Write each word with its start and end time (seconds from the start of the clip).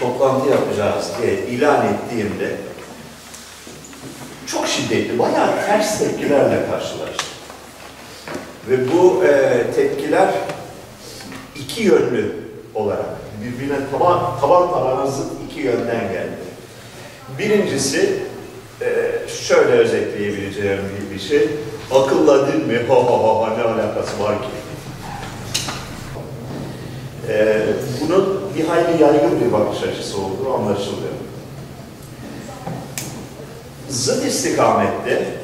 toplantı 0.00 0.50
yapacağız 0.50 1.10
diye 1.22 1.38
ilan 1.38 1.86
ettiğimde 1.86 2.56
çok 4.46 4.66
şiddetli, 4.68 5.18
bayağı 5.18 5.66
ters 5.66 5.98
tepkilerle 5.98 6.66
karşılaştım. 6.70 7.26
Ve 8.70 8.92
bu 8.92 9.24
e, 9.24 9.62
tepkiler 9.76 10.34
iki 11.56 11.82
yönlü 11.82 12.34
olarak 12.74 13.06
birbirine 13.44 13.76
taban, 13.92 14.40
taban 14.40 14.70
tabana 14.70 15.06
iki 15.50 15.60
yönden 15.60 16.12
geldi. 16.12 16.36
Birincisi 17.38 18.22
e, 18.80 19.12
şöyle 19.28 19.72
özetleyebileceğim 19.72 20.78
bir, 20.78 21.14
bir 21.14 21.20
şey. 21.20 21.48
Akılla 21.94 22.52
değil 22.52 22.66
mi? 22.66 22.80
Ha 22.88 22.94
ha 22.94 23.22
ha 23.22 23.40
ha 23.40 23.56
ne 23.56 23.62
alakası 23.62 24.22
var 24.22 24.34
ki? 24.42 24.48
E, 27.28 27.62
bunun 28.00 28.45
bir 28.58 28.66
hayli 28.66 29.02
yaygın 29.02 29.40
bir 29.40 29.52
bakış 29.52 29.82
açısı 29.82 30.16
olduğu 30.18 30.54
anlaşılıyor. 30.54 31.12
Zıt 33.88 34.26
istikamette 34.26 35.36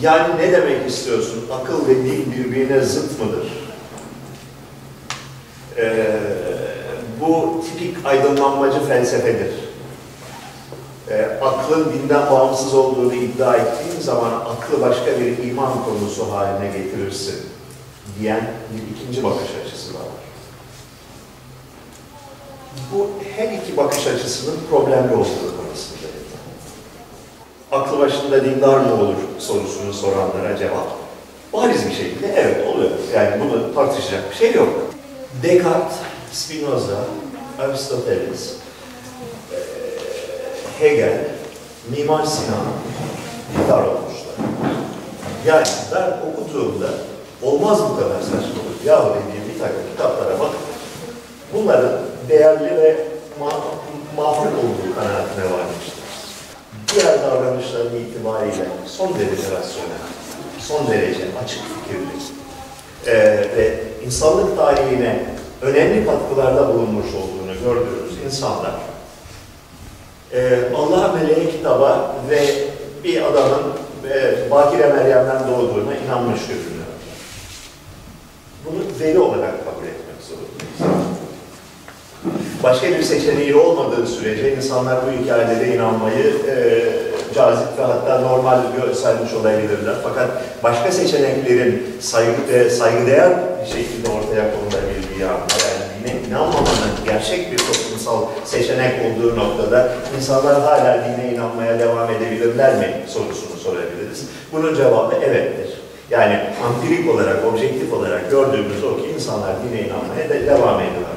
yani 0.00 0.36
ne 0.38 0.52
demek 0.52 0.90
istiyorsun? 0.90 1.44
Akıl 1.52 1.88
ve 1.88 1.96
din 1.96 2.32
birbirine 2.32 2.80
zıt 2.80 3.20
mıdır? 3.20 3.52
Ee, 5.76 6.16
bu 7.20 7.64
tipik 7.64 8.06
aydınlanmacı 8.06 8.86
felsefedir. 8.86 9.54
Ee, 11.10 11.38
aklın 11.42 11.92
dinden 11.92 12.30
bağımsız 12.30 12.74
olduğunu 12.74 13.14
iddia 13.14 13.56
ettiğin 13.56 14.00
zaman 14.00 14.30
aklı 14.30 14.80
başka 14.80 15.20
bir 15.20 15.38
iman 15.38 15.84
konusu 15.84 16.32
haline 16.32 16.78
getirirsin 16.78 17.36
diyen 18.20 18.50
bir 18.72 18.96
ikinci 18.96 19.24
bakış 19.24 19.48
açısı 19.64 19.94
da 19.94 19.98
var. 19.98 20.04
Bu 22.94 23.10
her 23.36 23.52
iki 23.52 23.76
bakış 23.76 24.06
açısının 24.06 24.56
problemli 24.70 25.12
olduğu 25.12 25.56
konusundayım. 25.56 26.14
Aklı 27.72 27.98
başında 27.98 28.44
dindar 28.44 28.78
mı 28.78 28.94
olur 28.94 29.14
sorusunu 29.38 29.92
soranlara 29.92 30.56
cevap. 30.58 30.86
Bariz 31.52 31.86
bir 31.86 31.94
şekilde 31.94 32.26
evet 32.36 32.68
oluyor. 32.68 32.90
Yani 33.14 33.40
bunu 33.40 33.74
tartışacak 33.74 34.30
bir 34.30 34.36
şey 34.36 34.54
yok. 34.54 34.68
Descartes, 35.42 35.96
Spinoza, 36.32 37.04
Aristoteles, 37.58 38.54
Hegel, 40.78 41.28
Mimar 41.90 42.24
Sinan 42.26 42.66
dindar 43.52 43.82
olmuşlar. 43.82 44.34
Yani 45.46 45.66
ben 45.94 46.32
okuduğumda 46.32 46.88
olmaz 47.42 47.78
bu 47.90 47.96
kadar 47.96 48.20
saçmalık. 48.20 48.84
Yahu 48.84 49.08
dediğim 49.08 49.54
bir 49.54 49.60
takım 49.60 49.82
kitaplara 49.92 50.40
bak. 50.40 50.50
Bunların 51.54 52.13
değerli 52.28 52.76
ve 52.82 52.96
ma 53.40 54.28
olduğu 54.28 54.94
kanaatine 54.94 55.44
varmıştır. 55.44 56.04
Diğer 56.92 57.22
davranışların 57.22 57.96
itibariyle 57.96 58.68
son 58.86 59.14
derece 59.14 59.42
rasyonel, 59.42 60.04
son 60.58 60.88
derece 60.88 61.22
açık 61.44 61.60
fikirli 61.60 62.04
ee, 63.06 63.14
ve 63.56 63.80
insanlık 64.06 64.56
tarihine 64.56 65.24
önemli 65.62 66.06
katkılarda 66.06 66.68
bulunmuş 66.68 67.06
olduğunu 67.06 67.54
gördüğümüz 67.64 68.24
insanlar 68.26 68.72
e, 70.34 70.58
Allah 70.76 71.12
meleği 71.12 71.50
kitaba 71.50 72.16
ve 72.30 72.40
bir 73.04 73.22
adamın 73.22 73.62
e, 74.10 74.50
Bakire 74.50 74.86
Meryem'den 74.86 75.48
doğduğuna 75.48 75.96
inanmış 75.96 76.40
görünüyor. 76.40 76.84
Bunu 78.64 79.00
veri 79.00 79.18
olarak 79.18 79.64
kabul 79.64 79.86
etmek 79.86 80.16
zorundayız. 80.28 81.03
Başka 82.64 82.88
bir 82.88 83.02
seçeneği 83.02 83.54
olmadığı 83.54 84.06
sürece 84.06 84.56
insanlar 84.56 84.98
bu 85.06 85.22
hikayelere 85.22 85.74
inanmayı 85.74 86.26
e, 86.26 86.84
cazip 87.34 87.78
ve 87.78 87.82
hatta 87.82 88.20
normal 88.20 88.58
göstermiş 88.82 89.32
olabilirler. 89.32 89.94
Fakat 90.02 90.28
başka 90.62 90.92
seçeneklerin 90.92 91.96
saygı, 92.00 92.52
e, 92.52 92.70
saygıdeğer 92.70 93.30
bir 93.62 93.70
şekilde 93.70 94.08
ortaya 94.08 94.44
konulabildiği 94.54 95.20
yani 95.20 96.20
inanmamanın 96.28 96.94
gerçek 97.04 97.52
bir 97.52 97.58
toplumsal 97.58 98.26
seçenek 98.44 98.92
olduğu 99.06 99.36
noktada 99.36 99.88
insanlar 100.18 100.60
hala 100.60 101.04
dine 101.04 101.32
inanmaya 101.34 101.78
devam 101.78 102.10
edebilirler 102.10 102.74
mi 102.74 102.94
sorusunu 103.08 103.58
sorabiliriz. 103.58 104.28
Bunun 104.52 104.74
cevabı 104.74 105.14
evettir. 105.14 105.80
Yani 106.10 106.40
ampirik 106.66 107.14
olarak, 107.14 107.44
objektif 107.52 107.92
olarak 107.92 108.30
gördüğümüz 108.30 108.84
o 108.84 108.96
ki 108.96 109.08
insanlar 109.14 109.50
dine 109.64 109.80
inanmaya 109.80 110.28
de 110.28 110.46
devam 110.46 110.80
ediyorlar. 110.80 111.13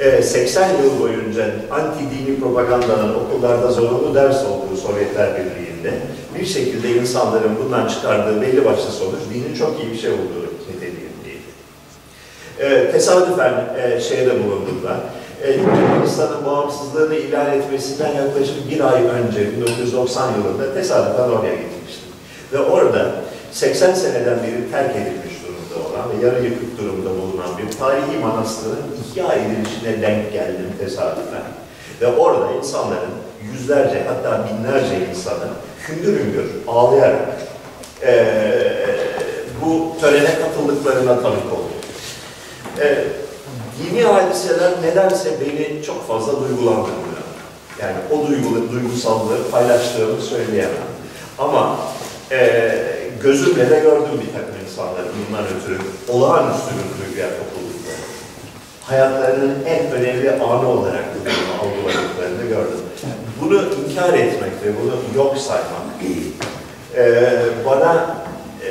80 0.00 0.68
yıl 0.68 1.00
boyunca 1.00 1.44
anti-dini 1.70 2.40
propagandanın 2.40 3.14
okullarda 3.14 3.70
zorunlu 3.70 4.14
ders 4.14 4.44
olduğu 4.44 4.76
Sovyetler 4.76 5.30
Birliği'nde 5.34 5.92
bir 6.38 6.46
şekilde 6.46 6.90
insanların 6.90 7.56
bundan 7.64 7.88
çıkardığı 7.88 8.40
belli 8.40 8.64
başlı 8.64 8.90
sonuç 8.90 9.20
dinin 9.34 9.54
çok 9.54 9.82
iyi 9.82 9.92
bir 9.92 9.98
şey 9.98 10.10
olduğu 10.10 10.46
niteliğindeydi. 10.70 11.50
E, 12.58 12.92
tesadüfen 12.92 13.54
e, 13.78 14.00
şeyde 14.00 14.44
bulundular. 14.44 14.96
E, 15.42 15.52
Yunanistan'ın 15.52 16.46
bağımsızlığını 16.46 17.14
ilan 17.14 17.52
etmesinden 17.52 18.14
yaklaşık 18.14 18.70
bir 18.70 18.94
ay 18.94 19.02
önce 19.02 19.52
1990 19.52 20.28
yılında 20.32 20.74
tesadüfen 20.74 21.28
oraya 21.28 21.54
gitmiştim. 21.54 22.08
Ve 22.52 22.58
orada 22.58 23.10
80 23.52 23.94
seneden 23.94 24.42
beri 24.42 24.70
terk 24.72 24.96
edilmiş 24.96 25.29
olan 26.06 26.20
yarı 26.26 26.44
yıkık 26.44 26.78
durumda 26.78 27.10
bulunan 27.10 27.58
bir 27.58 27.78
tarihi 27.78 28.18
manastırın 28.22 28.84
ihya 29.04 29.32
edilişine 29.32 30.02
denk 30.02 30.32
geldim 30.32 30.72
tesadüfen. 30.78 31.42
Ve 32.00 32.06
orada 32.06 32.52
insanların 32.52 33.10
yüzlerce 33.52 34.04
hatta 34.08 34.48
binlerce 34.48 35.08
insanı 35.10 35.48
hüngür 35.88 36.20
hüngür 36.20 36.44
ağlayarak 36.68 37.28
e, 38.02 38.26
bu 39.64 40.00
törene 40.00 40.38
katıldıklarına 40.40 41.22
tanık 41.22 41.52
oldum. 41.52 41.80
E, 42.80 43.04
dini 43.78 44.02
hadiseler 44.02 44.72
nedense 44.82 45.30
beni 45.40 45.82
çok 45.82 46.08
fazla 46.08 46.32
duygulandırmıyor. 46.32 47.20
Yani 47.80 47.96
o 48.10 48.28
duygulu, 48.28 48.72
duygusallığı 48.72 49.50
paylaştığımı 49.50 50.22
söyleyemem. 50.22 50.90
Ama 51.38 51.76
e, 52.30 52.72
gözümle 53.22 53.70
de 53.70 53.80
gördüm 53.80 54.20
bir 54.26 54.32
takım 54.32 54.49
insanları 54.80 55.06
bundan 55.28 55.44
ötürü 55.44 55.78
olağanüstü 56.08 56.70
bir 56.70 57.06
duyguya 57.06 57.28
kapıldıklarını. 57.28 58.10
Hayatlarının 58.82 59.64
en 59.66 59.92
önemli 59.92 60.30
anı 60.30 60.68
olarak 60.68 61.04
bu 61.14 61.24
durumu 61.24 61.52
algıladıklarını 61.62 62.48
gördüm. 62.48 62.80
Bunu 63.40 63.56
inkar 63.56 64.12
etmek 64.12 64.52
ve 64.64 64.72
bunu 64.82 65.16
yok 65.16 65.38
saymak 65.38 65.90
e, 66.96 67.32
bana 67.66 68.16
e, 68.64 68.68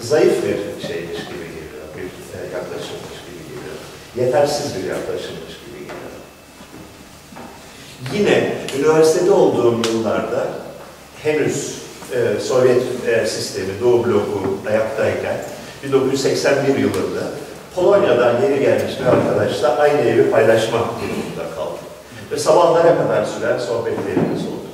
zayıf 0.00 0.32
bir 0.44 0.86
şeymiş 0.88 1.18
gibi 1.18 1.46
geliyor, 1.46 1.86
bir 1.96 2.02
e, 2.02 2.38
yaklaşımmış 2.54 3.18
gibi 3.26 3.42
geliyor. 3.48 3.76
Yetersiz 4.16 4.76
bir 4.76 4.88
yaklaşımmış 4.88 5.54
gibi 5.66 5.78
geliyor. 5.78 6.20
Yine 8.12 8.56
üniversitede 8.78 9.30
olduğum 9.30 9.82
yıllarda 9.88 10.48
henüz 11.22 11.80
e, 12.12 12.40
Sovyet 12.40 12.82
e, 13.08 13.26
sistemi, 13.26 13.80
Doğu 13.80 14.06
bloku 14.06 14.58
ayaktayken 14.68 15.36
1981 15.82 16.78
yılında 16.78 17.22
Polonya'dan 17.74 18.40
geri 18.40 18.60
gelmiş 18.60 18.92
bir 19.00 19.06
arkadaşla 19.06 19.76
aynı 19.78 20.00
evi 20.00 20.30
paylaşma 20.30 20.78
durumunda 20.78 21.54
kaldım. 21.54 21.78
Ve 22.32 22.36
sabahlara 22.38 22.98
kadar 22.98 23.24
süren 23.24 23.58
sohbetlerimiz 23.58 24.42
oldu. 24.42 24.70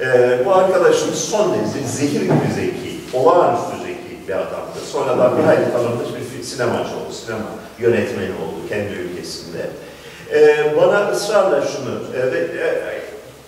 E, 0.00 0.38
bu 0.44 0.54
arkadaşım 0.54 1.14
son 1.14 1.52
derece 1.52 1.86
zehir 1.86 2.20
gibi 2.20 2.54
zeki, 2.54 3.00
olağanüstü 3.12 3.76
zeki 3.86 4.28
bir 4.28 4.34
adamdı. 4.34 4.78
Sonradan 4.92 5.38
bir 5.38 5.42
hayli 5.42 5.72
tanınmış 5.72 6.08
bir 6.08 6.24
sinemacı 6.44 6.90
oldu, 6.96 7.12
sinema 7.12 7.46
yönetmeni 7.78 8.30
oldu 8.30 8.68
kendi 8.68 8.92
ülkesinde. 8.92 9.70
E, 10.32 10.72
bana 10.76 11.10
ısrarla 11.10 11.62
şunu, 11.62 12.00
e, 12.16 12.38
e, 12.38 13.00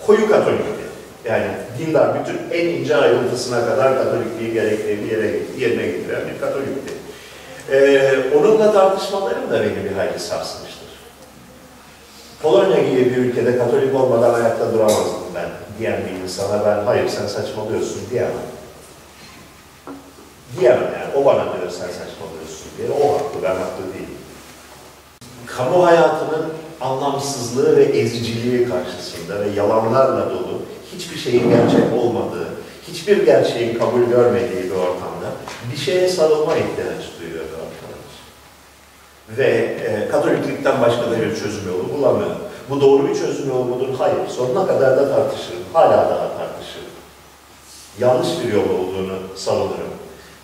koyu 0.06 0.30
katolikti. 0.30 0.85
Yani 1.28 1.46
dindar 1.78 2.20
bütün 2.20 2.58
en 2.58 2.66
ince 2.66 2.96
ayrıntısına 2.96 3.66
kadar 3.66 3.96
katolikliği 3.96 4.52
gereklerini 4.52 5.12
yere, 5.12 5.26
yerine 5.58 5.86
getiren 5.86 6.22
bir 6.34 6.40
katolikti. 6.40 6.92
Ee, 7.72 8.16
onunla 8.38 8.72
tartışmalarım 8.72 9.50
da 9.50 9.60
beni 9.60 9.84
bir 9.84 9.96
hayli 9.96 10.18
sarsmıştır. 10.18 10.86
Polonya 12.42 12.82
gibi 12.82 13.10
bir 13.10 13.16
ülkede 13.16 13.58
katolik 13.58 13.94
olmadan 13.94 14.34
ayakta 14.34 14.72
duramazdım 14.72 15.22
ben 15.34 15.48
diyen 15.78 16.00
bir 16.06 16.22
insana 16.24 16.64
ben 16.66 16.84
hayır 16.84 17.08
sen 17.08 17.26
saçmalıyorsun 17.26 18.00
diyemem. 18.10 18.32
Diyemem 20.60 20.82
yani. 20.82 21.14
O 21.14 21.24
bana 21.24 21.42
diyor 21.42 21.70
sen 21.70 21.86
saçmalıyorsun 21.86 22.66
diye. 22.78 22.88
O 22.90 23.14
haklı, 23.14 23.42
ben 23.42 23.48
haklı 23.48 23.94
değilim. 23.94 24.18
Kamu 25.46 25.86
hayatının 25.86 26.52
anlamsızlığı 26.80 27.76
ve 27.76 27.84
eziciliği 27.84 28.68
karşısında 28.68 29.40
ve 29.40 29.48
yalanlarla 29.48 30.30
dolu 30.30 30.62
hiçbir 30.94 31.18
şeyin 31.18 31.50
gerçek 31.50 31.92
olmadığı, 31.98 32.48
hiçbir 32.88 33.24
gerçeğin 33.26 33.78
kabul 33.78 34.02
görmediği 34.02 34.64
bir 34.64 34.70
ortamda 34.70 35.28
bir 35.72 35.76
şeye 35.76 36.08
sarılma 36.08 36.56
ihtiyaç 36.56 37.02
duyuyor 37.20 37.44
bir 37.44 37.58
arkadaş. 37.66 38.12
Ve 39.38 39.46
e, 39.86 40.08
Katoliklikten 40.08 40.80
başka 40.80 41.10
da 41.10 41.20
bir 41.20 41.36
çözüm 41.36 41.68
yolu 41.68 41.98
bulamıyor. 41.98 42.30
Bu 42.70 42.80
doğru 42.80 43.08
bir 43.08 43.14
çözüm 43.14 43.48
yolu 43.48 43.64
mudur? 43.64 43.88
Hayır. 43.98 44.16
Sonuna 44.36 44.66
kadar 44.66 44.96
da 44.96 45.14
tartışırım. 45.14 45.62
Hala 45.72 45.96
daha 45.96 46.28
tartışırım. 46.38 46.86
Yanlış 48.00 48.28
bir 48.44 48.52
yol 48.52 48.68
olduğunu 48.78 49.18
savunurum. 49.36 49.96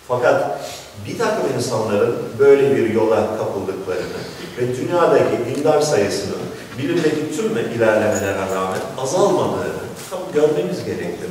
Fakat 0.07 0.59
bir 1.07 1.17
takım 1.17 1.43
insanların 1.57 2.15
böyle 2.39 2.75
bir 2.75 2.89
yola 2.89 3.37
kapıldıklarını 3.37 4.19
ve 4.57 4.77
dünyadaki 4.77 5.37
dindar 5.45 5.81
sayısının 5.81 6.39
bilimdeki 6.77 7.35
tüm 7.35 7.57
ilerlemelere 7.57 8.37
rağmen 8.55 8.79
azalmadığını 10.13 10.33
görmemiz 10.33 10.85
gerekir. 10.85 11.29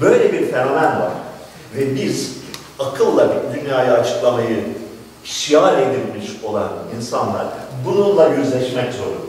Böyle 0.00 0.32
bir 0.32 0.46
fenomen 0.46 1.00
var 1.00 1.12
ve 1.76 1.94
biz 1.94 2.32
akılla 2.78 3.30
dünyayı 3.54 3.92
açıklamayı 3.92 4.64
şiar 5.24 5.78
edilmiş 5.78 6.44
olan 6.44 6.72
insanlar 6.96 7.46
bununla 7.86 8.28
yüzleşmek 8.28 8.92
zorunda. 8.92 9.24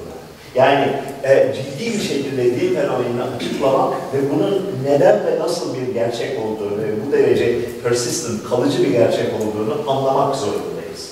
Yani 0.55 0.93
e, 1.23 1.53
ciddi 1.55 1.93
bir 1.93 2.01
şekilde 2.01 2.43
dil 2.43 2.75
fenomenini 2.75 3.23
açıklamak 3.35 3.93
ve 4.13 4.31
bunun 4.33 4.65
neden 4.85 5.25
ve 5.25 5.39
nasıl 5.39 5.75
bir 5.75 5.93
gerçek 5.93 6.39
olduğunu 6.39 6.77
ve 6.77 7.07
bu 7.07 7.11
derece 7.11 7.59
persistent, 7.83 8.49
kalıcı 8.49 8.83
bir 8.83 8.91
gerçek 8.91 9.33
olduğunu 9.33 9.91
anlamak 9.91 10.35
zorundayız. 10.35 11.11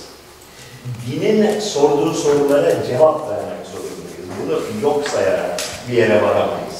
Dinin 1.11 1.59
sorduğu 1.59 2.13
sorulara 2.13 2.85
cevap 2.87 3.29
vermek 3.29 3.67
zorundayız. 3.71 4.29
Bunu 4.41 4.83
yok 4.83 5.07
sayarak 5.07 5.61
bir 5.89 5.97
yere 5.97 6.21
varamayız. 6.21 6.72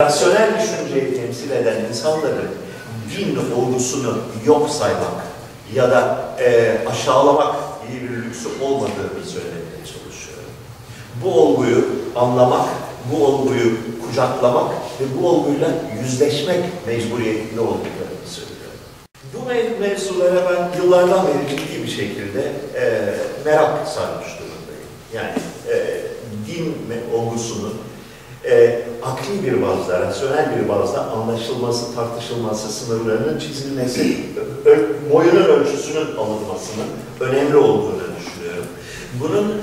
Rasyonel 0.00 0.50
düşünceyi 0.60 1.14
temsil 1.14 1.50
eden 1.50 1.84
insanların 1.88 2.50
din 3.16 3.38
olgusunu 3.56 4.18
yok 4.46 4.70
saymak 4.70 5.24
ya 5.74 5.90
da 5.90 6.28
e, 6.40 6.78
aşağılamak 6.90 7.54
iyi 7.90 8.02
bir 8.02 8.08
lüksü 8.08 8.48
olmadığını 8.62 9.24
söylemeye 9.26 9.80
çalışıyorum. 9.84 10.52
Bu 11.24 11.40
olguyu 11.40 11.84
anlamak, 12.16 12.68
bu 13.12 13.26
olguyu 13.26 13.76
kucaklamak 14.06 14.70
ve 14.70 15.04
bu 15.16 15.28
olguyla 15.28 15.68
yüzleşmek 16.02 16.64
mecburiyetinde 16.86 17.60
olduklarını 17.60 18.26
söylüyorum. 18.26 18.80
Bu 19.34 19.48
mev 19.48 19.80
mevzulara 19.80 20.50
ben 20.50 20.82
yıllardan 20.82 21.26
beri 21.26 21.48
ciddi 21.50 21.82
bir 21.82 21.90
şekilde 21.90 22.52
e, 22.74 23.14
merak 23.44 23.88
sarmış 23.88 24.26
durumdayım. 24.38 24.90
Yani 25.14 25.32
e, 25.68 26.00
din 26.46 26.76
olgusunun 27.14 27.74
e, 28.44 28.80
akli 29.02 29.46
bir 29.46 29.62
bazda, 29.62 30.00
rasyonel 30.00 30.58
bir 30.58 30.68
bazda 30.68 31.10
anlaşılması, 31.10 31.94
tartışılması, 31.94 32.72
sınırlarının 32.72 33.38
çizilmesi, 33.38 34.16
boyunun 35.12 35.44
ölçüsünün 35.44 36.16
alınmasının 36.16 36.86
önemli 37.20 37.56
olduğunu 37.56 38.02
düşünüyorum. 38.20 38.66
Bunun 39.20 39.54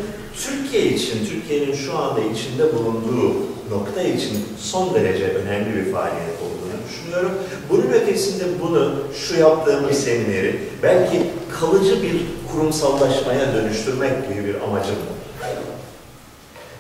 Türkiye 0.46 0.86
için, 0.86 1.26
Türkiye'nin 1.26 1.74
şu 1.74 1.98
anda 1.98 2.20
içinde 2.22 2.76
bulunduğu 2.76 3.34
nokta 3.72 4.02
için 4.02 4.46
son 4.60 4.94
derece 4.94 5.28
önemli 5.28 5.76
bir 5.76 5.92
faaliyet 5.92 6.38
olduğunu 6.42 6.78
düşünüyorum. 6.90 7.32
Bunun 7.70 7.88
ötesinde 7.92 8.44
bunu, 8.62 8.94
şu 9.14 9.40
yaptığımız 9.40 9.98
semineri 9.98 10.60
belki 10.84 11.22
kalıcı 11.60 12.04
bir 12.04 12.22
kurumsallaşmaya 12.52 13.54
dönüştürmek 13.54 14.30
gibi 14.30 14.46
bir 14.46 14.56
amacım 14.56 14.96
var. 14.96 15.17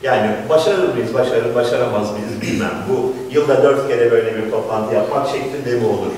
Yani 0.03 0.31
başarır 0.49 0.93
mıyız, 0.93 1.13
başarır, 1.13 1.55
başaramaz 1.55 2.11
mıyız 2.11 2.41
bilmem. 2.41 2.73
Bu 2.89 3.13
yılda 3.31 3.63
dört 3.63 3.87
kere 3.87 4.11
böyle 4.11 4.35
bir 4.37 4.51
toplantı 4.51 4.95
yapmak 4.95 5.27
şeklinde 5.29 5.79
mi 5.79 5.87
olur? 5.87 6.11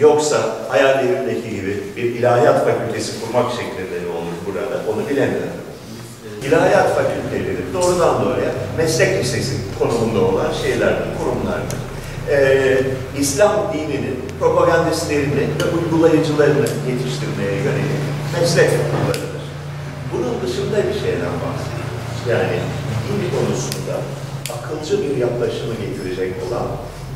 Yoksa 0.00 0.36
hayallerimdeki 0.68 1.50
gibi 1.50 1.82
bir 1.96 2.02
ilahiyat 2.02 2.64
fakültesi 2.64 3.12
kurmak 3.20 3.50
şeklinde 3.50 4.00
mi 4.00 4.10
olur 4.18 4.36
burada? 4.46 4.92
Onu 4.92 5.08
bilemiyorum. 5.08 5.56
İlahiyat 6.46 6.94
fakülteleri 6.94 7.56
doğrudan 7.74 8.24
doğruya 8.24 8.50
meslek 8.76 9.20
lisesi 9.20 9.54
konumunda 9.78 10.20
olan 10.20 10.52
şeylerdir, 10.62 11.06
kurumlardır. 11.18 11.78
Ee, 12.30 12.78
İslam 13.18 13.72
dininin 13.72 14.16
propagandistlerini 14.40 15.40
ve 15.58 15.64
uygulayıcılarını 15.76 16.66
yetiştirmeye 16.90 17.54
yönelik 17.66 18.02
meslek 18.40 18.70
okullarıdır. 18.70 19.42
Bunun 20.12 20.34
dışında 20.42 20.76
bir 20.76 21.00
şeyden 21.00 21.34
bahsediyoruz. 21.42 22.20
Yani 22.30 22.58
din 23.08 23.38
konusunda 23.38 23.96
akılcı 24.56 25.02
bir 25.02 25.16
yaklaşımı 25.16 25.74
getirecek 25.74 26.34
olan 26.48 26.66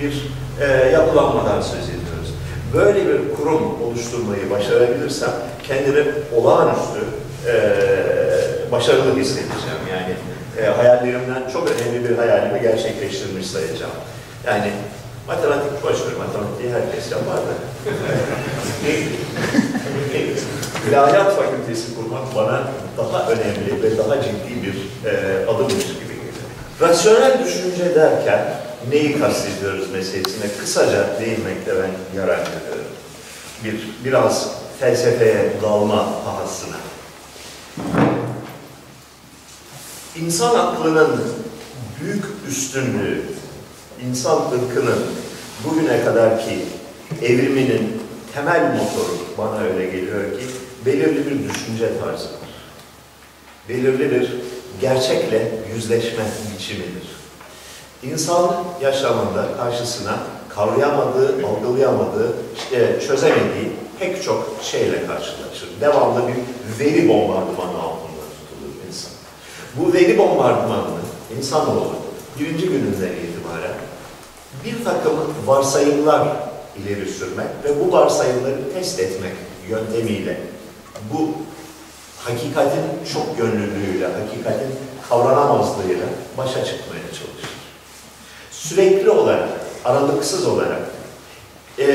bir 0.00 0.32
e, 0.60 0.90
yapılanmadan 0.90 1.60
söz 1.60 1.88
ediyoruz. 1.88 2.34
Böyle 2.74 3.06
bir 3.06 3.34
kurum 3.36 3.82
oluşturmayı 3.82 4.50
başarabilirsem 4.50 5.30
kendimi 5.68 6.04
olağanüstü 6.36 7.00
e, 7.46 7.52
başarılı 8.72 9.16
hissedeceğim. 9.16 9.82
Yani 9.92 10.14
e, 10.60 10.70
hayallerimden 10.70 11.50
çok 11.52 11.68
önemli 11.70 12.08
bir 12.08 12.16
hayalimi 12.16 12.60
gerçekleştirmiş 12.62 13.46
sayacağım. 13.46 13.92
Yani 14.46 14.70
matematik 15.26 15.82
boşver, 15.82 16.14
matematiği 16.18 16.72
herkes 16.72 17.12
yapar 17.12 17.36
da. 17.36 17.54
İlahiyat 20.88 21.36
fakültesi 21.36 21.94
kurmak 21.96 22.34
bana 22.36 22.62
daha 23.12 23.30
önemli 23.30 23.82
ve 23.82 23.98
daha 23.98 24.22
ciddi 24.22 24.62
bir 24.62 25.08
e, 25.10 25.46
adımmış 25.46 25.86
gibi 25.86 25.98
geliyor. 25.98 26.34
Rasyonel 26.80 27.44
düşünce 27.44 27.94
derken 27.94 28.54
neyi 28.90 29.18
kastediyoruz 29.18 29.90
meselesine 29.90 30.44
kısaca 30.60 31.20
değinmekte 31.20 31.72
ben 31.76 32.18
yarar 32.20 32.38
görüyorum. 32.38 32.90
Bir, 33.64 33.88
biraz 34.04 34.48
felsefeye 34.80 35.52
dalma 35.62 36.08
pahasına. 36.24 36.76
İnsan 40.16 40.54
aklının 40.54 41.20
büyük 42.00 42.24
üstünlüğü, 42.48 43.22
insan 44.08 44.36
ırkının 44.36 44.98
bugüne 45.64 46.04
kadarki 46.04 46.58
evriminin 47.22 48.02
temel 48.34 48.60
motoru 48.60 49.18
bana 49.38 49.60
öyle 49.60 49.86
geliyor 49.86 50.38
ki 50.38 50.46
belirli 50.86 51.26
bir 51.26 51.48
düşünce 51.48 51.90
tarzı. 52.00 52.39
Belirli 53.70 54.10
bir 54.10 54.32
gerçekle 54.80 55.52
yüzleşme 55.74 56.24
biçimidir. 56.54 57.10
İnsan 58.02 58.64
yaşamında 58.82 59.56
karşısına 59.56 60.18
kavrayamadığı, 60.48 61.46
algılayamadığı, 61.46 62.32
işte 62.56 63.00
çözemediği 63.06 63.72
pek 63.98 64.22
çok 64.22 64.56
şeyle 64.62 65.06
karşılaşır. 65.06 65.68
Devamlı 65.80 66.22
bir 66.28 66.84
veri 66.84 67.08
bombardımanı 67.08 67.82
altında 67.82 68.24
tutulur 68.36 68.88
insan. 68.88 69.12
Bu 69.76 69.92
veri 69.92 70.18
bombardımanını 70.18 71.00
insanoğlu 71.38 71.92
birinci 72.38 72.66
gününden 72.66 73.12
itibaren 73.12 73.76
bir 74.64 74.84
takım 74.84 75.12
varsayımlar 75.46 76.28
ileri 76.78 77.08
sürmek 77.08 77.46
ve 77.64 77.80
bu 77.80 77.92
varsayımları 77.92 78.72
test 78.74 79.00
etmek 79.00 79.32
yöntemiyle 79.68 80.40
bu 81.12 81.30
hakikatin 82.24 82.82
çok 83.12 83.38
yönlülüğüyle, 83.38 84.06
hakikatin 84.06 84.74
kavranamazlığıyla 85.08 86.06
başa 86.38 86.64
çıkmaya 86.64 87.02
çalışır. 87.06 87.50
Sürekli 88.50 89.10
olarak, 89.10 89.48
aralıksız 89.84 90.46
olarak 90.46 90.80
e, 91.78 91.86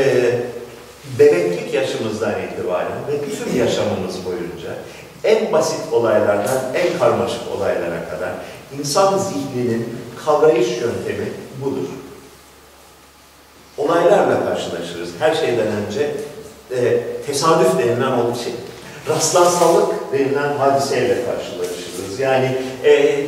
bebeklik 1.20 1.74
yaşımızdan 1.74 2.34
itibaren 2.42 3.08
ve 3.08 3.22
bütün 3.28 3.60
yaşamımız 3.60 4.26
boyunca 4.26 4.76
en 5.24 5.52
basit 5.52 5.94
olaylardan 5.94 6.60
en 6.74 7.00
karmaşık 7.00 7.42
olaylara 7.58 8.10
kadar 8.10 8.30
insan 8.80 9.18
zihninin 9.18 9.98
kavrayış 10.26 10.68
yöntemi 10.68 11.30
budur. 11.66 11.90
Olaylarla 13.78 14.46
karşılaşırız. 14.46 15.10
Her 15.20 15.36
şeyden 15.36 15.68
önce 15.68 16.16
e, 16.72 17.04
tesadüf 17.26 17.80
denilen 17.80 18.12
o 18.12 18.36
şey, 18.36 18.54
rastlansalık 19.10 20.14
denilen 20.14 20.58
hadiseyle 20.58 21.18
karşılaşırız. 21.26 22.20
Yani 22.20 22.58
e, 22.84 23.24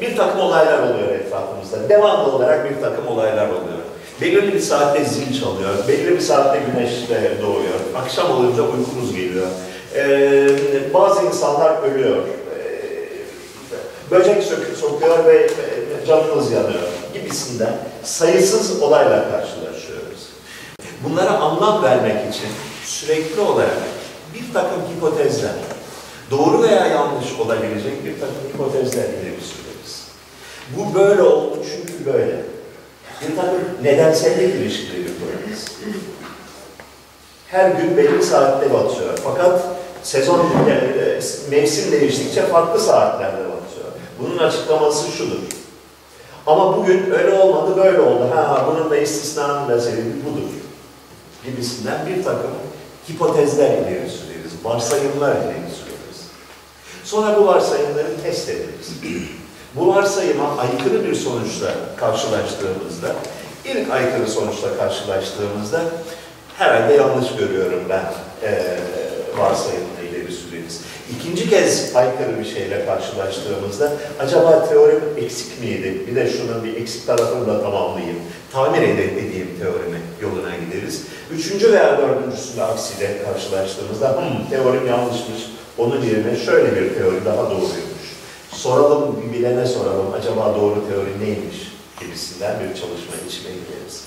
bir 0.00 0.16
takım 0.16 0.40
olaylar 0.40 0.78
oluyor 0.78 1.08
etrafımızda. 1.08 1.88
Devamlı 1.88 2.32
olarak 2.32 2.70
bir 2.70 2.80
takım 2.80 3.06
olaylar 3.08 3.48
oluyor. 3.48 3.78
Belirli 4.20 4.54
bir 4.54 4.60
saatte 4.60 5.04
zil 5.04 5.40
çalıyor, 5.40 5.70
belirli 5.88 6.14
bir 6.14 6.20
saatte 6.20 6.60
güneş 6.72 6.90
doğuyor. 7.42 7.80
Akşam 7.96 8.30
olunca 8.30 8.62
uykumuz 8.62 9.16
geliyor. 9.16 9.46
Ee, 9.94 10.48
bazı 10.94 11.22
insanlar 11.26 11.82
ölüyor. 11.82 12.16
Ee, 12.16 14.10
böcek 14.10 14.44
sokuyor 14.80 15.24
ve 15.24 15.50
canımız 16.06 16.52
yanıyor 16.52 16.82
gibisinden 17.14 17.72
sayısız 18.02 18.82
olayla 18.82 19.30
karşılaşıyoruz. 19.30 20.28
Bunlara 21.04 21.30
anlam 21.30 21.82
vermek 21.82 22.34
için 22.34 22.48
sürekli 22.84 23.40
olarak 23.40 23.78
bir 24.34 24.52
takım 24.52 24.82
hipotezler, 24.96 25.52
doğru 26.30 26.62
veya 26.62 26.86
yanlış 26.86 27.40
olabilecek 27.40 28.04
bir 28.04 28.20
takım 28.20 28.36
hipotezler 28.54 29.04
ileri 29.04 29.40
süreriz. 29.40 30.06
Bu 30.76 30.94
böyle 30.94 31.22
oldu 31.22 31.58
çünkü 31.70 32.06
böyle. 32.06 32.42
Bir 33.20 33.36
takım 33.36 33.60
nedensellik 33.82 34.54
ilişkileri 34.54 35.04
kurarız. 35.04 35.64
Her 37.46 37.70
gün 37.70 37.96
belli 37.96 38.22
saatte 38.22 38.74
batıyor. 38.74 39.18
Fakat 39.24 39.62
Sezon, 40.02 40.46
yani, 40.68 41.20
mevsim 41.50 41.92
değiştikçe 41.92 42.42
farklı 42.42 42.80
saatlerde 42.80 43.38
batıyor. 43.38 43.86
Bunun 44.20 44.38
açıklaması 44.38 45.10
şudur. 45.10 45.38
Ama 46.46 46.76
bugün 46.76 47.10
öyle 47.10 47.32
olmadı, 47.32 47.76
böyle 47.76 48.00
oldu. 48.00 48.30
Ha, 48.34 48.66
bunun 48.68 48.90
da 48.90 48.96
istisnanın 48.96 49.68
da 49.68 49.80
sebebi 49.80 50.24
budur. 50.24 50.48
Gibisinden 51.44 52.06
bir 52.06 52.24
takım 52.24 52.50
hipotezler 53.10 53.70
ileri 53.70 54.10
süreriz, 54.10 54.23
varsayımlar 54.64 55.32
ileri 55.36 55.70
süreriz. 55.78 56.20
Sonra 57.04 57.36
bu 57.36 57.46
varsayımları 57.46 58.22
test 58.22 58.48
ederiz. 58.48 58.92
Bu 59.76 59.94
varsayıma 59.94 60.56
aykırı 60.58 61.04
bir 61.04 61.14
sonuçla 61.14 61.74
karşılaştığımızda, 61.96 63.14
ilk 63.64 63.90
aykırı 63.90 64.28
sonuçla 64.28 64.76
karşılaştığımızda 64.76 65.80
herhalde 66.58 66.94
yanlış 66.94 67.36
görüyorum 67.38 67.82
ben 67.88 68.04
e, 68.48 68.78
varsayımını 69.38 70.00
ileri 70.10 70.32
süreriz. 70.32 70.80
İkinci 71.18 71.50
kez 71.50 71.96
aykırı 71.96 72.38
bir 72.38 72.44
şeyle 72.44 72.86
karşılaştığımızda 72.86 73.92
acaba 74.20 74.68
teorim 74.68 75.02
eksik 75.16 75.60
miydi? 75.60 76.02
Bir 76.06 76.16
de 76.16 76.30
şunun 76.30 76.64
bir 76.64 76.76
eksik 76.76 77.06
tarafını 77.06 77.46
da 77.46 77.62
tamamlayayım. 77.62 78.16
Tamir 78.52 78.82
edeyim 78.82 79.48
teorimi 79.60 80.00
yoluna 80.22 80.50
gideriz. 80.56 81.02
Üçüncü 81.30 81.72
veya 81.72 81.98
dördüncüsünde 81.98 82.64
aksiyle 82.64 83.22
karşılaştığımızda 83.24 84.16
hmm, 84.16 84.48
teorim 84.50 84.86
yanlışmış. 84.86 85.42
Onun 85.78 86.02
yerine 86.02 86.36
şöyle 86.36 86.76
bir 86.76 86.94
teori 86.94 87.24
daha 87.24 87.50
doğruymuş. 87.50 88.04
Soralım, 88.52 89.32
bilene 89.32 89.66
soralım. 89.66 90.12
Acaba 90.20 90.54
doğru 90.54 90.88
teori 90.88 91.20
neymiş? 91.20 91.56
Gibisinden 92.00 92.60
bir 92.60 92.68
çalışma 92.68 93.14
içine 93.28 93.48
gireriz. 93.48 94.04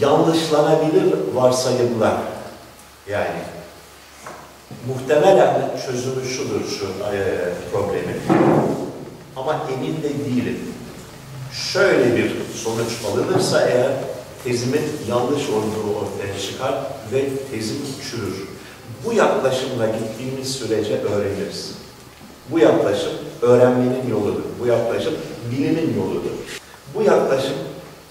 Yanlışlanabilir 0.00 1.14
varsayımlar. 1.34 2.16
Yani 3.08 3.40
muhtemelen 4.88 5.70
çözümü 5.86 6.24
şudur 6.24 6.60
şu 6.78 6.84
e, 6.84 7.20
problemin. 7.72 8.20
Ama 9.36 9.60
emin 9.72 10.02
de 10.02 10.24
değilim. 10.24 10.60
Şöyle 11.72 12.16
bir 12.16 12.32
sonuç 12.54 12.92
alınırsa 13.10 13.68
eğer 13.68 13.90
tezimin 14.44 14.82
yanlış 15.08 15.48
olduğu 15.48 15.98
ortaya 15.98 16.40
çıkar 16.40 16.74
ve 17.12 17.28
tezim 17.50 17.76
çürür. 18.10 18.48
Bu 19.04 19.12
yaklaşımla 19.12 19.86
gittiğimiz 19.86 20.52
sürece 20.52 21.00
öğreniriz. 21.02 21.70
Bu 22.50 22.58
yaklaşım 22.58 23.12
öğrenmenin 23.42 24.10
yoludur. 24.10 24.42
Bu 24.60 24.66
yaklaşım 24.66 25.14
bilimin 25.50 25.96
yoludur. 25.96 26.30
Bu 26.94 27.02
yaklaşım 27.02 27.54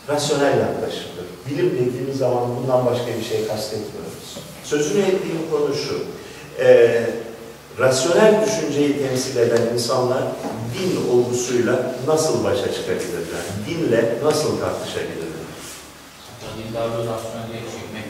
rasyonel 0.10 0.60
yaklaşımdır. 0.60 1.25
Bilim 1.50 1.72
dediğimiz 1.72 2.18
zaman 2.18 2.44
bundan 2.56 2.86
başka 2.86 3.08
bir 3.08 3.24
şey 3.24 3.48
kastetmiyoruz. 3.48 4.38
Sözünü 4.63 5.02
ettiğim 5.02 5.50
konu 5.52 5.75
şu. 5.75 6.04
E, 6.63 7.04
rasyonel 7.80 8.46
düşünceyi 8.46 8.98
temsil 8.98 9.38
eden 9.38 9.74
insanlar 9.74 10.24
din 10.74 11.12
olgusuyla 11.12 11.96
nasıl 12.08 12.44
başa 12.44 12.74
çıkabilirler? 12.74 13.44
Dinle 13.70 14.16
nasıl 14.24 14.60
tartışabilirler? 14.60 15.33
Dindarlığı 16.57 17.03
rasyonelliğe 17.13 17.63
çekmek 17.74 18.05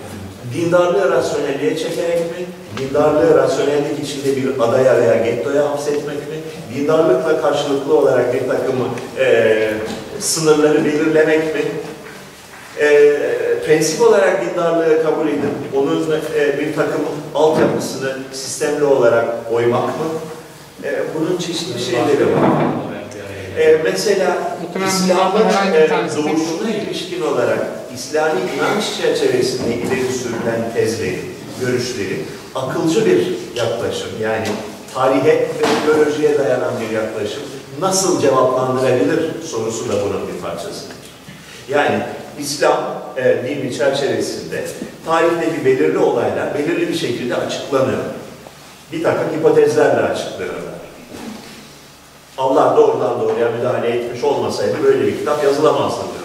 Dindarlığı 0.53 1.11
rasyonelliğe 1.11 1.77
çekerek 1.77 2.19
mi? 2.19 2.45
Dindarlığı 2.77 3.37
rasyonellik 3.37 3.99
içinde 4.03 4.35
bir 4.35 4.59
adaya 4.59 5.01
veya 5.01 5.15
gettoya 5.15 5.69
hapsetmek 5.69 6.17
mi? 6.17 6.35
Dindarlıkla 6.75 7.41
karşılıklı 7.41 7.97
olarak 7.97 8.33
bir 8.33 8.47
takım 8.47 8.75
e, 9.19 9.73
sınırları 10.19 10.85
belirlemek 10.85 11.55
mi? 11.55 11.61
E, 12.79 13.17
prensip 13.65 14.01
olarak 14.01 14.41
dindarlığı 14.45 15.03
kabul 15.03 15.27
edip 15.27 15.75
onun 15.75 16.11
e, 16.35 16.59
bir 16.59 16.75
takım 16.75 17.01
altyapısını 17.35 18.17
sistemli 18.33 18.83
olarak 18.83 19.25
oymak 19.51 19.87
mı? 19.87 20.05
E, 20.83 20.89
bunun 21.15 21.37
çeşitli 21.37 21.81
şeyleri 21.81 22.25
var. 22.25 22.49
E, 23.57 23.81
mesela 23.83 24.57
İslam'ın 24.87 25.73
e, 25.73 25.89
doğuşuna 25.89 26.69
ilişkin 26.69 27.21
olarak 27.21 27.82
İslami 27.95 28.39
inanç 28.57 28.83
çerçevesinde 29.01 29.75
ileri 29.75 30.13
sürülen 30.13 30.73
tezleri, 30.73 31.19
görüşleri 31.61 32.25
akılcı 32.55 33.05
bir 33.05 33.27
yaklaşım 33.55 34.09
yani 34.21 34.47
tarihe 34.93 35.33
ve 35.39 35.63
biyolojiye 35.85 36.37
dayanan 36.37 36.73
bir 36.81 36.95
yaklaşım 36.95 37.43
nasıl 37.79 38.21
cevaplandırabilir 38.21 39.43
sorusu 39.45 39.89
da 39.89 39.93
bunun 39.93 40.27
bir 40.27 40.41
parçasıdır. 40.41 40.95
Yani 41.69 42.03
İslam 42.39 43.03
e, 43.17 43.43
dini 43.43 43.77
çerçevesinde 43.77 44.65
tarihteki 45.05 45.65
belirli 45.65 45.97
olaylar 45.97 46.53
belirli 46.53 46.87
bir 46.89 46.97
şekilde 46.97 47.35
açıklanıyor. 47.35 48.03
Bir 48.91 49.03
takım 49.03 49.39
hipotezlerle 49.39 50.01
açıklıyorlar. 50.01 50.73
Allah 52.37 52.73
doğrudan 52.77 53.21
doğruya 53.21 53.51
müdahale 53.51 53.89
etmiş 53.89 54.23
olmasaydı 54.23 54.83
böyle 54.83 55.07
bir 55.07 55.17
kitap 55.17 55.43
yazılamazdı 55.43 56.01
mesela. 56.13 56.22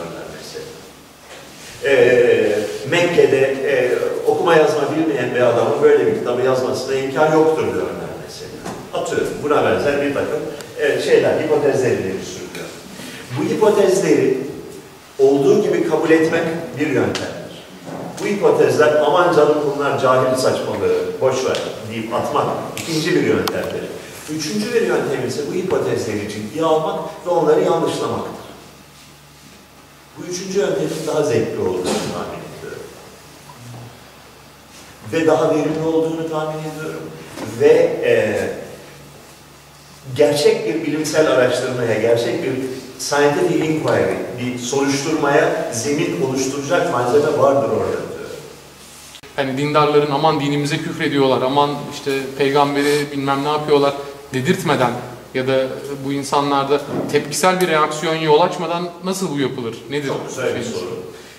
Ee, 1.85 2.59
Mekke'de 2.91 3.41
e, 3.41 3.91
okuma 4.27 4.57
yazma 4.57 4.83
bilmeyen 4.97 5.35
bir 5.35 5.41
adamın 5.41 5.83
böyle 5.83 6.07
bir 6.07 6.15
kitabı 6.15 6.43
yazmasına 6.43 6.95
imkan 6.95 7.33
yoktur 7.33 7.63
diyorlar 7.63 8.09
mesela. 8.27 8.51
Atıyorum 8.95 9.29
buna 9.43 9.65
benzer 9.65 10.03
bir 10.03 10.15
takım 10.15 10.41
e, 10.79 11.03
şeyler, 11.03 11.41
hipotezleri 11.41 11.95
ileri 11.95 12.25
sürüyor. 12.25 12.69
Bu 13.39 13.45
hipotezleri 13.55 14.39
olduğu 15.19 15.63
gibi 15.63 15.89
kabul 15.89 16.11
etmek 16.11 16.43
bir 16.81 16.87
yöntemdir. 16.87 17.65
Bu 18.21 18.27
hipotezler 18.27 18.95
aman 19.07 19.37
canım 19.37 19.57
bunlar 19.77 20.01
cahil 20.01 20.37
saçmalığı, 20.37 21.21
boş 21.21 21.45
ver 21.45 21.59
deyip 21.93 22.15
atmak 22.15 22.47
ikinci 22.77 23.15
bir 23.15 23.27
yöntemdir. 23.27 23.83
Üçüncü 24.31 24.75
bir 24.75 24.81
yöntem 24.81 25.29
ise 25.29 25.41
bu 25.51 25.55
hipotezleri 25.55 26.29
ciddiye 26.29 26.65
almak 26.65 27.01
ve 27.27 27.31
onları 27.31 27.61
yanlışlamaktır. 27.61 28.38
Bu 30.19 30.33
üçüncü 30.33 30.59
yöntemin 30.59 31.07
daha 31.07 31.23
zevkli 31.23 31.61
olduğunu 31.61 31.85
tahmin 31.85 32.43
ediyorum. 32.59 32.83
Ve 35.13 35.27
daha 35.27 35.51
verimli 35.51 35.87
olduğunu 35.87 36.31
tahmin 36.31 36.61
ediyorum. 36.71 37.03
Ve 37.61 37.73
e, 38.05 38.15
gerçek 40.17 40.67
bir 40.67 40.87
bilimsel 40.87 41.31
araştırmaya, 41.31 42.01
gerçek 42.01 42.43
bir 42.43 42.53
scientific 42.99 43.67
inquiry, 43.67 44.17
bir 44.39 44.59
soruşturmaya 44.59 45.71
zemin 45.73 46.23
oluşturacak 46.23 46.93
malzeme 46.93 47.39
vardır 47.39 47.71
orada. 47.71 47.99
Hani 49.37 49.59
dindarların 49.59 50.11
aman 50.11 50.41
dinimize 50.41 50.79
küfrediyorlar, 50.79 51.43
aman 51.43 51.71
işte 51.95 52.13
peygamberi 52.39 53.13
bilmem 53.13 53.45
ne 53.45 53.49
yapıyorlar 53.49 53.95
dedirtmeden 54.35 54.93
ya 55.39 55.47
da 55.49 55.57
bu 56.07 56.13
insanlarda 56.13 56.81
tepkisel 57.13 57.61
bir 57.61 57.69
reaksiyon 57.69 58.15
yol 58.15 58.41
açmadan 58.41 58.89
nasıl 59.05 59.31
bu 59.35 59.41
yapılır? 59.41 59.77
Nedir? 59.91 60.09
Çok 60.09 60.29
güzel 60.29 60.57
bir 60.57 60.63
soru. 60.63 60.99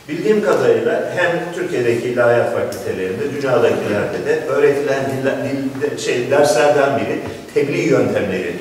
Bildiğim 0.10 0.44
kadarıyla 0.44 1.13
hem 1.15 1.53
Türkiye'deki 1.56 2.08
ilahiyat 2.08 2.53
fakültelerinde, 2.53 3.34
dünyadakilerde 3.34 4.25
de 4.25 4.46
öğretilen 4.48 5.06
dil, 5.06 5.25
dil- 5.91 5.98
şey, 5.98 6.32
derslerden 6.32 7.00
biri 7.00 7.20
tebliğ 7.53 7.82
yöntemleri 7.89 8.56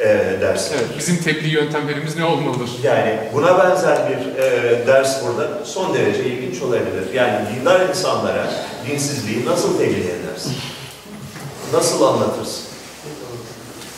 e, 0.00 0.06
dersi. 0.40 0.74
Evet, 0.74 0.86
bizim 0.98 1.16
tebliğ 1.16 1.48
yöntemlerimiz 1.48 2.16
ne 2.16 2.24
olmalıdır? 2.24 2.70
Yani 2.82 3.18
buna 3.34 3.58
benzer 3.64 3.98
bir 4.08 4.42
e, 4.42 4.86
ders 4.86 5.26
burada 5.26 5.64
son 5.64 5.94
derece 5.94 6.24
ilginç 6.24 6.62
olabilir. 6.62 7.04
Yani 7.14 7.34
dindar 7.54 7.88
insanlara 7.88 8.46
dinsizliği 8.90 9.46
nasıl 9.46 9.78
tebliğ 9.78 10.04
edersin? 10.10 10.52
Nasıl 11.72 12.02
anlatırsın? 12.02 12.62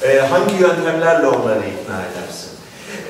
E, 0.04 0.18
hangi 0.18 0.54
yöntemlerle 0.54 1.26
onları 1.26 1.58
ikna 1.58 2.02
edersin? 2.06 2.50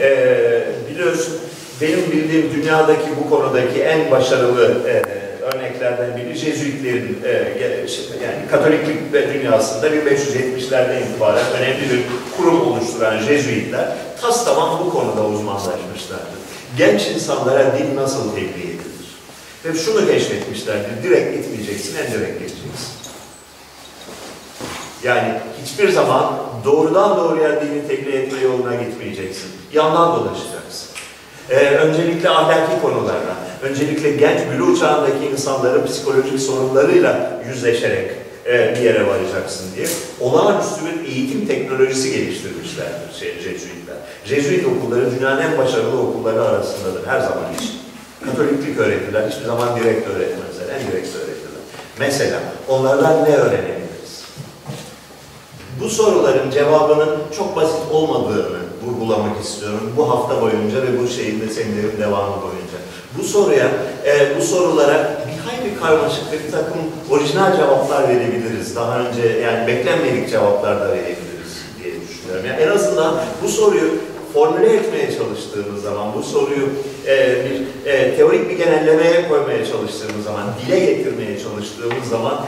E, 0.00 0.90
biliyorsun 0.90 1.34
benim 1.80 2.12
bildiğim 2.12 2.52
dünyadaki 2.54 3.08
bu 3.24 3.30
konudaki 3.30 3.82
en 3.82 4.10
başarılı 4.10 4.88
e, 4.88 5.02
örneklerden 5.44 6.16
biri 6.16 6.34
Jesuitlerin 6.34 7.18
e, 7.24 7.32
yani 8.24 8.48
Katoliklik 8.50 9.12
ve 9.12 9.34
dünyasında 9.34 9.88
1570'lerden 9.88 11.02
itibaren 11.02 11.44
önemli 11.58 11.90
bir 11.90 12.02
kurum 12.36 12.72
oluşturan 12.72 13.18
Jesuitler 13.18 13.88
tas 14.20 14.44
tamam 14.44 14.80
bu 14.86 14.90
konuda 14.90 15.24
uzmanlaşmışlardır. 15.24 16.38
Genç 16.78 17.06
insanlara 17.06 17.78
din 17.78 17.96
nasıl 17.96 18.34
tebliğ 18.34 18.46
edilir? 18.46 18.84
Ve 19.64 19.74
şunu 19.74 20.06
keşfetmişlerdir, 20.06 21.02
direkt 21.02 21.36
gitmeyeceksin, 21.36 21.96
en 21.96 22.12
direkt 22.12 22.38
gideceksin. 22.38 22.94
Yani 25.04 25.34
hiçbir 25.64 25.88
zaman 25.88 26.34
doğrudan 26.64 27.16
doğruya 27.16 27.62
dini 27.62 27.88
tebliğ 27.88 28.16
etme 28.16 28.40
yoluna 28.40 28.74
gitmeyeceksin. 28.74 29.50
Yandan 29.72 30.16
dolaşacaksın. 30.16 30.88
Ee, 31.50 31.56
öncelikle 31.56 32.30
ahlaki 32.30 32.82
konularla, 32.82 33.36
öncelikle 33.62 34.10
genç 34.10 34.40
bülü 34.52 34.78
çağındaki 34.78 35.26
insanların 35.32 35.86
psikolojik 35.86 36.40
sorunlarıyla 36.40 37.42
yüzleşerek 37.48 38.10
e, 38.46 38.74
bir 38.74 38.80
yere 38.80 39.06
varacaksın 39.06 39.66
diye 39.76 39.86
olağanüstü 40.20 40.80
bir 40.84 41.08
eğitim 41.12 41.46
teknolojisi 41.46 42.12
geliştirmişlerdir 42.12 43.14
şey, 43.20 43.34
Jesuitler. 43.34 43.96
Jesuit 44.24 44.66
okulları 44.66 45.18
dünyanın 45.18 45.42
en 45.42 45.58
başarılı 45.58 46.00
okulları 46.00 46.42
arasındadır 46.42 47.06
her 47.06 47.20
zaman 47.20 47.54
için. 47.58 47.72
Katoliklik 48.24 48.78
öğretirler, 48.78 49.28
hiçbir 49.28 49.44
zaman 49.44 49.76
direkt 49.76 50.08
öğretmezler, 50.08 50.74
en 50.74 50.92
direkt 50.92 51.16
öğretirler. 51.16 51.62
Mesela 51.98 52.38
onlardan 52.68 53.24
ne 53.24 53.36
öğrenebiliriz? 53.36 53.83
Bu 55.80 55.88
soruların 55.88 56.50
cevabının 56.50 57.18
çok 57.36 57.56
basit 57.56 57.92
olmadığını 57.92 58.58
vurgulamak 58.86 59.44
istiyorum 59.44 59.92
bu 59.96 60.10
hafta 60.10 60.40
boyunca 60.42 60.82
ve 60.82 60.98
bu 61.02 61.08
şeyin 61.08 61.40
de 61.40 61.48
seminerin 61.48 62.00
devamı 62.00 62.42
boyunca. 62.42 62.78
Bu 63.18 63.22
soruya, 63.22 63.70
e, 64.06 64.36
bu 64.38 64.42
sorulara 64.42 65.24
bir 65.26 65.50
hayli 65.50 65.80
karmaşık 65.80 66.32
bir 66.32 66.52
takım 66.52 66.80
orijinal 67.10 67.56
cevaplar 67.56 68.08
verebiliriz. 68.08 68.76
Daha 68.76 68.98
önce 68.98 69.22
yani 69.28 69.66
beklenmedik 69.66 70.30
cevaplar 70.30 70.80
da 70.80 70.88
verebiliriz 70.88 71.54
diye 71.82 71.94
düşünüyorum. 72.00 72.46
Yani 72.46 72.62
en 72.62 72.68
azından 72.68 73.14
bu 73.42 73.48
soruyu 73.48 73.90
formüle 74.32 74.72
etmeye 74.74 75.06
çalıştığımız 75.18 75.82
zaman, 75.82 76.06
bu 76.14 76.22
soruyu 76.22 76.68
e, 77.06 77.36
bir 77.44 77.90
e, 77.90 78.16
teorik 78.16 78.50
bir 78.50 78.56
genellemeye 78.56 79.28
koymaya 79.28 79.66
çalıştığımız 79.66 80.24
zaman, 80.24 80.42
dile 80.66 80.80
getirmeye 80.80 81.38
çalıştığımız 81.38 82.08
zaman 82.10 82.40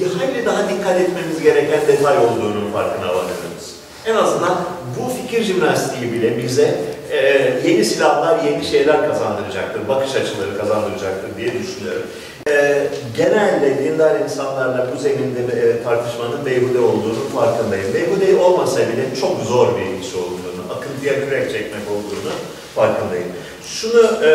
bir 0.00 0.18
hayli 0.18 0.46
daha 0.46 0.68
dikkat 0.68 1.00
etmemiz 1.00 1.42
gereken 1.42 1.80
detay 1.88 2.18
olduğunun 2.18 2.72
farkına 2.72 3.08
varıyoruz. 3.08 3.74
En 4.06 4.14
azından 4.14 4.58
bu 4.98 5.12
fikir 5.22 5.44
jimnastiği 5.44 6.12
bile 6.12 6.38
bize 6.38 6.74
e, 7.10 7.18
yeni 7.64 7.84
silahlar, 7.84 8.44
yeni 8.44 8.64
şeyler 8.64 9.08
kazandıracaktır, 9.08 9.88
bakış 9.88 10.10
açıları 10.10 10.58
kazandıracaktır 10.58 11.36
diye 11.36 11.52
düşünüyorum. 11.52 12.02
E, 12.48 12.86
genelde 13.16 13.84
dindar 13.84 14.20
insanlarla 14.20 14.86
bu 14.94 14.98
zeminde 14.98 15.40
e, 15.40 15.82
tartışmanın 15.82 16.46
beyhude 16.46 16.78
olduğunu 16.78 17.28
farkındayım. 17.34 17.94
Beyhude 17.94 18.42
olmasa 18.42 18.80
bile 18.80 19.20
çok 19.20 19.40
zor 19.40 19.68
bir 19.68 20.00
iş 20.04 20.14
olduğunu, 20.14 20.72
akıntıya 20.78 21.14
kürek 21.14 21.52
çekmek 21.52 21.82
olduğunu 21.90 22.32
farkındayım. 22.74 23.28
Şunu 23.66 24.24
e, 24.24 24.30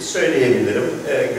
söyleyebilirim 0.00 0.90
e. 1.08 1.34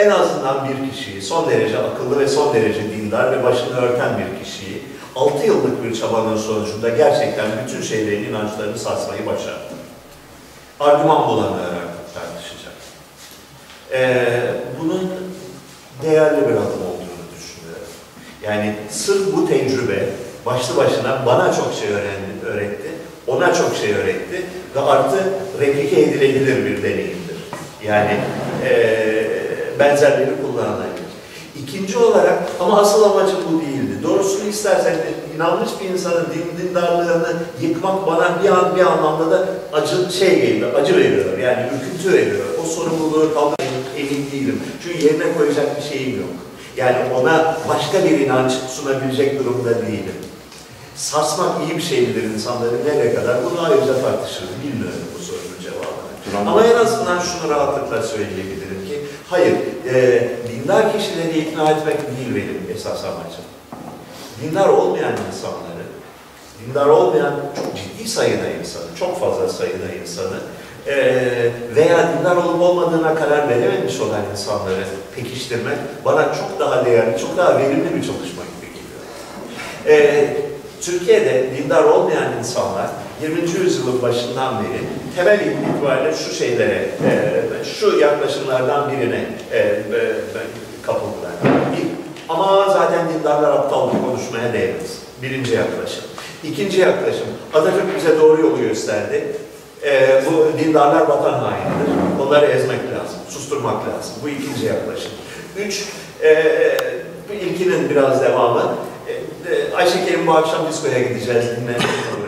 En 0.00 0.10
azından 0.10 0.68
bir 0.68 0.90
kişiyi, 0.90 1.22
son 1.22 1.50
derece 1.50 1.78
akıllı 1.78 2.20
ve 2.20 2.28
son 2.28 2.54
derece 2.54 2.90
dindar 2.90 3.32
ve 3.32 3.44
başını 3.44 3.76
örten 3.76 4.10
bir 4.18 4.44
kişiyi 4.44 4.82
6 5.16 5.46
yıllık 5.46 5.84
bir 5.84 6.00
çabanın 6.00 6.36
sonucunda 6.36 6.88
gerçekten 6.88 7.46
bütün 7.64 7.82
şeylerin 7.82 8.24
inançlarını 8.24 8.78
sarsmayı 8.78 9.26
başardı. 9.26 9.74
Argüman 10.80 11.28
bulamayarak 11.28 11.88
tartışacak. 12.14 12.72
Ee, 13.92 14.26
bunun 14.80 15.10
değerli 16.02 16.40
bir 16.40 16.54
adım 16.54 16.82
olduğunu 16.90 17.24
düşünüyorum. 17.36 17.88
Yani 18.42 18.74
sırf 18.90 19.36
bu 19.36 19.48
tecrübe 19.48 20.08
başlı 20.46 20.76
başına 20.76 21.26
bana 21.26 21.52
çok 21.52 21.74
şey 21.80 21.90
öğrendi, 21.90 22.46
öğretti, 22.46 22.90
ona 23.26 23.54
çok 23.54 23.76
şey 23.76 23.94
öğretti 23.94 24.42
ve 24.76 24.80
artı 24.80 25.16
replike 25.60 26.00
edilebilir 26.00 26.64
bir 26.64 26.82
deneyimdir. 26.82 27.36
Yani 27.84 28.20
eee 28.64 29.19
benzerleri 29.80 30.30
kullanılabilir. 30.42 31.10
İkinci 31.62 31.98
olarak 31.98 32.38
ama 32.60 32.80
asıl 32.80 33.02
amacım 33.02 33.38
bu 33.52 33.60
değildi. 33.60 34.02
Doğrusunu 34.02 34.48
istersen 34.48 34.96
inanmış 35.36 35.70
bir 35.82 35.88
insanın 35.88 36.26
din, 36.34 36.68
dindarlığını 36.68 37.32
yıkmak 37.60 38.06
bana 38.06 38.42
bir 38.42 38.48
an 38.48 38.76
bir 38.76 38.80
anlamda 38.80 39.30
da 39.30 39.48
acı 39.72 40.12
şey 40.18 40.40
geliyor, 40.40 40.74
acı 40.74 40.96
veriyor. 40.96 41.38
Yani 41.38 41.66
ürküntü 41.66 42.18
veriyor. 42.18 42.44
O 42.62 42.66
sorumluluğu 42.66 43.34
kaldırmayın 43.34 43.84
emin 43.96 44.30
değilim. 44.32 44.62
Çünkü 44.82 45.06
yerine 45.06 45.38
koyacak 45.38 45.76
bir 45.76 45.82
şeyim 45.82 46.20
yok. 46.20 46.30
Yani 46.76 46.96
ona 47.14 47.56
başka 47.68 48.04
bir 48.04 48.18
inanç 48.18 48.52
sunabilecek 48.52 49.38
durumda 49.38 49.82
değilim. 49.86 50.14
Sarsmak 50.96 51.48
iyi 51.62 51.76
bir 51.76 51.82
şey 51.82 52.00
midir 52.00 52.22
insanları 52.22 52.74
nereye 52.86 53.14
kadar? 53.14 53.36
Bunu 53.44 53.64
ayrıca 53.64 54.02
tartışırız. 54.02 54.50
Bilmiyorum 54.64 55.00
bu 55.18 55.22
sorunun 55.22 55.60
cevabını. 55.62 56.50
Ama 56.50 56.66
en 56.66 56.76
azından 56.76 57.18
şunu 57.18 57.50
rahatlıkla 57.50 58.02
söyleyebilirim 58.02 58.79
hayır, 59.30 59.56
e, 59.94 60.28
dindar 60.48 60.92
kişileri 60.92 61.38
ikna 61.38 61.70
etmek 61.70 61.96
değil 61.96 62.34
benim 62.34 62.76
esas 62.76 63.04
amacım. 63.04 63.44
Dindar 64.42 64.68
olmayan 64.68 65.12
insanları, 65.28 65.84
dindar 66.60 66.86
olmayan 66.86 67.34
çok 67.56 67.76
ciddi 67.76 68.08
sayıda 68.08 68.50
insanı, 68.60 68.96
çok 68.98 69.20
fazla 69.20 69.48
sayıda 69.48 69.94
insanı 70.02 70.36
e, 70.86 70.96
veya 71.76 72.18
dindar 72.18 72.36
olup 72.36 72.62
olmadığına 72.62 73.14
karar 73.14 73.48
verememiş 73.48 74.00
olan 74.00 74.22
insanları 74.32 74.84
pekiştirmek 75.16 75.78
bana 76.04 76.22
çok 76.22 76.60
daha 76.60 76.84
değerli, 76.84 77.18
çok 77.20 77.36
daha 77.36 77.58
verimli 77.58 77.94
bir 77.96 78.02
çalışma 78.02 78.42
gibi 78.42 78.66
geliyor. 78.66 79.02
E, 79.86 80.36
Türkiye'de 80.80 81.46
dindar 81.56 81.84
olmayan 81.84 82.38
insanlar 82.38 82.90
20. 83.22 83.40
yüzyılın 83.64 84.02
başından 84.02 84.54
beri 84.64 84.80
temel 85.16 85.40
itibariyle 85.40 86.14
şu 86.16 86.34
şeylere, 86.34 86.74
e, 86.74 87.64
şu 87.64 87.98
yaklaşımlardan 87.98 88.92
birine 88.92 89.24
e, 89.52 89.58
e, 89.58 89.72
kapıldılar. 90.86 91.32
Bir, 91.44 91.86
ama 92.28 92.68
zaten 92.68 93.08
dindarlar 93.08 93.52
aptal 93.52 93.90
konuşmaya 93.90 94.52
değmez. 94.52 94.98
Birinci 95.22 95.54
yaklaşım. 95.54 96.04
İkinci 96.44 96.80
yaklaşım, 96.80 97.26
Atatürk 97.54 97.96
bize 97.96 98.20
doğru 98.20 98.40
yolu 98.40 98.58
gösterdi. 98.58 99.36
E, 99.84 100.22
bu 100.26 100.58
dindarlar 100.58 101.00
vatan 101.00 101.38
hainidir. 101.38 101.92
Onları 102.22 102.46
ezmek 102.46 102.78
lazım, 102.78 103.18
susturmak 103.28 103.88
lazım. 103.88 104.14
Bu 104.22 104.28
ikinci 104.28 104.66
yaklaşım. 104.66 105.10
Üç, 105.56 105.84
e, 106.22 106.44
bu 107.28 107.32
ilkinin 107.32 107.90
biraz 107.90 108.22
devamı. 108.22 108.74
E, 109.08 109.12
e, 109.54 109.74
Ayşe 109.74 110.06
Kerim 110.06 110.26
bu 110.26 110.32
akşam 110.32 110.68
diskoya 110.68 110.98
gideceğiz. 110.98 111.44
Bu 112.16 112.19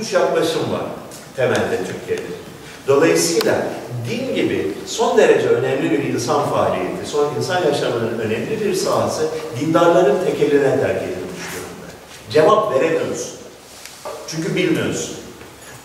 üç 0.00 0.12
yaklaşım 0.12 0.72
var 0.72 0.82
temelde 1.36 1.78
Türkiye'de. 1.86 2.32
Dolayısıyla 2.88 3.54
din 4.10 4.34
gibi 4.34 4.72
son 4.86 5.18
derece 5.18 5.48
önemli 5.48 5.90
bir 5.90 6.04
insan 6.04 6.50
faaliyeti, 6.50 7.06
son 7.06 7.34
insan 7.38 7.64
yaşamının 7.64 8.18
önemli 8.18 8.60
bir 8.64 8.74
sahası 8.74 9.22
dindarların 9.60 10.24
tekeline 10.24 10.80
terk 10.80 11.02
edilmiş 11.02 11.40
durumda. 11.54 11.86
Cevap 12.30 12.74
veremiyorsun. 12.74 13.30
Çünkü 14.28 14.54
bilmiyorsun. 14.54 15.16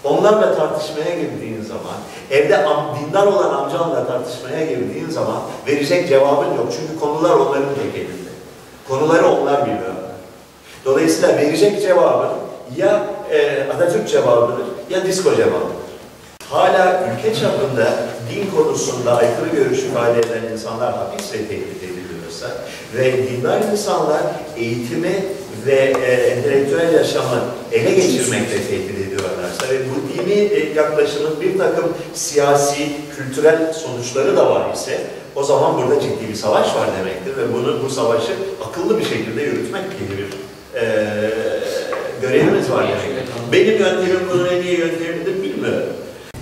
Onlarla 0.04 0.56
tartışmaya 0.56 1.16
girdiğin 1.16 1.62
zaman, 1.62 1.96
evde 2.32 2.66
dindar 3.00 3.28
olan 3.28 3.54
amcanla 3.54 4.08
tartışmaya 4.08 4.66
girdiğin 4.66 5.10
zaman 5.10 5.42
verecek 5.68 6.10
cevabın 6.10 6.56
yok. 6.56 6.68
Çünkü 6.80 7.00
konular 7.00 7.30
onların 7.30 7.76
tek 7.76 7.96
elinde. 7.96 8.30
Konuları 8.90 9.28
onlar 9.28 9.66
biliyorlar. 9.66 9.96
Dolayısıyla 10.86 11.38
verecek 11.38 11.82
cevabın 11.82 12.32
ya 12.76 13.15
e, 13.32 13.68
Atatürk 13.74 14.10
cevabıdır 14.10 14.66
ya 14.90 15.06
disko 15.06 15.36
cevabıdır. 15.36 15.86
Hala 16.50 17.04
ülke 17.14 17.36
çapında 17.36 17.94
din 18.32 18.58
konusunda 18.58 19.18
aykırı 19.18 19.50
görüş 19.56 19.80
ifade 19.80 20.20
eden 20.20 20.54
insanlar 20.54 20.94
hapisle 20.94 21.38
tehdit 21.38 21.84
ediliyorsa 21.84 22.48
ve 22.98 23.28
dindar 23.28 23.62
insanlar 23.72 24.22
eğitimi 24.58 25.26
ve 25.66 25.94
e, 26.06 26.12
entelektüel 26.12 26.94
yaşamı 26.94 27.42
ele 27.72 27.92
geçirmekle 27.92 28.58
tehdit 28.58 29.08
ediyorlarsa 29.08 29.70
ve 29.70 29.80
bu 29.80 30.14
dini 30.14 30.34
e, 30.34 30.74
yaklaşımın 30.74 31.42
bir 31.42 31.58
takım 31.58 31.94
siyasi, 32.14 32.92
kültürel 33.18 33.74
sonuçları 33.74 34.38
da 34.38 34.50
var 34.50 34.74
ise 34.74 35.02
o 35.36 35.44
zaman 35.44 35.78
burada 35.78 36.02
ciddi 36.02 36.30
bir 36.30 36.36
savaş 36.36 36.68
var 36.76 36.88
demektir 37.00 37.38
ve 37.38 37.54
bunu 37.54 37.84
bu 37.84 37.90
savaşı 37.90 38.32
akıllı 38.70 39.00
bir 39.00 39.06
şekilde 39.06 39.42
yürütmek 39.42 39.84
gibi 40.00 40.18
bir 40.18 40.28
e, 40.80 40.86
görevimiz 42.22 42.72
var 42.72 42.84
demektir. 42.88 43.15
Benim 43.52 43.80
yöntemim 43.80 44.20
bunun 44.34 44.46
en 44.48 44.64
iyi 44.64 44.80
yöntemidir 44.80 45.44
bilmiyorum. 45.44 45.94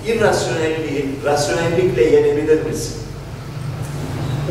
İrrasyonelliği 0.07 1.05
rasyonellikle 1.25 2.03
yenebilir 2.03 2.65
misin? 2.65 2.95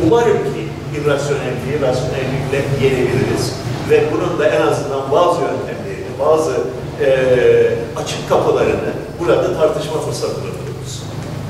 Umarım 0.06 0.38
ki 0.38 0.68
irrasyonelliği 1.00 1.80
rasyonellikle 1.82 2.84
yenebiliriz. 2.86 3.52
Ve 3.90 4.02
bunun 4.12 4.38
da 4.38 4.48
en 4.48 4.60
azından 4.66 5.12
bazı 5.12 5.40
yöntemlerini, 5.40 6.18
bazı 6.20 6.52
eee, 7.00 7.78
açık 7.96 8.28
kapılarını 8.28 8.92
burada 9.20 9.54
tartışma 9.58 10.00
fırsatını 10.00 10.44
buluruz. 10.44 11.02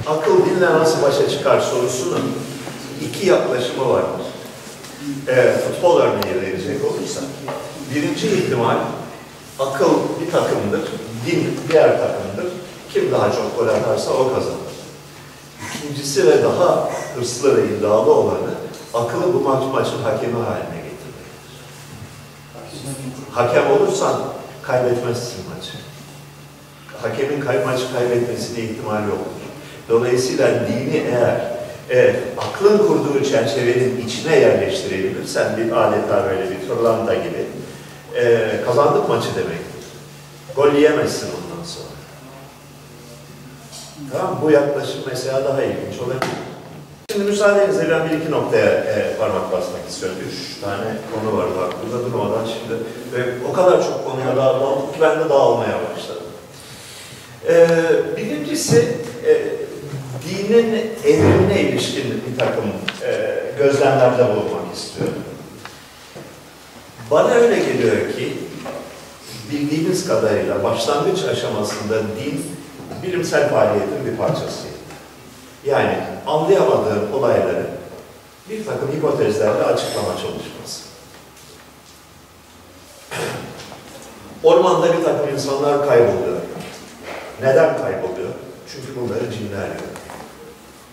Akıl 0.07 0.47
dinle 0.47 0.67
nasıl 0.67 1.03
başa 1.03 1.29
çıkar 1.29 1.61
sorusunun 1.61 2.33
iki 3.09 3.27
yaklaşımı 3.27 3.88
vardır. 3.88 4.27
Eee 5.29 5.53
futbol 5.53 6.01
örneği 6.01 6.43
verecek 6.43 6.85
olursak, 6.85 7.25
birinci 7.95 8.27
ihtimal 8.27 8.77
akıl 9.62 9.92
bir 10.20 10.31
takımdır, 10.31 10.81
din 11.27 11.59
diğer 11.68 11.98
takımdır. 11.98 12.53
Kim 12.92 13.12
daha 13.12 13.33
çok 13.33 13.59
gol 13.59 13.68
atarsa 13.68 14.11
o 14.11 14.35
kazanır. 14.35 14.72
İkincisi 15.75 16.27
ve 16.27 16.42
daha 16.42 16.88
hırslı 17.16 17.57
ve 17.57 17.77
iddialı 17.77 18.14
olanı 18.14 18.55
akıllı 18.94 19.35
bu 19.35 19.40
maç 19.40 19.62
maçın 19.72 20.03
hakemi 20.03 20.35
haline 20.35 20.77
getirmektir. 20.77 21.53
Hakem 23.31 23.70
olursan 23.70 24.22
kaybetmezsin 24.62 25.44
maçı. 25.55 25.72
Hakemin 27.03 27.40
kay 27.40 27.64
maçı 27.64 27.92
kaybetmesine 27.92 28.64
ihtimal 28.64 29.05
yoktur. 29.05 29.42
Dolayısıyla 29.88 30.68
dini 30.68 30.96
eğer 30.96 31.53
e, 31.90 32.16
aklın 32.38 32.79
kurduğu 32.79 33.25
çerçevenin 33.25 34.05
içine 34.07 34.37
yerleştirebilirsen 34.37 35.57
bir 35.57 35.87
adeta 35.87 36.25
böyle 36.31 36.51
bir 36.51 36.68
fırlanta 36.68 37.14
gibi 37.14 37.46
e, 38.16 38.51
kazandık 38.66 39.09
maçı 39.09 39.29
demektir. 39.29 39.85
Gol 40.57 40.75
yiyemezsin 40.75 41.27
ondan 41.27 41.64
sonra. 41.64 41.92
Tamam 44.12 44.38
bu 44.42 44.51
yaklaşım 44.51 45.01
mesela 45.07 45.44
daha 45.44 45.62
ilginç 45.62 46.01
olabilir. 46.01 46.42
Şimdi 47.12 47.25
müsaadenizle 47.25 47.90
ben 47.90 48.11
bir 48.11 48.16
iki 48.16 48.31
noktaya 48.31 48.70
e, 48.70 49.16
parmak 49.18 49.53
basmak 49.53 49.88
istiyorum. 49.88 50.18
Üç 50.29 50.61
tane 50.61 50.85
konu 51.14 51.38
var 51.38 51.46
aklımda. 51.46 52.05
durmadan 52.05 52.44
şimdi 52.44 52.75
ve 53.12 53.46
o 53.51 53.53
kadar 53.53 53.83
çok 53.83 54.11
konuya 54.11 54.37
dağıldım 54.37 54.92
ki 54.92 55.01
ben 55.01 55.20
de 55.20 55.29
dağılmaya 55.29 55.79
başladım. 55.94 56.22
Ee, 57.48 57.66
birincisi 58.16 58.96
e, 59.27 59.33
dinin 60.29 60.90
evrimine 61.05 61.61
ilişkin 61.61 62.22
bir 62.27 62.38
takım 62.38 62.64
e, 63.07 63.40
gözlemlerde 63.59 64.22
bulunmak 64.29 64.75
istiyorum. 64.75 65.14
Bana 67.12 67.31
öyle 67.31 67.59
geliyor 67.59 67.96
ki 67.96 68.38
bildiğimiz 69.51 70.07
kadarıyla 70.09 70.64
başlangıç 70.64 71.25
aşamasında 71.25 71.98
din 71.98 72.46
bilimsel 73.03 73.51
faaliyetin 73.51 74.07
bir 74.07 74.16
parçası. 74.16 74.66
Yani 75.64 75.98
anlayamadığın 76.27 77.12
olayları 77.12 77.66
bir 78.51 78.66
takım 78.66 78.92
hipotezlerle 78.96 79.64
açıklama 79.64 80.09
çalışması. 80.09 80.83
Ormanda 84.42 84.98
bir 84.98 85.05
takım 85.05 85.35
insanlar 85.35 85.88
kayboluyor. 85.88 86.40
Neden 87.42 87.79
kayboluyor? 87.79 88.33
Çünkü 88.72 89.01
bunları 89.01 89.33
cinler 89.33 89.64
yiyor. 89.64 89.92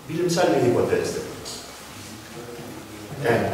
Bilimsel 0.08 0.46
bir 0.56 0.70
hipotezdir. 0.70 1.22
Yani, 3.24 3.46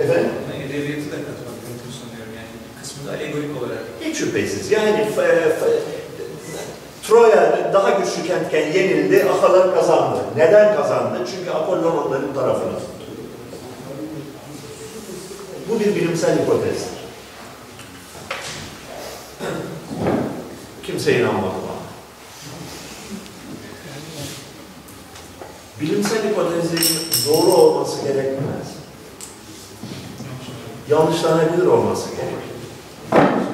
efendim? 0.00 0.30
Edebiyatı 0.70 1.06
da 1.12 1.16
katmak 1.26 1.56
mümkün 1.66 1.92
sanıyorum 2.00 2.32
yani. 2.38 2.50
Bir 2.54 2.82
kısmı 2.82 3.06
da 3.06 3.10
alegorik 3.10 3.62
olarak. 3.62 3.84
Hiç 4.00 4.19
şüphesiz. 4.34 4.70
Yani 4.70 5.04
f- 5.16 5.50
f- 5.50 5.80
Troya 7.02 7.70
daha 7.72 7.90
güçlü 7.90 8.26
kentken 8.26 8.66
yenildi, 8.72 9.26
Ahalar 9.30 9.74
kazandı. 9.74 10.18
Neden 10.36 10.76
kazandı? 10.76 11.26
Çünkü 11.36 11.50
Apollon 11.50 11.96
onların 11.96 12.34
tarafını 12.34 12.72
tuttu. 12.72 12.90
Bu 15.68 15.80
bir 15.80 15.94
bilimsel 15.96 16.38
hipotezdir. 16.42 17.00
Kimse 20.82 21.20
inanmadı 21.20 21.42
bana. 21.44 21.80
Bilimsel 25.80 26.30
hipotezlerin 26.30 26.98
doğru 27.28 27.52
olması 27.56 28.02
gerekmez. 28.02 28.66
Yanlışlanabilir 30.90 31.66
olması 31.66 32.08
gerekir 32.10 32.50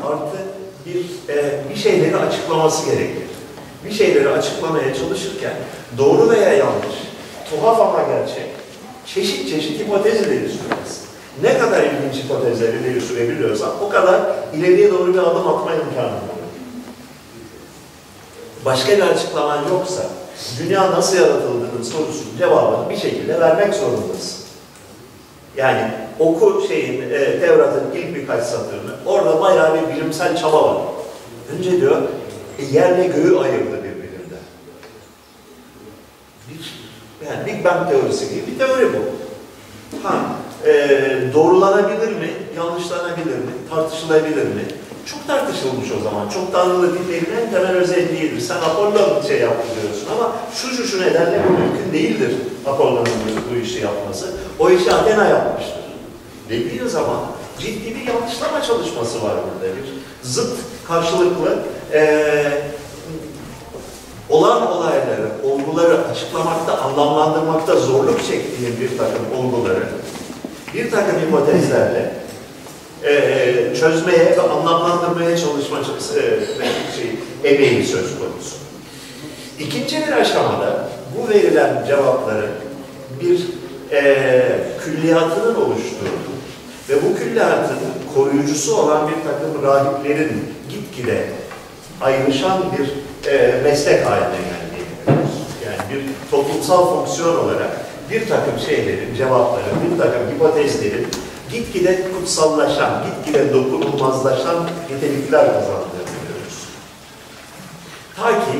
artı 0.05 0.56
e, 1.28 1.61
bir 1.70 1.76
şeyleri 1.76 2.16
açıklaması 2.16 2.87
gerekir. 2.87 3.26
Bir 3.85 3.92
şeyleri 3.92 4.28
açıklamaya 4.28 4.94
çalışırken 4.94 5.54
doğru 5.98 6.30
veya 6.30 6.52
yanlış, 6.52 6.96
tuhaf 7.50 7.80
ama 7.80 8.02
gerçek, 8.02 8.46
çeşit 9.06 9.50
çeşit 9.50 9.80
hipotez 9.80 10.14
ileri 10.14 10.48
sürmez. 10.48 11.00
Ne 11.42 11.59
kadar 11.59 11.82
ilginç 11.82 12.24
hipotezler 12.24 12.74
ileri 12.74 13.00
sürebiliyorsan 13.00 13.70
o 13.82 13.88
kadar 13.88 14.20
ileriye 14.54 14.90
doğru 14.90 15.14
bir 15.14 15.18
adım 15.18 15.48
atma 15.48 15.72
imkanı 15.72 16.06
var. 16.06 16.37
Başka 18.64 18.96
bir 18.96 19.02
açıklaman 19.02 19.68
yoksa 19.68 20.02
dünya 20.59 20.90
nasıl 20.90 21.16
yaratıldığının 21.16 21.82
sorusunun 21.82 22.38
cevabını 22.38 22.90
bir 22.90 22.96
şekilde 22.96 23.40
vermek 23.40 23.74
zorundasın. 23.74 24.38
Yani 25.56 25.90
oku 26.18 26.62
şeyin, 26.68 27.02
e, 27.02 27.40
Tevrat'ın 27.40 27.85
ilk 27.94 28.14
birkaç 28.14 28.44
satırını, 28.44 28.90
orada 29.07 29.40
bayağı 29.40 29.74
bir 29.74 29.96
bilimsel 29.96 30.37
çaba 30.37 30.64
var. 30.64 30.83
Önce 31.57 31.81
diyor, 31.81 32.02
e, 32.59 32.64
yerle 32.64 33.07
göğü 33.07 33.38
ayırdı 33.38 33.76
birbirinden. 33.76 34.44
Bir, 36.48 36.74
yani 37.26 37.46
Big 37.46 37.64
Bang 37.64 37.90
teorisi 37.90 38.29
gibi 38.35 38.46
bir 38.46 38.59
teori 38.59 38.88
bu. 38.92 38.98
Ha, 40.02 40.14
e, 40.66 40.72
doğrulanabilir 41.35 42.12
mi, 42.12 42.31
yanlışlanabilir 42.57 43.37
mi, 43.37 43.52
tartışılabilir 43.70 44.46
mi? 44.46 44.62
Çok 45.07 45.26
tartışılmış 45.26 45.88
o 46.00 46.02
zaman. 46.05 46.29
Çok 46.29 46.52
tanrılı 46.52 46.98
dinlerin 46.98 47.29
en 47.42 47.50
temel 47.50 47.76
özelliğidir. 47.76 48.40
Sen 48.40 48.57
Apollon 48.57 49.22
şey 49.29 49.40
yaptı 49.40 49.68
diyorsun 49.83 50.09
ama 50.16 50.33
şu 50.55 50.68
şu 50.68 50.85
şu 50.85 51.02
nedenle 51.02 51.42
bu 51.48 51.52
mümkün 51.52 51.92
değildir 51.92 52.35
Apollon'un 52.66 53.07
bu 53.50 53.57
işi 53.57 53.79
yapması. 53.79 54.26
O 54.59 54.70
işi 54.70 54.92
Athena 54.92 55.29
yapmıştır. 55.29 55.86
Dediğin 56.50 56.87
zaman 56.87 57.20
ciddi 57.59 57.94
bir 57.94 58.06
yanlışlama 58.12 58.62
çalışması 58.62 59.22
var 59.22 59.35
burada. 59.35 59.76
Bir 59.76 59.82
zıt, 60.22 60.52
karşılıklı 60.88 61.59
eee 61.92 62.62
olan 64.28 64.72
olayları, 64.72 65.28
olguları 65.44 66.09
açıklamakta, 66.09 66.78
anlamlandırmakta 66.78 67.76
zorluk 67.76 68.18
çektiğin 68.18 68.80
bir 68.80 68.98
takım 68.98 69.38
olguları 69.38 69.82
bir 70.74 70.90
takım 70.90 71.20
hipotezlerle 71.20 72.14
eee, 73.04 73.74
çözmeye 73.80 74.37
ve 74.37 74.40
anlamlandırmaya 74.42 75.37
çalışma 75.38 75.78
e, 75.78 75.82
şey, 76.96 77.11
emeği 77.52 77.87
söz 77.87 78.18
konusu. 78.18 78.56
İkinci 79.59 80.06
bir 80.06 80.12
aşamada 80.12 80.88
bu 81.16 81.28
verilen 81.28 81.85
cevapların 81.87 82.50
bir 83.20 83.40
eee 83.92 84.59
külliyatının 84.85 85.54
oluşturduğu 85.54 86.36
ve 86.88 86.94
bu 87.03 87.18
külliyatın 87.18 87.79
koruyucusu 88.14 88.77
olan 88.77 89.09
bir 89.09 89.31
takım 89.31 89.62
rahiplerin 89.62 90.42
gitgide 90.70 91.25
ayrışan 92.01 92.62
bir 92.79 92.87
eee, 93.31 93.61
meslek 93.64 94.07
haline 94.07 94.27
geldiğini 94.27 94.87
görüyoruz. 95.07 95.35
Yani 95.66 95.90
bir 95.90 96.31
toplumsal 96.31 96.87
fonksiyon 96.87 97.37
olarak 97.44 97.70
bir 98.11 98.29
takım 98.29 98.59
şeylerin, 98.66 99.14
cevapların, 99.14 99.77
bir 99.90 99.99
takım 99.99 100.22
hipotezlerin 100.35 101.07
gitgide 101.53 102.03
kutsallaşan, 102.12 103.03
gitgide 103.07 103.53
dokunulmazlaşan 103.55 104.57
nitelikler 104.90 105.46
kazandığını 105.46 106.07
görüyoruz. 106.16 106.59
Ta 108.16 108.31
ki 108.31 108.59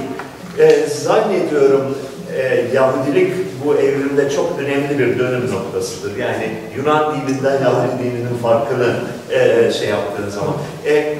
e, 0.59 0.87
zannediyorum 0.87 1.99
e, 2.37 2.65
Yahudilik 2.75 3.33
bu 3.65 3.75
evrimde 3.75 4.31
çok 4.31 4.59
önemli 4.59 4.99
bir 4.99 5.19
dönüm 5.19 5.51
noktasıdır. 5.55 6.17
Yani 6.17 6.51
Yunan 6.77 7.15
dininden 7.15 7.63
Yahudi 7.63 8.05
dininin 8.05 8.39
farkını 8.43 8.95
e, 9.31 9.73
şey 9.73 9.89
yaptığın 9.89 10.29
zaman. 10.29 10.55
E, 10.87 11.19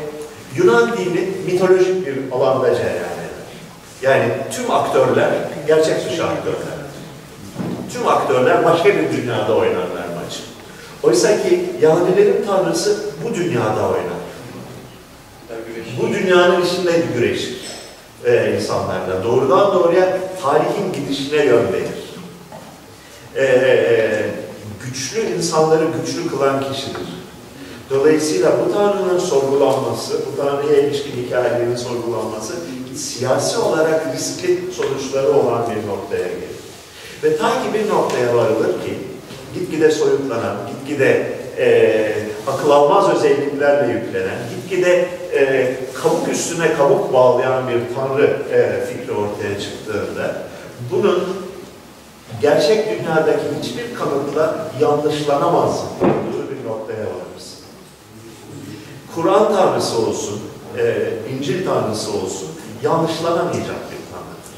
Yunan 0.57 0.97
dini 0.97 1.29
mitolojik 1.47 2.07
bir 2.07 2.33
alanda 2.33 2.75
cereyan 2.75 2.97
eder. 2.97 3.37
Yani 4.03 4.25
tüm 4.53 4.71
aktörler 4.71 5.31
gerçek 5.67 6.11
dışı 6.11 6.25
aktörler. 6.25 6.77
Tüm 7.93 8.09
aktörler 8.09 8.65
başka 8.65 8.89
bir 8.89 9.13
dünyada 9.13 9.57
oynarlar 9.57 10.07
maçı. 10.17 10.41
Oysa 11.03 11.43
ki 11.43 11.65
Yahudilerin 11.83 12.45
tanrısı 12.47 12.97
bu 13.25 13.35
dünyada 13.35 13.89
oynar. 13.89 14.17
Bu 16.01 16.13
dünyanın 16.13 16.63
içinde 16.63 16.93
güreşir 17.15 17.56
e, 18.27 18.57
insanlarla. 18.57 19.25
Doğrudan 19.25 19.75
doğruya 19.75 20.19
tarihin 20.43 20.93
gidişine 20.93 21.45
yön 21.45 21.73
verir. 21.73 22.07
E, 23.35 23.45
e, 23.45 24.31
güçlü 24.85 25.21
insanları 25.21 25.85
güçlü 26.01 26.29
kılan 26.29 26.73
kişidir. 26.73 27.07
Dolayısıyla 27.91 28.53
bu 28.67 28.73
Tanrı'nın 28.73 29.19
sorgulanması, 29.19 30.21
bu 30.27 30.43
Tanrı'ya 30.43 30.79
ilişkin 30.79 31.27
hikayelerin 31.27 31.77
sorgulanması 31.77 32.55
siyasi 32.97 33.59
olarak 33.59 34.15
riskli 34.15 34.73
sonuçları 34.73 35.29
olan 35.29 35.71
bir 35.71 35.89
noktaya 35.89 36.29
gelir. 36.29 36.57
Ve 37.23 37.37
ta 37.37 37.49
ki 37.49 37.75
bir 37.75 37.89
noktaya 37.89 38.37
varılır 38.37 38.73
ki 38.73 38.99
gitgide 39.55 39.91
soyutlanan, 39.91 40.57
gitgide 40.69 41.37
e, 41.59 42.26
akıl 42.47 42.71
almaz 42.71 43.17
özelliklerle 43.17 43.93
yüklenen, 43.93 44.39
gitgide 44.51 45.09
e, 45.33 45.75
kabuk 46.03 46.29
üstüne 46.29 46.75
kabuk 46.75 47.13
bağlayan 47.13 47.69
bir 47.69 47.81
tanrı 47.95 48.37
e, 48.53 48.87
fikri 48.87 49.13
ortaya 49.13 49.61
çıktığında 49.61 50.35
bunun 50.93 51.47
gerçek 52.43 52.91
dünyadaki 52.91 53.45
hiçbir 53.63 53.95
kanıtla 53.95 54.69
yanlışlanamaz 54.81 55.81
olduğu 56.01 56.51
bir 56.51 56.69
noktaya 56.69 56.99
varırız. 56.99 57.59
Kur'an 59.15 59.57
tanrısı 59.57 59.99
olsun, 59.99 60.41
e, 60.79 61.09
İncil 61.33 61.67
tanrısı 61.67 62.11
olsun 62.11 62.49
yanlışlanamayacak 62.83 63.77
bir 63.91 64.01
tanrıdır. 64.13 64.57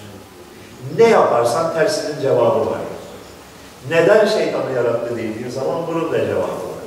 Ne 0.98 1.09
yaparsan 1.09 1.74
tersinin 1.74 2.20
cevabı 2.20 2.66
var. 2.66 2.79
Neden 3.90 4.27
şeytanı 4.27 4.72
yarattı 4.77 5.16
dediğin 5.16 5.51
zaman 5.51 5.77
bunun 5.87 6.12
da 6.12 6.18
cevabı 6.18 6.42
var. 6.42 6.77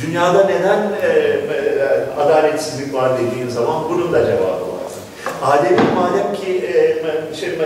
Dünyada 0.00 0.44
neden 0.44 0.92
e, 1.02 1.06
e, 1.06 2.20
adaletsizlik 2.20 2.94
var 2.94 3.12
dediğin 3.18 3.48
zaman 3.48 3.84
bunun 3.88 4.12
da 4.12 4.26
cevabı 4.26 4.42
var. 4.42 4.72
Adem'in 5.42 5.94
madem 5.94 6.34
ki 6.34 6.64
e, 6.66 7.36
şey, 7.36 7.48
e, 7.48 7.56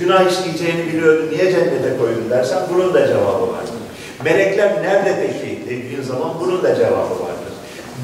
günah 0.00 0.30
işleyeceğini 0.30 0.92
biliyordu, 0.92 1.26
niye 1.30 1.52
cennete 1.52 1.96
koydun 1.98 2.30
dersen 2.30 2.58
bunun 2.74 2.94
da 2.94 3.06
cevabı 3.06 3.42
var. 3.42 3.64
Melekler 4.24 4.82
nerede 4.82 5.16
peki 5.26 5.60
dediğin 5.64 6.02
zaman 6.02 6.30
bunun 6.40 6.62
da 6.62 6.74
cevabı 6.74 6.94
vardır. 6.94 7.52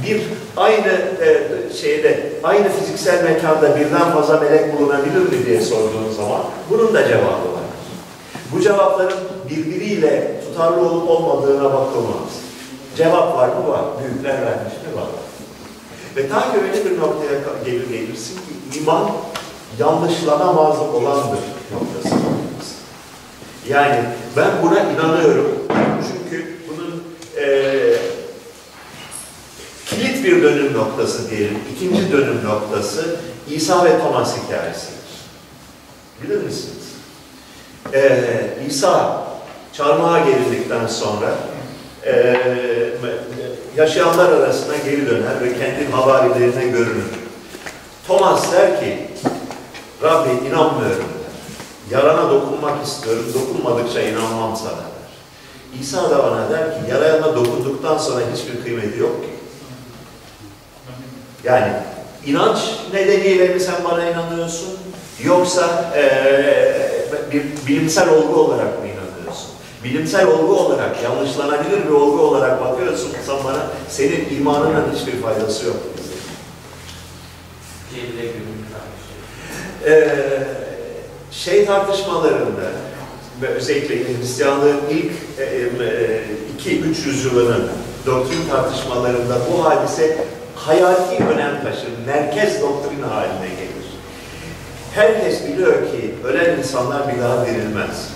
Bir 0.06 0.22
aynı 0.56 0.92
e, 1.22 1.42
şeyde, 1.74 2.20
aynı 2.42 2.68
fiziksel 2.68 3.24
mekanda 3.24 3.76
birden 3.76 4.12
fazla 4.12 4.40
melek 4.40 4.78
bulunabilir 4.78 5.20
mi 5.20 5.46
diye 5.46 5.60
sorduğun 5.60 6.12
zaman 6.16 6.40
bunun 6.70 6.94
da 6.94 7.08
cevabı 7.08 7.24
vardır. 7.24 7.78
Bu 8.52 8.60
cevapların 8.60 9.18
birbiriyle 9.50 10.40
tutarlı 10.44 10.90
olup 10.90 11.10
olmadığına 11.10 11.64
bakılmaz. 11.64 12.47
Cevap 12.98 13.36
var 13.36 13.48
mı? 13.48 13.68
Var. 13.68 13.84
Büyükler 14.02 14.42
vermiş 14.46 14.72
mi? 14.72 14.96
Var. 14.96 15.06
Ve 16.16 16.28
ta 16.28 16.40
ki 16.40 16.58
öyle 16.58 16.84
bir 16.84 16.98
noktaya 17.00 17.40
gelir 17.64 17.88
gelirsin 17.88 18.36
ki 18.36 18.78
iman 18.78 19.10
yanlışlanamaz 19.78 20.78
olandır 20.80 21.38
noktası. 21.72 22.14
Yani 23.68 24.04
ben 24.36 24.50
buna 24.62 24.80
inanıyorum. 24.80 25.58
Çünkü 26.08 26.56
bunun 26.68 27.04
eee 27.36 27.98
kilit 29.86 30.24
bir 30.24 30.42
dönüm 30.42 30.72
noktası 30.72 31.30
diyelim. 31.30 31.58
İkinci 31.76 32.12
dönüm 32.12 32.44
noktası 32.44 33.16
İsa 33.50 33.84
ve 33.84 33.98
Thomas 33.98 34.36
hikayesidir. 34.36 34.98
Bilir 36.22 36.36
misiniz? 36.44 36.88
Ee, 37.94 38.56
İsa 38.68 39.24
çarmıha 39.72 40.18
gerildikten 40.18 40.86
sonra 40.86 41.34
ee, 42.08 42.36
yaşayanlar 43.76 44.32
arasına 44.32 44.76
geri 44.76 45.06
döner 45.06 45.40
ve 45.42 45.58
kendi 45.58 45.90
havarilerine 45.92 46.64
görünür. 46.64 47.04
Thomas 48.06 48.52
der 48.52 48.80
ki, 48.80 48.98
Rabbi 50.02 50.30
inanmıyorum 50.30 50.98
der. 51.04 51.98
Yarana 51.98 52.30
dokunmak 52.30 52.86
istiyorum, 52.86 53.24
dokunmadıkça 53.34 54.00
inanmam 54.00 54.56
sana 54.56 54.70
der. 54.70 55.80
İsa 55.80 56.10
da 56.10 56.18
bana 56.24 56.50
der 56.50 56.64
ki, 56.64 56.90
yarana 56.90 57.36
dokunduktan 57.36 57.98
sonra 57.98 58.20
hiçbir 58.34 58.62
kıymeti 58.64 58.98
yok 58.98 59.22
ki. 59.22 59.30
Yani 61.44 61.72
inanç 62.26 62.58
nedeniyle 62.92 63.48
mi 63.48 63.60
sen 63.60 63.84
bana 63.84 64.10
inanıyorsun? 64.10 64.68
Yoksa 65.24 65.92
eee, 65.96 67.04
bir 67.32 67.42
bilimsel 67.66 68.08
olgu 68.08 68.40
olarak 68.40 68.82
mı? 68.82 68.87
Bilimsel 69.84 70.26
olgu 70.26 70.56
olarak, 70.56 71.02
yanlışlanabilir 71.02 71.84
bir 71.84 71.90
olgu 71.90 72.20
olarak 72.20 72.60
bakıyorsun 72.64 73.10
sen 73.26 73.36
bana, 73.44 73.66
senin 73.88 74.36
imanının 74.36 74.94
hiçbir 74.94 75.22
faydası 75.22 75.66
yok. 75.66 75.76
Kardeşi. 78.72 80.08
Eee, 80.10 80.48
şey 81.30 81.66
tartışmalarında 81.66 82.72
ve 83.42 83.46
özellikle 83.48 84.18
Hristiyanlığın 84.18 84.80
ilk 84.90 85.12
e, 85.38 85.44
e, 85.44 86.20
iki 86.54 86.80
üç 86.80 87.06
yüzyılının 87.06 87.70
doktrin 88.06 88.48
tartışmalarında 88.50 89.38
bu 89.52 89.64
hadise 89.64 90.16
hayati 90.54 91.24
önem 91.24 91.62
taşır, 91.62 91.88
merkez 92.06 92.62
doktrin 92.62 93.02
haline 93.02 93.48
gelir. 93.48 93.68
Herkes 94.94 95.44
biliyor 95.46 95.72
ki 95.72 96.14
ölen 96.24 96.58
insanlar 96.58 97.14
bir 97.14 97.22
daha 97.22 97.46
dirilmez. 97.46 98.08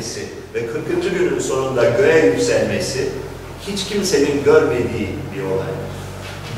Diriltmesi 0.00 0.26
ve 0.54 0.66
40. 0.66 1.18
günün 1.18 1.38
sonunda 1.38 1.84
göğe 1.84 2.26
yükselmesi 2.26 3.08
hiç 3.66 3.84
kimsenin 3.84 4.44
görmediği 4.44 5.08
bir 5.34 5.42
olay. 5.42 5.66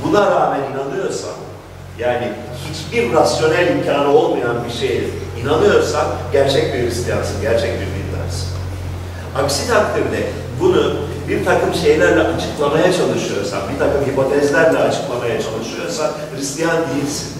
Buna 0.05 0.31
rağmen 0.31 0.61
inanıyorsan, 0.73 1.35
yani 1.99 2.33
hiçbir 2.71 3.13
rasyonel 3.13 3.69
imkanı 3.69 4.09
olmayan 4.09 4.65
bir 4.65 4.73
şeye 4.73 5.03
inanıyorsan 5.43 6.07
gerçek 6.33 6.75
bir 6.75 6.87
Hristiyansın, 6.87 7.41
gerçek 7.41 7.71
bir 7.73 7.87
dindarsın. 7.87 8.49
Aksi 9.37 9.69
takdirde 9.69 10.27
bunu 10.61 10.97
bir 11.29 11.45
takım 11.45 11.75
şeylerle 11.75 12.21
açıklamaya 12.21 12.93
çalışıyorsan, 12.93 13.61
bir 13.75 13.79
takım 13.79 14.13
hipotezlerle 14.13 14.79
açıklamaya 14.79 15.43
çalışıyorsan 15.43 16.11
Hristiyan 16.37 16.77
değilsin. 16.77 17.33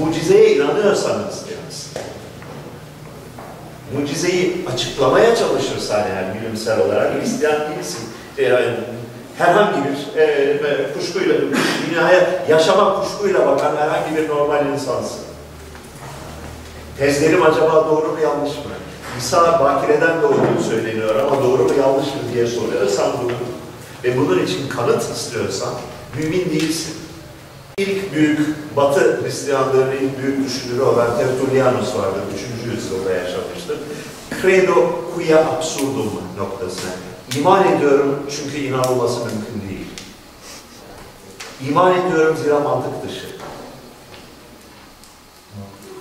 Mucizeye 0.00 0.56
inanıyorsan 0.56 1.12
Hristiyansın. 1.12 2.11
Mucizeyi 3.98 4.66
açıklamaya 4.74 5.36
çalışırsan 5.36 5.98
yani 5.98 6.40
bilimsel 6.40 6.80
olarak 6.80 7.12
Hristiyan 7.14 7.60
değilsin. 7.60 8.00
Herhangi 9.38 9.78
bir 9.84 10.20
e, 10.20 10.24
e, 10.24 10.92
kuşkuyla, 10.98 11.34
dünyaya 11.90 12.44
yaşama 12.48 13.02
kuşkuyla 13.02 13.46
bakan 13.46 13.76
herhangi 13.76 14.16
bir 14.16 14.28
normal 14.28 14.66
insansın. 14.66 15.20
Tezlerim 16.98 17.42
acaba 17.42 17.86
doğru 17.90 18.12
mu 18.12 18.20
yanlış 18.22 18.50
mı? 18.50 18.72
İsa 19.18 19.60
bakireden 19.60 20.22
doğduğu 20.22 20.62
söyleniyor 20.70 21.14
ama 21.16 21.42
doğru 21.42 21.64
mu 21.64 21.74
yanlış 21.80 22.06
mı 22.06 22.20
diye 22.34 22.46
soruyorsan 22.46 23.10
bunu 23.22 23.32
ve 24.04 24.18
bunun 24.18 24.44
için 24.44 24.68
kanıt 24.68 25.02
istiyorsan 25.02 25.74
mümin 26.18 26.50
değilsin. 26.50 26.94
İlk 27.78 28.14
büyük 28.14 28.40
Batı 28.76 29.22
Hristiyanlığının 29.22 30.10
büyük 30.22 30.46
düşünürü 30.46 30.82
olan 30.82 31.18
Tertullianus 31.18 31.96
vardır. 31.96 32.20
3. 32.34 32.72
yüzyılda 32.72 33.12
yaşamıştır. 33.12 33.71
Credo 34.42 34.74
quia 35.14 35.38
absurdum 35.38 36.10
noktasına. 36.38 36.90
İman 37.36 37.76
ediyorum 37.76 38.26
çünkü 38.30 38.58
inanılması 38.58 39.18
mümkün 39.18 39.68
değil. 39.68 39.86
İman 41.68 41.92
ediyorum 41.92 42.36
zira 42.42 42.60
mantık 42.60 43.08
dışı. 43.08 43.26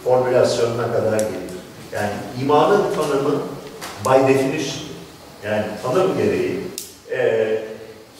Formülasyonuna 0.03 0.93
kadar 0.93 1.17
gelir. 1.17 1.51
Yani 1.93 2.11
imanın 2.41 2.83
tanımı 2.95 3.41
by 4.05 4.33
definition, 4.33 4.83
yani 5.45 5.65
tanım 5.83 6.17
gereği 6.17 6.59
e, 7.11 7.63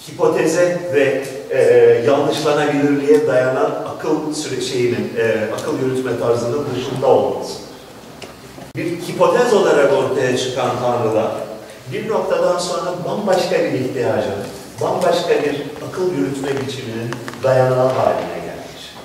hipoteze 0.07 0.79
ve 0.93 1.23
e, 1.49 1.61
yanlışlanabilirliğe 2.07 3.27
dayanan 3.27 3.71
akıl 3.95 4.33
süre 4.33 4.61
şeyinin, 4.61 5.13
e, 5.17 5.53
akıl 5.53 5.79
yürütme 5.79 6.19
tarzının 6.19 6.65
dışında 6.75 7.07
olması. 7.07 7.70
Bir 8.75 9.01
hipotez 9.01 9.53
olarak 9.53 9.93
ortaya 9.93 10.37
çıkan 10.37 10.69
tanrılar 10.79 11.31
bir 11.93 12.09
noktadan 12.09 12.59
sonra 12.59 12.93
bambaşka 13.05 13.63
bir 13.63 13.79
ihtiyacın, 13.79 14.33
bambaşka 14.81 15.29
bir 15.29 15.61
akıl 15.89 16.13
yürütme 16.13 16.49
biçiminin 16.49 17.11
dayanağı 17.43 17.87
haline 17.87 18.35
gelmiş. 18.35 18.95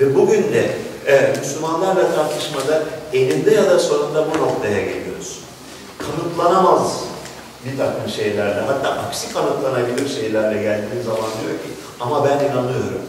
Ve 0.00 0.14
bugün 0.14 0.42
de 0.42 0.70
e, 1.06 1.36
Müslümanlarla 1.38 2.14
tartışmada 2.14 2.82
eninde 3.12 3.54
ya 3.54 3.70
da 3.70 3.78
sonunda 3.78 4.26
bu 4.34 4.38
noktaya 4.38 4.84
geliyoruz. 4.84 5.40
Kanıtlanamaz 5.98 7.00
bir 7.64 7.78
takım 7.78 8.08
şeylerle, 8.10 8.60
hatta 8.60 8.88
aksi 8.88 9.32
kanıtlanabilir 9.32 10.08
şeylerle 10.08 10.62
geldiği 10.62 11.02
zaman 11.02 11.30
diyor 11.42 11.58
ki, 11.62 11.68
ama 12.00 12.24
ben 12.24 12.44
inanıyorum. 12.44 13.02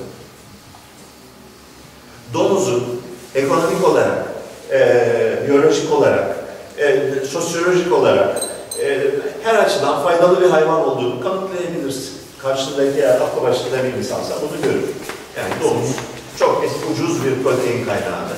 Domuzun 2.34 3.02
ekonomik 3.36 3.88
olarak, 3.88 4.26
e, 4.72 5.48
biyolojik 5.48 5.94
olarak, 5.94 6.36
e, 6.78 7.00
sosyolojik 7.26 7.94
olarak, 7.94 8.42
e, 8.84 9.00
her 9.44 9.56
açıdan 9.56 10.04
faydalı 10.04 10.42
bir 10.42 10.50
hayvan 10.50 10.90
olduğunu 10.90 11.22
kanıtlayabilirsin. 11.22 12.18
Karşındaki 12.42 13.00
eğer 13.00 13.22
aklı 13.22 13.42
başında 13.42 13.84
bir 13.84 13.94
insansa 13.94 14.34
bunu 14.42 14.62
görür. 14.62 14.90
Yani 15.38 15.54
domuz 15.64 15.96
çok 16.40 16.64
ucuz 16.94 17.26
bir 17.26 17.44
protein 17.44 17.86
kaynağıdır. 17.86 18.38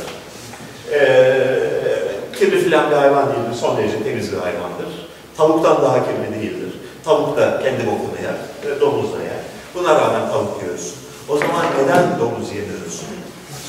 E, 0.91 0.99
kirli 2.39 2.63
filan 2.63 2.91
bir 2.91 2.95
hayvan 2.95 3.27
değildir, 3.27 3.57
son 3.59 3.77
derece 3.77 4.03
temiz 4.03 4.31
bir 4.31 4.37
hayvandır. 4.37 5.09
Tavuktan 5.37 5.81
daha 5.81 6.05
kirli 6.05 6.41
değildir. 6.41 6.73
Tavuk 7.05 7.37
da 7.37 7.61
kendi 7.63 7.87
bokunu 7.87 8.17
yer, 8.23 8.71
e, 8.75 8.81
domuz 8.81 9.13
da 9.13 9.23
yer. 9.23 9.39
Buna 9.75 9.95
rağmen 9.95 10.29
tavuk 10.29 10.63
yiyorsun. 10.63 10.93
O 11.29 11.37
zaman 11.37 11.65
neden 11.83 12.19
domuz 12.19 12.49
yemiyorsun 12.55 13.07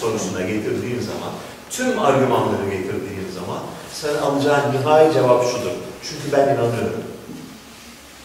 sorusuna 0.01 0.41
getirdiğin 0.41 1.01
zaman, 1.01 1.33
tüm 1.71 1.99
argümanları 1.99 2.65
getirdiğin 2.71 3.31
zaman 3.35 3.59
sen 3.93 4.15
alacağın 4.15 4.73
nihai 4.73 5.13
cevap 5.13 5.45
şudur. 5.45 5.71
Çünkü 6.03 6.37
ben 6.37 6.45
inanıyorum. 6.45 7.03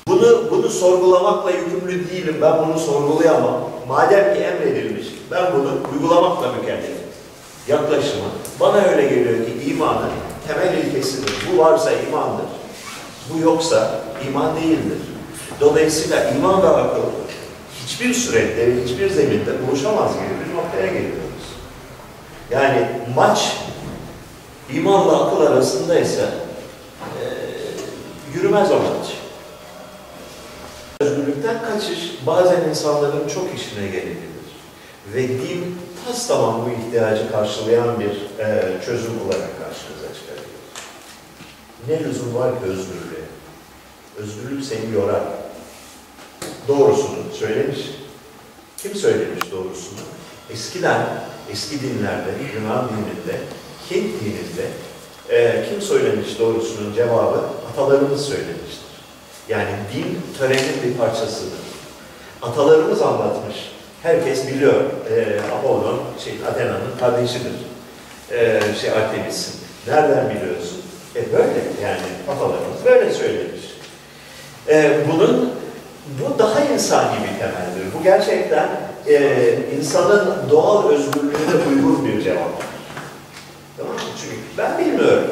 Bunu, 0.07 0.51
bunu 0.51 0.69
sorgulamakla 0.69 1.51
yükümlü 1.51 2.09
değilim. 2.09 2.37
Ben 2.41 2.53
bunu 2.57 2.79
sorgulayamam. 2.79 3.69
Madem 3.87 4.33
ki 4.33 4.39
emredilmiş, 4.39 5.07
ben 5.31 5.43
bunu 5.53 5.71
uygulamakla 5.93 6.51
mükellefim. 6.51 6.95
Yaklaşımı 7.67 8.29
bana 8.59 8.77
öyle 8.77 9.01
geliyor 9.01 9.45
ki 9.45 9.71
imanın 9.71 10.09
temel 10.47 10.77
ilkesidir. 10.77 11.33
Bu 11.51 11.57
varsa 11.57 11.91
imandır. 11.91 12.45
Bu 13.33 13.39
yoksa 13.39 13.99
iman 14.27 14.55
değildir. 14.55 14.97
Dolayısıyla 15.59 16.29
iman 16.29 16.63
ve 16.63 16.67
akıl 16.67 17.01
hiçbir 17.85 18.13
surette 18.13 18.83
hiçbir 18.85 19.09
zeminde 19.09 19.67
buluşamaz 19.67 20.11
gibi 20.13 20.49
bir 20.49 20.55
noktaya 20.57 20.85
geliyoruz. 20.85 21.24
Yani 22.51 22.87
maç 23.15 23.57
imanla 24.73 25.25
akıl 25.25 25.45
arasındaysa 25.45 26.21
e, 26.21 27.23
yürümez 28.35 28.71
o 28.71 28.75
maç. 28.75 29.13
Özgürlükten 30.99 31.61
kaçış 31.61 31.99
bazen 32.27 32.69
insanların 32.69 33.27
çok 33.27 33.55
işine 33.55 33.87
gelebilir. 33.87 34.35
Ve 35.13 35.27
din 35.27 35.77
tas 36.05 36.27
tamam 36.27 36.65
bu 36.65 36.69
ihtiyacı 36.69 37.31
karşılayan 37.31 37.99
bir 37.99 38.43
e, 38.45 38.63
çözüm 38.85 39.21
olarak 39.21 39.49
karşımıza 39.59 40.13
çıkarıyor. 40.13 40.45
Ne 41.87 42.03
lüzum 42.03 42.35
var 42.35 42.51
ki 42.51 42.65
özgürlüğe? 42.65 43.25
Özgürlük 44.17 44.65
seni 44.65 44.93
yorar. 44.93 45.23
Doğrusunu 46.67 47.33
söylemiş. 47.33 47.79
Kim 48.77 48.95
söylemiş 48.95 49.51
doğrusunu? 49.51 49.99
Eskiden, 50.49 51.07
eski 51.51 51.81
dinlerde, 51.81 52.29
Yunan 52.55 52.89
dininde, 52.89 53.39
Hint 53.91 54.21
dininde 54.21 54.67
e, 55.29 55.65
kim 55.69 55.81
söylemiş 55.81 56.39
doğrusunun 56.39 56.93
cevabı? 56.93 57.43
Atalarımız 57.71 58.25
söylemiştir. 58.25 58.85
Yani 59.49 59.69
din 59.93 60.21
törenin 60.37 60.83
bir 60.83 60.97
parçasıdır. 60.97 61.59
Atalarımız 62.41 63.01
anlatmış. 63.01 63.55
Herkes 64.03 64.47
biliyor. 64.47 64.83
Ee, 65.11 65.39
Apollon, 65.57 65.99
şey, 66.23 66.33
Athena'nın 66.49 66.97
kardeşidir. 66.99 67.51
Ee, 68.31 68.61
şey 68.81 68.91
Artemis'in. 68.91 69.53
Nereden 69.87 70.29
biliyorsun? 70.29 70.81
E 71.15 71.33
böyle 71.33 71.59
yani 71.83 72.01
atalarımız 72.29 72.85
böyle 72.85 73.13
söylemiş. 73.13 73.61
Ee, 74.69 74.97
bunun 75.11 75.54
bu 76.07 76.39
daha 76.39 76.59
insani 76.59 77.15
bir 77.23 77.39
temeldir. 77.39 77.93
Bu 77.99 78.03
gerçekten 78.03 78.69
e, 79.07 79.53
insanın 79.77 80.49
doğal 80.49 80.89
özgürlüğüne 80.89 81.65
uygun 81.69 82.05
bir 82.05 82.23
cevap. 82.23 82.63
Tamam 83.77 83.93
mı? 83.93 83.99
Çünkü 84.21 84.35
ben 84.57 84.77
bilmiyorum. 84.77 85.27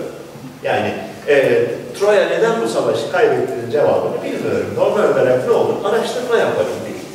Yani 0.64 0.94
e, 1.28 1.66
Troya 2.00 2.30
neden 2.30 2.62
bu 2.62 2.68
savaşı 2.68 3.12
kaybettiğinin 3.12 3.72
cevabını 3.72 4.24
bilmiyorum. 4.24 4.74
Normal 4.78 5.04
olarak 5.04 5.48
ne 5.48 5.54
olur? 5.54 5.74
Araştırma 5.86 6.38
yaparım 6.38 6.72
değil. 6.86 7.06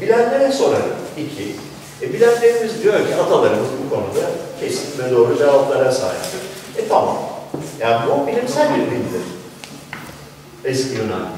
Bilenlere 0.00 0.52
sorarım. 0.52 0.96
İki. 1.16 1.56
E, 2.02 2.12
bilenlerimiz 2.12 2.82
diyor 2.82 2.94
ki 2.94 3.14
atalarımız 3.14 3.68
bu 3.84 3.94
konuda 3.94 4.30
kesin 4.60 5.04
ve 5.04 5.10
doğru 5.10 5.38
cevaplara 5.38 5.92
sahiptir. 5.92 6.40
E 6.76 6.88
tamam. 6.88 7.18
Yani 7.80 7.96
bu 8.10 8.26
bilimsel 8.26 8.74
bir 8.74 8.80
bilgidir. 8.80 9.22
Eski 10.64 10.94
Yunan. 10.94 11.37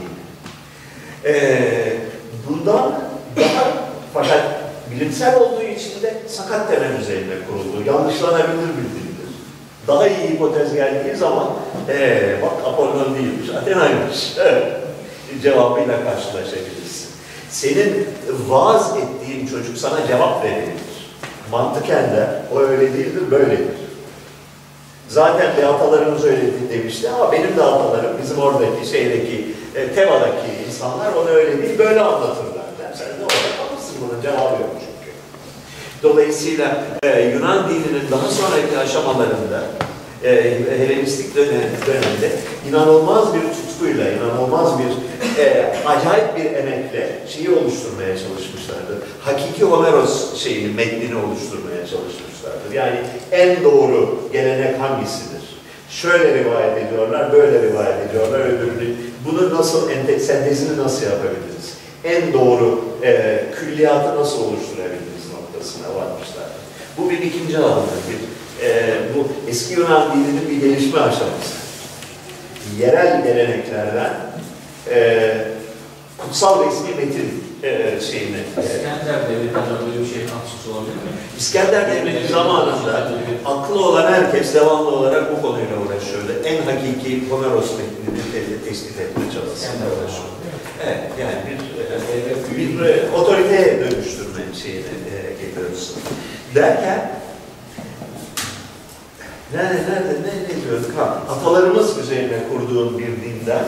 Ee, 1.24 1.96
bundan 2.48 3.00
daha 3.37 3.64
fakat 4.14 4.42
bilimsel 4.90 5.40
olduğu 5.40 5.62
için 5.62 6.02
de 6.02 6.14
sakat 6.28 6.68
temel 6.68 7.00
üzerine 7.00 7.35
kuruldu. 7.48 7.83
Yanlışlanabilir 7.87 8.68
bir 8.68 8.90
dildir. 8.90 9.35
Daha 9.87 10.09
iyi 10.09 10.30
hipotez 10.30 10.74
geldiği 10.74 11.16
zaman 11.16 11.46
ee, 11.88 12.37
bak 12.42 12.52
Apollon 12.66 13.14
değilmiş, 13.14 13.50
Athena'ymış 13.50 14.35
cevabıyla 15.42 16.04
karşılaşabilirsin. 16.04 17.09
Senin 17.50 18.06
vaaz 18.48 18.96
ettiğin 18.96 19.46
çocuk 19.46 19.78
sana 19.78 20.06
cevap 20.06 20.44
verebilir. 20.44 20.90
Mantıken 21.52 22.02
de 22.02 22.26
o 22.54 22.59
öyle 22.59 22.92
değildir, 22.92 23.30
böyledir. 23.30 23.80
Zaten 25.09 25.56
bir 25.56 25.62
atalarımız 25.62 26.24
öyle 26.24 26.42
demişti 26.72 27.11
ama 27.11 27.33
benim 27.33 27.56
de 27.56 27.62
atalarım 27.62 28.18
bizim 28.22 28.38
oradaki 28.38 28.90
şeydeki 28.90 29.54
e, 29.76 29.94
Teva'daki 29.94 30.48
insanlar 30.68 31.12
onu 31.12 31.28
öyle 31.28 31.62
değil 31.62 31.78
böyle 31.78 32.00
anlatırlar. 32.00 32.64
Yani 32.83 32.96
sen 32.96 33.09
de 33.09 33.22
orada 33.22 33.50
kalırsın 33.59 33.96
bunun 34.00 34.22
cevabı 34.22 34.62
yok 34.62 34.70
çünkü. 34.80 35.11
Dolayısıyla 36.02 36.85
e, 37.02 37.20
Yunan 37.20 37.68
dininin 37.68 38.11
daha 38.11 38.28
sonraki 38.28 38.78
aşamalarında 38.78 39.62
e, 40.24 40.30
Helenistik 40.78 41.37
dönem, 41.37 41.70
dönemde 41.87 42.33
inanılmaz 42.68 43.35
bir 43.35 43.40
tutkuyla, 43.40 44.11
inanılmaz 44.12 44.78
bir 44.78 44.90
e, 45.42 45.72
acayip 45.87 46.37
bir 46.37 46.44
emekle 46.44 47.18
şeyi 47.28 47.50
oluşturmaya 47.50 48.18
çalışmışlardır. 48.18 48.98
Hakiki 49.20 49.64
Homeros 49.64 50.37
şeyini, 50.37 50.74
metnini 50.74 51.14
oluşturmaya 51.16 51.87
çalışmışlardır. 51.87 52.72
Yani 52.74 52.96
en 53.33 53.64
doğru 53.64 54.18
gelenek 54.33 54.80
hangisidir? 54.80 55.60
Şöyle 55.90 56.44
rivayet 56.44 56.87
ediyorlar, 56.87 57.33
böyle 57.33 57.62
rivayet 57.62 58.11
ediyorlar, 58.11 58.40
öbürünü. 58.40 58.94
Bunu 59.24 59.55
nasıl, 59.55 59.90
ente- 59.90 60.20
sentezini 60.20 60.79
nasıl 60.79 61.03
yapabiliriz? 61.03 61.74
En 62.05 62.33
doğru 62.33 62.85
e, 63.03 63.44
külliyatı 63.61 64.20
nasıl 64.20 64.44
oluşturabiliriz 64.44 65.24
noktasına 65.35 65.88
varmışlardır. 65.88 66.61
Bu 66.98 67.11
bir 67.11 67.18
ikinci 67.18 67.59
adımdır. 67.59 67.98
Bir, 68.11 68.20
e, 68.66 68.94
bu 69.16 69.29
eski 69.50 69.74
Yunan 69.74 70.12
dilinin 70.12 70.50
bir 70.50 70.68
gelişme 70.68 71.00
aşaması. 71.00 71.61
Yerel 72.81 73.24
geleneklerden 73.24 74.11
e, 74.90 75.31
kutsal 76.18 76.66
resmi 76.66 76.94
metin 76.94 77.44
e, 77.62 78.01
şeyini 78.01 78.37
e, 78.37 78.62
İskender 78.62 79.29
Devleti 79.29 79.55
böyle 79.55 80.01
bir 80.05 80.14
şey 80.14 80.23
katkısı 80.27 80.66
olabilir 80.73 80.94
mi? 80.94 81.11
İskender 81.38 81.90
Devleti 81.90 82.33
zamanında 82.33 83.11
aklı 83.44 83.85
olan 83.87 84.12
herkes 84.12 84.55
devamlı 84.55 84.88
olarak 84.88 85.37
bu 85.37 85.42
konuyla 85.42 85.77
uğraşıyordu. 85.87 86.33
En 86.44 86.62
hakiki 86.62 87.31
Homeros 87.31 87.70
metnini 87.70 88.23
te- 88.33 88.68
tespit 88.68 89.01
etme 89.01 89.23
çabasıyla 89.35 89.87
uğraşıyordu. 89.87 90.31
Evet, 90.87 91.01
yani 91.20 91.37
bir, 91.46 91.57
e, 91.83 92.57
bir 92.57 92.85
e, 92.85 93.11
otoriteye 93.16 93.81
dönüştürme 93.81 94.40
şeyine 94.62 94.81
e, 94.87 95.46
geliyoruz. 95.46 95.94
Derken, 96.55 97.11
nerede, 99.55 99.75
nerede, 99.75 100.09
ne, 100.09 100.33
ne 100.59 100.64
diyorduk? 100.64 100.96
Ha, 100.99 101.23
atalarımız 101.31 101.99
üzerine 101.99 102.38
kurduğun 102.53 102.99
bir 102.99 103.07
dinden 103.07 103.64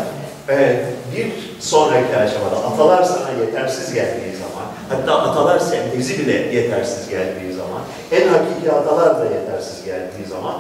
e, 0.49 0.85
bir 1.17 1.33
sonraki 1.61 2.17
aşamada 2.17 2.57
atalar 2.57 3.03
sana 3.03 3.31
yetersiz 3.41 3.95
geldiği 3.95 4.37
zaman, 4.37 4.67
hatta 4.89 5.31
atalar 5.31 5.59
sentezi 5.59 6.19
bile 6.19 6.33
yetersiz 6.33 7.09
geldiği 7.09 7.53
zaman, 7.53 7.83
en 8.13 8.29
hakiki 8.29 8.73
atalar 8.73 9.21
da 9.21 9.25
yetersiz 9.25 9.85
geldiği 9.85 10.29
zaman, 10.29 10.55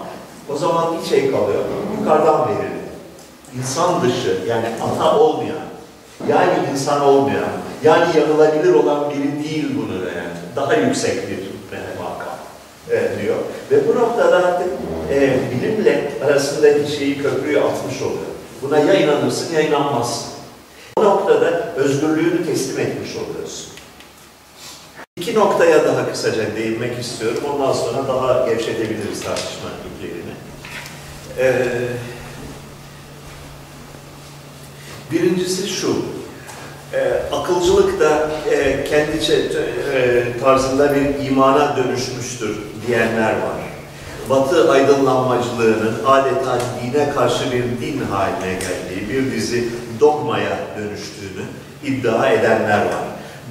o 0.48 0.56
zaman 0.56 0.86
bir 0.98 1.08
şey 1.08 1.30
kalıyor, 1.30 1.64
yukarıdan 2.00 2.48
verilir. 2.48 2.82
İnsan 3.58 4.02
dışı, 4.02 4.38
yani 4.48 4.66
ata 4.82 5.18
olmayan, 5.18 5.66
yani 6.28 6.52
insan 6.72 7.00
olmayan, 7.00 7.48
yani 7.84 8.18
yanılabilir 8.18 8.74
olan 8.74 9.10
biri 9.10 9.44
değil 9.44 9.66
bunu 9.76 9.94
yani. 9.94 10.32
Daha 10.56 10.74
yüksek 10.74 11.28
bir 11.30 11.38
makam 12.02 12.38
e, 12.90 13.22
diyor. 13.22 13.36
Ve 13.70 13.88
bu 13.88 14.00
noktada 14.00 14.36
artık 14.36 14.68
e, 15.10 15.38
bilimle 15.50 16.10
arasındaki 16.26 16.92
şeyi 16.92 17.22
köprüyü 17.22 17.60
atmış 17.60 18.02
oluyor. 18.02 18.31
Buna 18.62 18.78
ya 18.78 18.94
inanırsın 18.94 19.54
ya 19.54 19.60
inanmazsın. 19.60 20.32
Bu 20.98 21.04
noktada 21.04 21.74
özgürlüğünü 21.76 22.46
teslim 22.46 22.80
etmiş 22.80 23.10
oluyorsun. 23.16 23.72
İki 25.16 25.34
noktaya 25.34 25.84
daha 25.84 26.12
kısaca 26.12 26.56
değinmek 26.56 26.98
istiyorum. 26.98 27.42
Ondan 27.54 27.72
sonra 27.72 28.08
daha 28.08 28.48
gevşetebiliriz 28.48 29.20
tartışma 29.20 29.68
iplerini. 29.96 30.32
Ee, 31.38 31.64
birincisi 35.12 35.68
şu. 35.68 35.96
E, 36.92 37.12
akılcılık 37.32 38.00
da 38.00 38.30
e, 38.50 38.84
kendi 38.84 39.32
e, 39.92 40.24
tarzında 40.40 40.94
bir 40.94 41.26
imana 41.30 41.76
dönüşmüştür 41.76 42.58
diyenler 42.86 43.32
var. 43.32 43.61
Batı 44.30 44.70
aydınlanmacılığının 44.70 45.94
adeta 46.06 46.58
dine 46.82 47.10
karşı 47.14 47.52
bir 47.52 47.62
din 47.62 48.00
haline 48.10 48.52
geldiği, 48.52 49.08
bir 49.08 49.32
dizi 49.32 49.68
dogmaya 50.00 50.58
dönüştüğünü 50.78 51.44
iddia 51.84 52.30
edenler 52.30 52.78
var. 52.78 53.04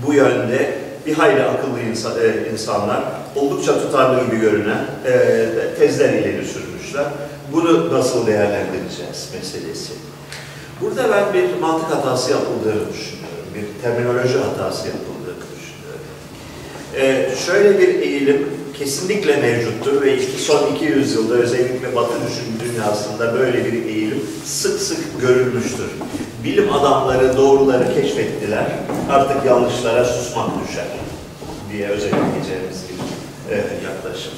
Bu 0.08 0.14
yönde 0.14 0.74
bir 1.06 1.14
hayli 1.14 1.44
akıllı 1.44 1.80
insan, 1.80 2.12
e, 2.12 2.52
insanlar 2.52 3.04
oldukça 3.36 3.74
tutarlı 3.74 4.26
gibi 4.26 4.40
görünen 4.40 4.86
e, 5.06 5.46
tezler 5.80 6.10
ileri 6.10 6.46
sürmüşler. 6.46 7.06
Bunu 7.54 7.94
nasıl 7.94 8.28
değerlendireceğiz 8.28 9.30
meselesi. 9.36 9.94
Burada 10.82 11.12
ben 11.12 11.34
bir 11.34 11.60
mantık 11.60 11.96
hatası 11.96 12.32
yapıldığını 12.32 12.94
düşünüyorum. 12.94 13.46
Bir 13.56 13.82
terminoloji 13.84 14.38
hatası 14.38 14.88
yapıldığını 14.88 15.44
düşünüyorum. 15.56 16.06
Ee, 16.96 17.30
şöyle 17.46 17.80
bir 17.80 17.88
eğilim 17.88 18.48
kesinlikle 18.82 19.36
mevcuttur 19.38 20.02
ve 20.02 20.18
işte 20.18 20.38
son 20.38 20.76
200 20.76 21.16
yılda 21.16 21.34
özellikle 21.34 21.96
Batı 21.96 22.14
düşünce 22.14 22.74
dünyasında 22.74 23.34
böyle 23.34 23.66
bir 23.66 23.86
eğilim 23.86 24.24
sık 24.46 24.80
sık 24.80 25.22
görülmüştür. 25.22 25.90
Bilim 26.44 26.74
adamları 26.74 27.38
doğruları 27.38 27.94
keşfettiler, 27.94 28.66
artık 29.10 29.46
yanlışlara 29.46 30.06
susmak 30.06 30.50
düşer 30.68 30.86
diye 31.72 31.88
özetleyeceğimiz 31.88 32.84
bir 32.90 33.56
e, 33.56 33.58
yaklaşım. 33.58 34.34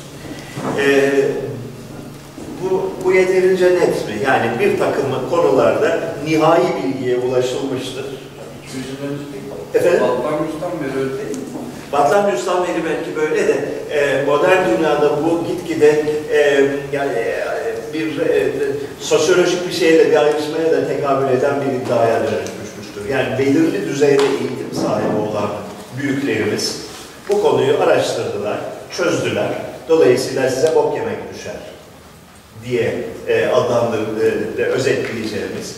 E, 0.79 1.11
bu, 2.63 2.91
bu 3.05 3.13
yeterince 3.13 3.65
net 3.65 4.07
mi? 4.07 4.15
Yani 4.23 4.59
bir 4.59 4.79
takım 4.79 5.05
konularda 5.29 6.15
nihai 6.25 6.63
bilgiye 6.83 7.17
ulaşılmıştır. 7.17 8.05
200 8.67 8.85
yıl 8.89 9.09
önce 9.09 9.33
değil. 9.33 9.43
Efendim? 9.73 10.01
Balkanus'tan 10.01 10.71
beri 10.83 11.03
öyle 11.03 11.17
değil 11.17 11.37
mi? 11.37 11.42
Batlamyus'tan 11.93 12.63
beri 12.63 12.85
belki 12.85 13.15
böyle 13.15 13.47
de 13.47 13.55
e, 13.91 14.25
modern 14.25 14.77
dünyada 14.77 15.23
bu 15.23 15.43
gitgide 15.47 16.05
e, 16.31 16.65
yani 16.93 17.13
e, 17.13 17.43
bir 17.93 18.19
e, 18.19 18.51
sosyolojik 18.99 19.67
bir 19.67 19.73
şeyle 19.73 20.11
bir 20.11 20.15
ayrışmaya 20.15 20.71
da 20.71 20.87
tekabül 20.87 21.37
eden 21.37 21.55
bir 21.61 21.85
iddiaya 21.85 22.19
dönüşmüştür. 22.19 23.09
Yani 23.11 23.39
belirli 23.39 23.89
düzeyde 23.89 24.23
eğitim 24.23 24.73
sahibi 24.73 25.15
olan 25.31 25.49
büyüklerimiz 25.97 26.81
bu 27.29 27.41
konuyu 27.41 27.81
araştırdılar, 27.81 28.57
çözdüler. 28.97 29.49
Dolayısıyla 29.89 30.49
size 30.49 30.75
bok 30.75 30.95
yemek 30.95 31.33
düşer 31.33 31.55
diye 32.65 32.95
e, 33.27 33.45
adlandırdığı, 33.45 34.61
e, 34.61 34.65
özetleyeceğimiz 34.65 35.75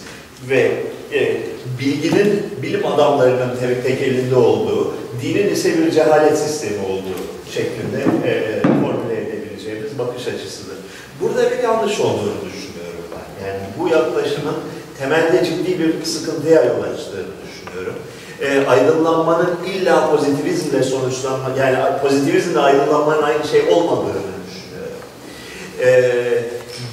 ve 0.50 0.72
e, 1.14 1.38
bilginin 1.80 2.44
bilim 2.62 2.86
adamlarının 2.86 3.56
tek, 3.60 3.84
tek 3.84 4.02
elinde 4.02 4.36
olduğu, 4.36 4.94
dinin 5.26 5.50
ise 5.50 5.78
bir 5.78 5.92
cehalet 5.92 6.38
sistemi 6.38 6.86
olduğu 6.86 7.20
şeklinde 7.54 8.30
e, 8.30 8.62
formüle 8.62 9.22
edebileceğimiz 9.22 10.00
bakış 10.00 10.28
açısıdır. 10.28 10.78
Burada 11.22 11.52
bir 11.52 11.64
yanlış 11.64 12.00
olduğunu 12.00 12.42
düşünüyorum 12.46 13.06
ben. 13.12 13.48
Yani 13.48 13.60
bu 13.80 13.88
yaklaşımın 13.88 14.56
temelde 15.00 15.46
ciddi 15.46 15.80
bir 15.80 16.06
sıkıntıya 16.06 16.64
yol 16.64 16.84
açtığını 16.84 17.34
düşünüyorum. 17.46 17.96
E, 18.42 18.68
aydınlanmanın 18.68 19.58
illa 19.66 20.12
pozitivizmle 20.12 20.84
sonuçlanma, 20.84 21.50
yani 21.60 22.02
pozitivizmle 22.02 22.60
aydınlanmanın 22.60 23.22
aynı 23.24 23.48
şey 23.48 23.62
olmadığını 23.62 24.32
düşünüyorum. 24.48 25.00
E, 25.82 26.14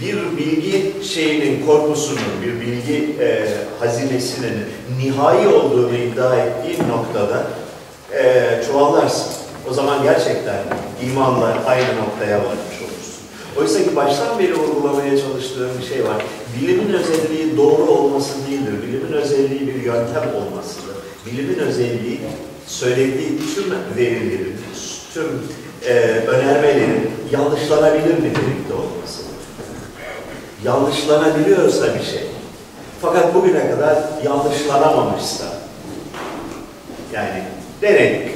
bir 0.01 0.37
bilgi 0.39 1.05
şeyinin, 1.05 1.67
korpusunun, 1.67 2.19
bir 2.47 2.61
bilgi 2.61 3.17
e, 3.21 3.49
hazinesinin 3.81 4.55
nihai 4.99 5.49
olduğunu 5.49 5.95
iddia 5.97 6.37
ettiğin 6.37 6.89
noktada 6.89 7.47
e, 8.19 8.61
çuvallarsın. 8.67 9.33
O 9.71 9.75
zaman 9.75 10.03
gerçekten 10.03 10.59
imanla 11.07 11.47
aynı 11.67 11.89
noktaya 11.97 12.39
varmış 12.39 12.77
olursun. 12.83 13.23
Oysa 13.59 13.79
ki 13.79 13.97
baştan 13.97 14.39
beri 14.39 14.55
vurgulamaya 14.59 15.19
çalıştığım 15.19 15.71
bir 15.81 15.87
şey 15.87 16.05
var. 16.05 16.25
Bilimin 16.61 16.93
özelliği 16.93 17.57
doğru 17.57 17.83
olması 17.91 18.33
değildir. 18.47 18.73
Bilimin 18.83 19.13
özelliği 19.13 19.67
bir 19.67 19.83
yöntem 19.83 20.23
olmasıdır. 20.37 20.97
Bilimin 21.27 21.59
özelliği 21.59 22.21
söylediği 22.67 23.39
tüm 23.55 23.75
verilerin, 23.97 24.57
tüm 25.15 25.43
e, 25.89 25.93
önermelerin 26.27 27.11
yanlışlanabilir 27.33 28.15
nitelikte 28.15 28.75
olmasıdır. 28.75 29.33
Yanlışlanabiliyorsa 30.65 31.95
bir 31.95 32.05
şey, 32.05 32.27
fakat 33.03 33.35
bugüne 33.35 33.71
kadar 33.71 33.99
yanlışlanamamışsa, 34.25 35.45
yani 37.13 37.43
denedik, 37.83 38.29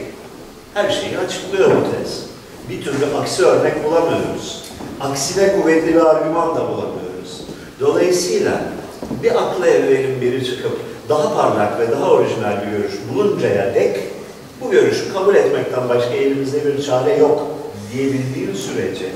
her 0.74 0.90
şeyi 0.90 1.18
açıklıyor 1.18 1.70
bu 1.70 1.97
tez. 1.97 2.26
Bir 2.70 2.84
türlü 2.84 3.16
aksi 3.20 3.44
örnek 3.44 3.84
bulamıyoruz. 3.84 4.62
Aksine 5.01 5.53
kuvvetli 5.53 5.94
bir 5.94 6.07
argüman 6.07 6.49
da 6.49 6.61
bulamıyoruz. 6.61 7.42
Dolayısıyla 7.80 8.61
bir 9.22 9.30
akla 9.30 9.66
evvelin 9.66 10.20
biri 10.20 10.44
çıkıp 10.44 10.72
daha 11.09 11.34
parlak 11.34 11.80
ve 11.80 11.90
daha 11.90 12.11
orijinal 12.11 12.62
bir 12.66 12.78
görüş 12.78 12.94
buluncaya 13.14 13.74
dek 13.74 14.01
bu 14.61 14.70
görüşü 14.70 15.12
kabul 15.12 15.34
etmekten 15.34 15.88
başka 15.88 16.14
elimizde 16.14 16.64
bir 16.64 16.82
çare 16.82 17.16
yok 17.16 17.42
diyebildiğin 17.92 18.55
sürece 18.55 19.07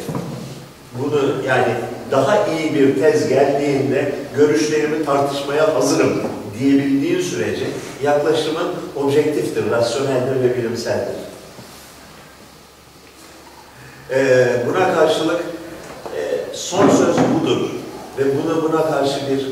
bunu 0.99 1.21
yani 1.47 1.75
daha 2.11 2.47
iyi 2.47 2.75
bir 2.75 3.01
tez 3.01 3.29
geldiğinde 3.29 4.13
görüşlerimi 4.37 5.05
tartışmaya 5.05 5.75
hazırım 5.75 6.23
diyebildiğin 6.61 7.21
sürece 7.21 7.67
yaklaşımın 8.03 8.69
objektiftir, 8.97 9.71
rasyoneldir 9.71 10.43
ve 10.43 10.57
bilimseldir. 10.57 11.17
Ee, 14.11 14.47
buna 14.67 14.95
karşılık 14.95 15.41
e, 16.17 16.55
son 16.55 16.89
söz 16.89 17.17
budur 17.17 17.71
ve 18.19 18.25
bunu 18.37 18.63
buna 18.63 18.91
karşı 18.91 19.21
bir 19.31 19.47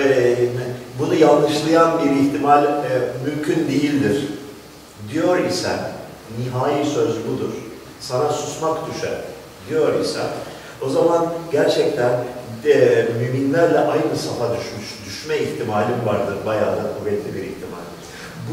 e, 0.00 0.36
bunu 0.98 1.14
yanlışlayan 1.14 2.04
bir 2.04 2.10
ihtimal 2.26 2.64
e, 2.64 2.90
mümkün 3.26 3.68
değildir. 3.68 4.28
Diyor 5.12 5.44
isen 5.44 5.78
nihai 6.38 6.84
söz 6.84 7.16
budur. 7.16 7.52
Sana 8.00 8.28
susmak 8.28 8.78
düşer. 8.94 9.18
Diyor 9.68 10.00
isen 10.00 10.28
o 10.86 10.90
zaman 10.90 11.32
gerçekten 11.52 12.10
de, 12.64 13.08
müminlerle 13.20 13.78
aynı 13.78 14.16
safa 14.16 14.56
düşmüş, 14.56 15.06
düşme 15.06 15.38
ihtimalim 15.38 16.06
vardır. 16.06 16.36
Bayağı 16.46 16.76
da 16.76 16.82
kuvvetli 16.98 17.34
bir 17.34 17.40
ihtimal. 17.40 17.82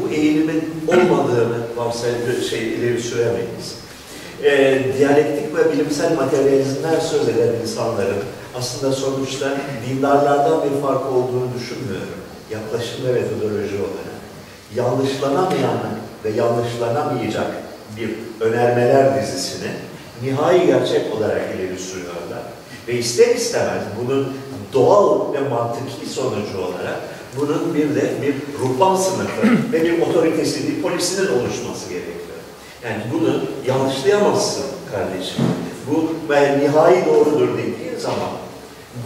Bu 0.00 0.14
eğilimin 0.14 0.84
olmadığını 0.88 1.58
varsayıp 1.76 2.44
şey 2.50 2.68
ileri 2.68 3.02
süremeyiz. 3.02 3.74
E, 4.42 4.82
diyalektik 4.98 5.56
ve 5.56 5.72
bilimsel 5.72 6.16
materyalizmden 6.16 7.00
söz 7.00 7.28
eden 7.28 7.60
insanların 7.62 8.22
aslında 8.58 8.92
sonuçta 8.92 9.56
dindarlardan 9.88 10.62
bir 10.62 10.82
fark 10.82 11.06
olduğunu 11.06 11.48
düşünmüyorum. 11.58 12.20
Yaklaşım 12.50 13.06
ve 13.06 13.12
metodoloji 13.12 13.76
olarak. 13.76 14.20
Yanlışlanamayan 14.76 15.78
ve 16.24 16.30
yanlışlanamayacak 16.30 17.46
bir 17.96 18.10
önermeler 18.40 19.22
dizisini 19.22 19.70
nihai 20.22 20.66
gerçek 20.66 21.16
olarak 21.16 21.42
ileri 21.56 21.78
sürüyorlar. 21.78 22.42
Ve 22.88 22.92
ister 22.92 23.34
istemez 23.34 23.82
bunun 24.00 24.32
doğal 24.72 25.34
ve 25.34 25.40
mantıki 25.40 26.06
sonucu 26.06 26.58
olarak 26.58 27.00
bunun 27.36 27.74
bir 27.74 27.94
de 27.94 28.10
bir 28.22 28.34
ruhban 28.60 28.96
sınıfı 28.96 29.72
ve 29.72 29.82
bir 29.82 30.02
otoritesi, 30.02 30.68
bir 30.68 30.82
polisinin 30.82 31.26
oluşması 31.26 31.88
gerekiyor. 31.88 32.20
Yani 32.84 33.02
bunu 33.12 33.40
yanlışlayamazsın 33.66 34.64
kardeşim. 34.92 35.44
Bu 35.90 36.12
ben 36.30 36.60
nihai 36.60 37.06
doğrudur 37.06 37.48
dediğin 37.58 37.98
zaman 37.98 38.30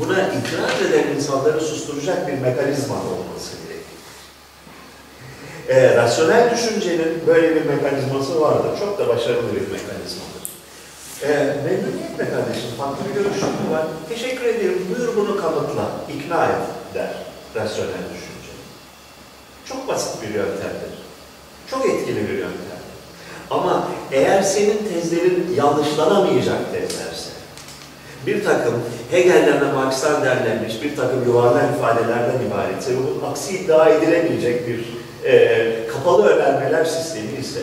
buna 0.01 0.19
itiraz 0.19 0.91
eden 0.91 1.17
insanları 1.17 1.61
susturacak 1.61 2.29
bir 2.29 2.33
mekanizma 2.33 2.95
olması 2.95 3.51
gerekiyor. 3.57 3.75
E, 5.69 5.97
rasyonel 5.97 6.51
düşüncenin 6.51 7.23
böyle 7.27 7.55
bir 7.55 7.65
mekanizması 7.65 8.41
vardır. 8.41 8.71
Çok 8.81 8.99
da 8.99 9.09
başarılı 9.09 9.49
bir 9.55 9.61
mekanizmadır. 9.61 10.44
E, 11.29 11.33
memnuniyetle 11.65 12.31
kardeşim, 12.31 12.71
farklı 12.79 13.05
bir 13.15 13.21
mü 13.21 13.71
var? 13.71 13.87
Teşekkür 14.09 14.45
ederim, 14.45 14.87
buyur 14.91 15.17
bunu 15.17 15.37
kanıtla, 15.37 15.87
ikna 16.15 16.45
et 16.45 16.95
der 16.95 17.11
rasyonel 17.55 18.05
düşünce. 18.15 18.53
Çok 19.69 19.89
basit 19.89 20.23
bir 20.23 20.35
yöntemdir. 20.35 20.95
Çok 21.71 21.87
etkili 21.87 22.29
bir 22.29 22.39
yöntem. 22.39 22.81
Ama 23.51 23.89
eğer 24.13 24.43
senin 24.43 24.79
tezlerin 24.93 25.55
yanlışlanamayacak 25.57 26.73
tezlerse, 26.73 27.31
bir 28.27 28.45
takım 28.45 28.75
Hegel'den 29.11 29.61
ve 29.61 29.73
Marx'tan 29.73 30.25
derlenmiş 30.25 30.83
bir 30.83 30.97
takım 30.97 31.25
yuvarlak 31.27 31.77
ifadelerden 31.77 32.47
ibaretse, 32.49 32.93
bu 32.97 33.27
aksi 33.27 33.59
iddia 33.59 33.89
edilemeyecek 33.89 34.69
bir 34.69 34.99
e, 35.31 35.87
kapalı 35.87 36.27
önermeler 36.27 36.85
sistemi 36.85 37.39
ise, 37.41 37.61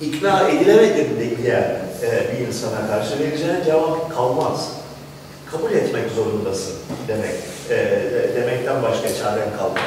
ikna 0.00 0.48
edilemedim 0.48 1.36
diyen 1.42 1.78
e, 2.02 2.32
bir 2.32 2.46
insana 2.46 2.86
karşı 2.86 3.18
vereceğin 3.18 3.64
cevap 3.64 4.14
kalmaz. 4.16 4.68
Kabul 5.50 5.72
etmek 5.72 6.10
zorundasın 6.10 6.74
demek, 7.08 7.34
e, 7.70 7.76
demekten 8.36 8.82
başka 8.82 9.14
çaren 9.14 9.56
kalmaz. 9.58 9.82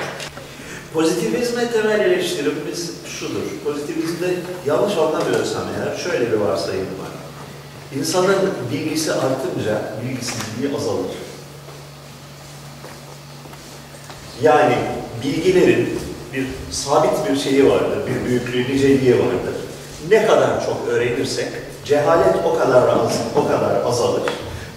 Pozitivizme 0.94 1.72
temel 1.72 2.00
eleştirimiz 2.00 2.92
şudur. 3.08 3.42
Pozitivizmde 3.64 4.28
yanlış 4.66 4.98
anlamıyorsam 4.98 5.64
eğer 5.78 5.98
şöyle 5.98 6.32
bir 6.32 6.38
varsayım 6.38 6.82
var. 6.82 7.12
İnsanın 8.00 8.50
bilgisi 8.72 9.14
artınca 9.14 9.82
bilgisizliği 10.04 10.76
azalır. 10.78 11.12
Yani 14.42 14.76
bilgilerin 15.24 16.00
bir 16.34 16.48
sabit 16.72 17.30
bir 17.30 17.38
şeyi 17.38 17.70
vardır, 17.70 17.98
bir 18.08 18.30
büyüklüğü, 18.30 18.76
niceliği 18.76 19.20
vardır. 19.20 19.63
Ne 20.10 20.26
kadar 20.28 20.66
çok 20.66 20.88
öğrenirsek 20.90 21.48
cehalet 21.86 22.36
o 22.46 22.58
kadar 22.58 22.88
az, 22.88 23.20
o 23.36 23.48
kadar 23.48 23.86
azalır. 23.86 24.24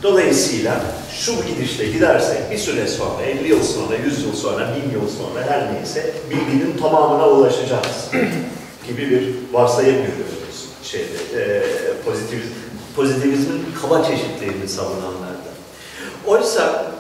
Dolayısıyla 0.03 0.81
şu 1.11 1.33
gidişle 1.47 1.87
gidersek 1.87 2.51
bir 2.51 2.59
süre 2.59 2.87
sonra, 2.87 3.23
50 3.23 3.49
yıl 3.49 3.63
sonra, 3.63 3.97
100 4.05 4.23
yıl 4.23 4.33
sonra, 4.33 4.69
1000 4.91 5.01
yıl 5.01 5.09
sonra 5.09 5.51
her 5.51 5.75
neyse 5.75 6.15
bilginin 6.31 6.79
tamamına 6.79 7.29
ulaşacağız 7.29 8.11
gibi 8.89 9.11
bir 9.11 9.35
varsayım 9.53 9.97
görüyoruz 9.97 10.37
şeyde, 10.83 11.43
e, 11.43 11.63
pozitivizm, 12.05 12.55
pozitivizmin 12.97 13.65
kaba 13.83 14.05
çeşitlerini 14.05 14.69
savunanlarda. 14.69 15.51
Oysa 16.27 16.93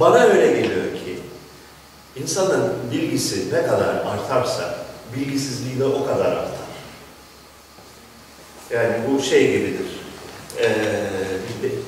bana 0.00 0.18
öyle 0.18 0.46
geliyor 0.46 0.84
ki 0.84 1.18
insanın 2.16 2.72
bilgisi 2.92 3.54
ne 3.54 3.62
kadar 3.62 3.94
artarsa 3.94 4.74
bilgisizliği 5.16 5.80
de 5.80 5.84
o 5.84 6.06
kadar 6.06 6.32
artar. 6.32 6.59
Yani 8.74 8.94
bu 9.08 9.22
şey 9.22 9.52
gibidir. 9.52 9.86
Ee, 10.60 10.68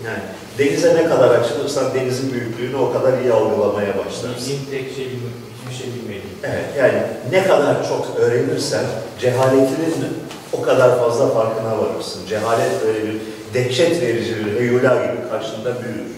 yani 0.06 0.22
denize 0.58 0.94
ne 0.94 1.04
kadar 1.04 1.30
açılırsan 1.30 1.94
denizin 1.94 2.32
büyüklüğünü 2.32 2.76
o 2.76 2.92
kadar 2.92 3.20
iyi 3.20 3.32
algılamaya 3.32 3.98
başlarsın. 3.98 4.30
Bildiğim 4.38 4.60
tek 4.70 4.96
şey 4.96 5.06
hiçbir 5.06 5.84
şey 5.84 5.94
bilmediğim. 5.94 6.36
Evet, 6.42 6.64
yani 6.78 7.02
ne 7.30 7.46
kadar 7.46 7.88
çok 7.88 8.16
öğrenirsen 8.18 8.84
cehaletinin 9.20 10.08
o 10.52 10.62
kadar 10.62 10.98
fazla 10.98 11.28
farkına 11.28 11.78
varırsın. 11.78 12.26
Cehalet 12.26 12.86
böyle 12.86 13.02
bir 13.02 13.16
dehşet 13.54 14.02
verici 14.02 14.46
bir 14.46 14.60
heyula 14.60 14.94
gibi 14.94 15.28
karşında 15.30 15.74
büyür. 15.82 16.12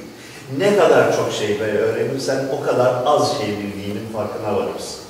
Ne 0.59 0.77
kadar 0.77 1.17
çok 1.17 1.33
şey 1.33 1.61
öğrenirsen 1.61 2.45
o 2.61 2.65
kadar 2.65 2.95
az 3.07 3.39
şey 3.39 3.49
bildiğinin 3.49 4.13
farkına 4.13 4.57
varırsın. 4.57 5.04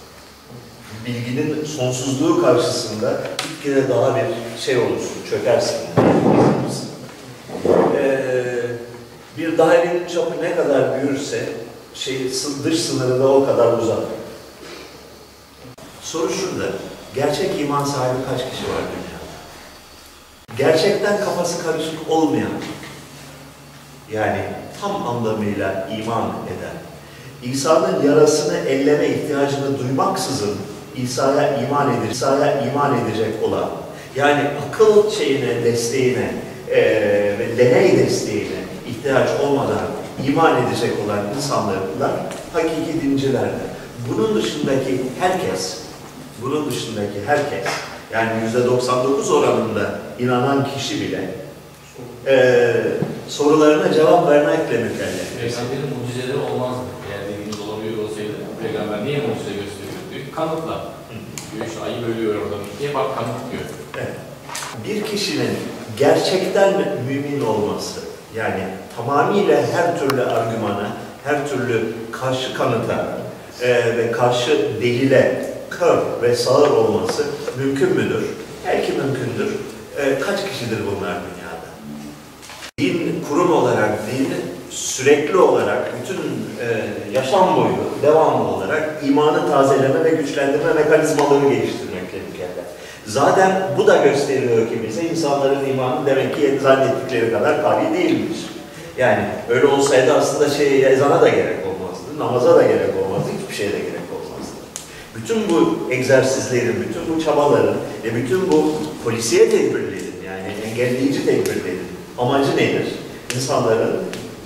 Bilginin 1.07 1.65
sonsuzluğu 1.65 2.43
karşısında 2.43 3.21
gitgide 3.43 3.89
daha 3.89 4.17
bir 4.17 4.61
şey 4.61 4.79
olursun, 4.79 5.17
çökersin. 5.31 5.77
Ee, 7.97 8.55
bir 9.39 9.59
dairenin 9.59 10.07
çapı 10.07 10.43
ne 10.43 10.57
kadar 10.57 11.03
büyürse 11.03 11.49
şey, 11.95 12.31
dış 12.65 12.81
sınırı 12.81 13.21
da 13.21 13.29
o 13.29 13.47
kadar 13.47 13.79
uzar. 13.79 13.99
Soru 16.03 16.33
şurada. 16.33 16.73
Gerçek 17.15 17.61
iman 17.61 17.85
sahibi 17.85 18.19
kaç 18.31 18.39
kişi 18.39 18.63
var 18.63 18.83
dünyada? 18.91 19.25
Gerçekten 20.59 21.25
kafası 21.25 21.65
karışık 21.65 22.11
olmayan, 22.11 22.51
yani 24.13 24.43
tam 24.81 25.09
anlamıyla 25.09 25.89
iman 25.99 26.25
eden, 26.25 26.77
İsa'nın 27.53 28.09
yarasını 28.09 28.57
elleme 28.57 29.09
ihtiyacını 29.09 29.79
duymaksızın 29.79 30.57
İsa'ya 30.97 31.57
iman 31.67 31.95
edecek, 31.95 32.13
İsa'ya 32.13 32.61
iman 32.61 32.99
edecek 32.99 33.43
olan, 33.43 33.71
yani 34.17 34.43
akıl 34.69 35.11
şeyine, 35.11 35.65
desteğine 35.65 36.31
eee, 36.71 37.39
ve 37.39 37.59
deney 37.59 37.99
desteğine 37.99 38.61
ihtiyaç 38.89 39.29
olmadan 39.41 39.87
iman 40.29 40.67
edecek 40.67 40.93
olan 41.07 41.19
insanlar 41.37 41.77
hakiki 42.53 43.01
dincilerdir. 43.03 43.69
Bunun 44.11 44.35
dışındaki 44.35 45.01
herkes, 45.21 45.79
bunun 46.43 46.71
dışındaki 46.71 47.19
herkes, 47.27 47.73
yani 48.13 48.31
yüzde 48.45 48.65
99 48.67 49.31
oranında 49.31 49.99
inanan 50.19 50.67
kişi 50.77 51.01
bile 51.01 51.31
eee 52.27 52.75
sorularına 53.29 53.93
cevap 53.95 54.31
vermekle 54.31 54.79
mükellef. 54.79 55.41
Peygamberin 55.41 55.91
mucizeleri 56.01 56.39
olmazdı. 56.53 56.81
Eğer 57.11 57.21
dediğiniz 57.33 57.61
olabiliyor 57.61 58.05
olsaydı, 58.05 58.33
peygamber 58.63 59.05
niye 59.05 59.17
mucize 59.19 59.51
gösteriyor 59.61 60.03
diyor. 60.11 60.24
Kanıtla. 60.37 60.85
Diyor 61.55 61.67
işte 61.67 61.81
ayı 61.81 62.07
bölüyor 62.07 62.35
oradan 62.35 62.59
diye 62.79 62.95
bak 62.95 63.15
kanıt 63.15 63.53
diyor. 63.53 63.63
Evet. 63.97 64.15
Bir 64.85 65.11
kişinin 65.11 65.59
gerçekten 65.99 66.75
mümin 67.09 67.45
olması, 67.45 68.01
yani 68.37 68.65
tamamıyla 68.97 69.63
her 69.67 69.99
türlü 69.99 70.23
argümana, 70.23 70.97
her 71.25 71.49
türlü 71.49 71.93
karşı 72.13 72.55
kanıta 72.55 73.19
e, 73.63 73.97
ve 73.97 74.13
karşı 74.13 74.81
delile 74.83 75.55
kör 75.71 75.99
ve 76.23 76.37
sağır 76.37 76.71
olması 76.71 77.27
mümkün 77.59 77.89
müdür? 77.89 78.25
Belki 78.67 78.93
mümkündür. 78.93 79.55
E, 79.99 80.19
kaç 80.19 80.49
kişidir 80.51 80.79
bunlar 80.87 81.15
dünyada? 81.15 81.69
Din 82.79 83.25
kurum 83.29 83.53
olarak, 83.53 83.99
din 84.07 84.35
sürekli 84.75 85.37
olarak, 85.37 85.93
bütün 86.03 86.17
e, 86.17 86.67
yaşam 87.13 87.57
boyu, 87.57 87.77
devamlı 88.03 88.49
olarak 88.49 88.91
imanı 89.03 89.51
tazeleme 89.51 90.05
ve 90.05 90.11
güçlendirme 90.11 90.73
mekanizmalarını 90.73 91.49
geliştirmekle 91.49 92.19
mükellef. 92.31 92.65
Zaten 93.07 93.63
bu 93.79 93.87
da 93.87 93.97
gösteriyor 93.97 94.69
ki 94.69 94.83
bize 94.89 95.03
insanların 95.03 95.69
imanı 95.71 96.07
demek 96.07 96.37
ki 96.37 96.59
zannettikleri 96.63 97.33
kadar 97.33 97.63
kavi 97.63 97.95
değilmiş. 97.95 98.39
Yani 98.99 99.25
öyle 99.49 99.67
olsaydı 99.67 100.13
aslında 100.13 100.51
şey 100.51 100.87
ezana 100.87 101.23
da 101.23 101.29
gerek 101.29 101.57
olmazdı, 101.67 102.19
namaza 102.19 102.57
da 102.57 102.63
gerek 102.63 102.91
olmazdı, 103.05 103.31
hiçbir 103.43 103.55
şeye 103.55 103.73
de 103.73 103.79
gerek 103.79 104.09
olmazdı. 104.15 104.55
Bütün 105.17 105.37
bu 105.51 105.91
egzersizlerin, 105.91 106.77
bütün 106.89 107.17
bu 107.17 107.25
çabaların 107.25 107.77
ve 108.05 108.15
bütün 108.15 108.53
bu 108.53 108.73
polisiye 109.05 109.51
tedbirlerin 109.51 110.15
yani 110.27 110.71
engelleyici 110.71 111.27
tedbirlerin 111.27 111.87
amacı 112.19 112.57
nedir? 112.57 112.87
İnsanların 113.37 113.97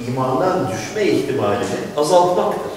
imandan 0.09 0.69
düşme 0.73 1.05
ihtimalini 1.05 1.79
azaltmaktır. 1.97 2.73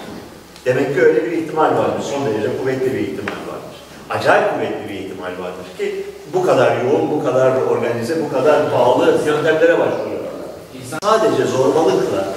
Demek 0.65 0.95
ki 0.95 1.01
öyle 1.01 1.25
bir 1.25 1.31
ihtimal 1.31 1.77
vardır, 1.77 2.03
son 2.11 2.25
derece 2.25 2.57
kuvvetli 2.57 2.93
bir 2.93 2.99
ihtimal 2.99 3.31
vardır. 3.31 3.77
Acayip 4.09 4.53
kuvvetli 4.53 4.89
bir 4.89 4.99
ihtimal 4.99 5.31
vardır 5.31 5.65
ki 5.77 6.05
bu 6.33 6.45
kadar 6.45 6.81
yoğun, 6.81 7.11
bu 7.11 7.23
kadar 7.23 7.61
organize, 7.61 8.23
bu 8.25 8.33
kadar 8.33 8.71
pahalı 8.71 9.19
yöntemlere 9.25 9.79
başvuruyorlar. 9.79 10.31
Sadece 11.03 11.45
zorbalıkla, 11.45 12.27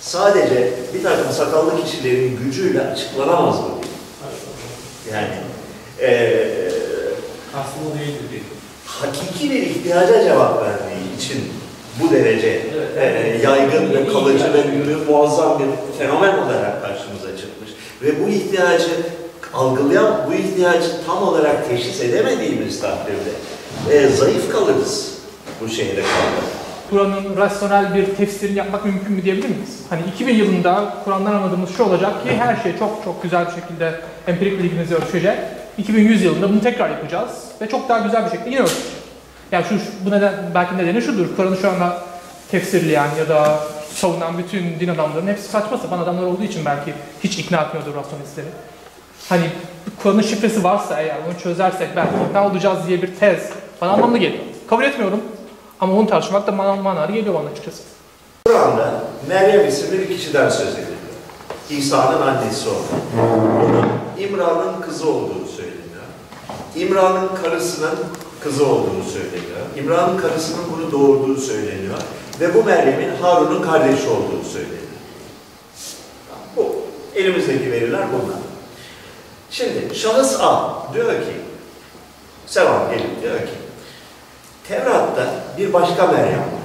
sadece 0.00 0.72
bir 0.94 1.02
takım 1.02 1.32
sakallı 1.32 1.84
kişilerin 1.84 2.36
gücüyle 2.44 2.80
açıklanamaz 2.80 3.56
bu. 3.62 3.80
Yani 5.12 5.28
eee 6.00 6.70
aslında 7.54 7.98
değildir 7.98 8.42
hakiki 9.00 9.50
bir 9.50 9.62
ihtiyaca 9.62 10.24
cevap 10.24 10.62
verdiği 10.62 11.16
için 11.18 11.52
bu 12.00 12.10
derece 12.14 12.48
eee, 12.96 13.40
yaygın 13.44 13.92
ve 13.94 14.12
kalıcı 14.12 14.44
ve 14.54 14.58
mu- 14.58 15.04
muazzam 15.10 15.58
bir 15.58 15.98
fenomen 15.98 16.38
olarak 16.38 16.82
karşımıza 16.82 17.36
çıkmış. 17.36 17.70
Ve 18.02 18.24
bu 18.24 18.28
ihtiyacı 18.28 18.90
algılayan, 19.54 20.20
bu 20.28 20.34
ihtiyacı 20.34 20.88
tam 21.06 21.22
olarak 21.28 21.68
teşhis 21.68 22.00
edemediğimiz 22.00 22.80
takdirde 22.80 23.30
eee, 23.90 24.08
zayıf 24.08 24.52
kalırız 24.52 25.14
bu 25.60 25.68
şehre 25.68 25.94
kalmak. 25.94 26.44
Kur'an'ın 26.90 27.36
rasyonel 27.36 27.94
bir 27.94 28.14
tefsirini 28.14 28.58
yapmak 28.58 28.84
mümkün 28.84 29.12
mü 29.12 29.24
diyebilir 29.24 29.48
miyiz? 29.48 29.78
Hani 29.90 30.00
2000 30.14 30.34
yılında 30.34 30.94
Kur'an'dan 31.04 31.32
anladığımız 31.34 31.70
şu 31.76 31.84
olacak 31.84 32.22
ki 32.24 32.28
her 32.36 32.62
şey 32.62 32.78
çok 32.78 33.00
çok 33.04 33.22
güzel 33.22 33.46
bir 33.46 33.60
şekilde 33.60 34.00
empirik 34.26 34.58
bilgimizi 34.58 34.94
ölçecek. 34.94 35.38
2100 35.78 36.22
yılında 36.24 36.48
bunu 36.48 36.60
tekrar 36.62 36.90
yapacağız 36.90 37.30
ve 37.60 37.68
çok 37.68 37.88
daha 37.88 37.98
güzel 37.98 38.24
bir 38.24 38.30
şekilde 38.30 38.50
yine 38.50 38.60
ölçecek. 38.60 38.82
Yani 39.54 39.64
şu, 39.68 40.06
bu 40.06 40.10
neden, 40.10 40.34
belki 40.54 40.76
nedeni 40.76 41.02
şudur. 41.02 41.26
Kur'an'ı 41.36 41.56
şu 41.56 41.68
anda 41.68 42.02
tefsirleyen 42.50 43.08
ya 43.18 43.28
da 43.28 43.58
savunan 43.94 44.38
bütün 44.38 44.80
din 44.80 44.88
adamlarının 44.88 45.30
hepsi 45.30 45.48
saçma 45.48 45.78
sapan 45.78 45.98
adamlar 45.98 46.22
olduğu 46.22 46.42
için 46.42 46.64
belki 46.64 46.94
hiç 47.24 47.38
ikna 47.38 47.60
etmiyordur 47.60 47.94
rasyonelistleri. 47.94 48.46
Hani 49.28 49.44
Kur'an'ın 50.02 50.22
şifresi 50.22 50.64
varsa 50.64 51.00
eğer 51.00 51.16
onu 51.16 51.38
çözersek 51.42 51.88
belki 51.96 52.12
ikna 52.28 52.46
olacağız 52.46 52.78
diye 52.88 53.02
bir 53.02 53.14
tez 53.14 53.50
bana 53.80 53.92
anlamlı 53.92 54.18
geliyor. 54.18 54.44
Kabul 54.70 54.82
etmiyorum 54.84 55.20
ama 55.80 55.94
onu 55.94 56.06
tartışmak 56.06 56.46
da 56.46 56.52
man 56.52 56.78
manarı 56.78 57.12
geliyor 57.12 57.34
bana 57.34 57.48
açıkçası. 57.50 57.82
Kur'an'da 58.46 58.90
Meryem 59.28 59.68
isimli 59.68 59.98
bir 59.98 60.08
kişiden 60.16 60.48
söz 60.48 60.68
ediliyor. 60.68 60.88
İsa'nın 61.70 62.20
annesi 62.26 62.68
olan. 62.68 62.78
Onun 63.64 63.88
İmran'ın 64.18 64.80
kızı 64.80 65.08
olduğu 65.08 65.46
söyleniyor. 65.56 65.84
İmran'ın 66.76 67.28
karısının 67.42 67.98
kızı 68.44 68.66
olduğunu 68.66 69.04
söyleniyor. 69.04 69.60
İmran'ın 69.76 70.18
karısının 70.18 70.64
bunu 70.72 70.92
doğurduğu 70.92 71.40
söyleniyor. 71.40 71.98
Ve 72.40 72.54
bu 72.54 72.64
Meryem'in 72.64 73.16
Harun'un 73.16 73.62
kardeşi 73.62 74.08
olduğu 74.08 74.44
söyleniyor. 74.52 74.78
Bu. 76.56 76.76
Elimizdeki 77.14 77.72
veriler 77.72 78.02
bunlar. 78.12 78.38
Şimdi 79.50 79.94
şahıs 79.94 80.40
A 80.40 80.72
diyor 80.94 81.12
ki, 81.12 81.36
Sevan 82.46 82.90
gelip 82.90 83.22
diyor 83.22 83.38
ki, 83.38 83.54
Tevrat'ta 84.68 85.34
bir 85.58 85.72
başka 85.72 86.06
Meryem 86.06 86.38
var. 86.38 86.64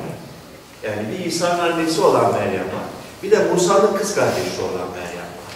Yani 0.84 1.02
bir 1.12 1.26
İsa'nın 1.26 1.60
annesi 1.60 2.02
olan 2.02 2.32
Meryem 2.32 2.54
var. 2.54 2.86
Bir 3.24 3.32
de 3.32 3.38
Musa'nın 3.54 3.98
kız 3.98 4.16
kardeşi 4.16 4.62
olan 4.62 4.90
Meryem 4.96 5.20
var. 5.20 5.54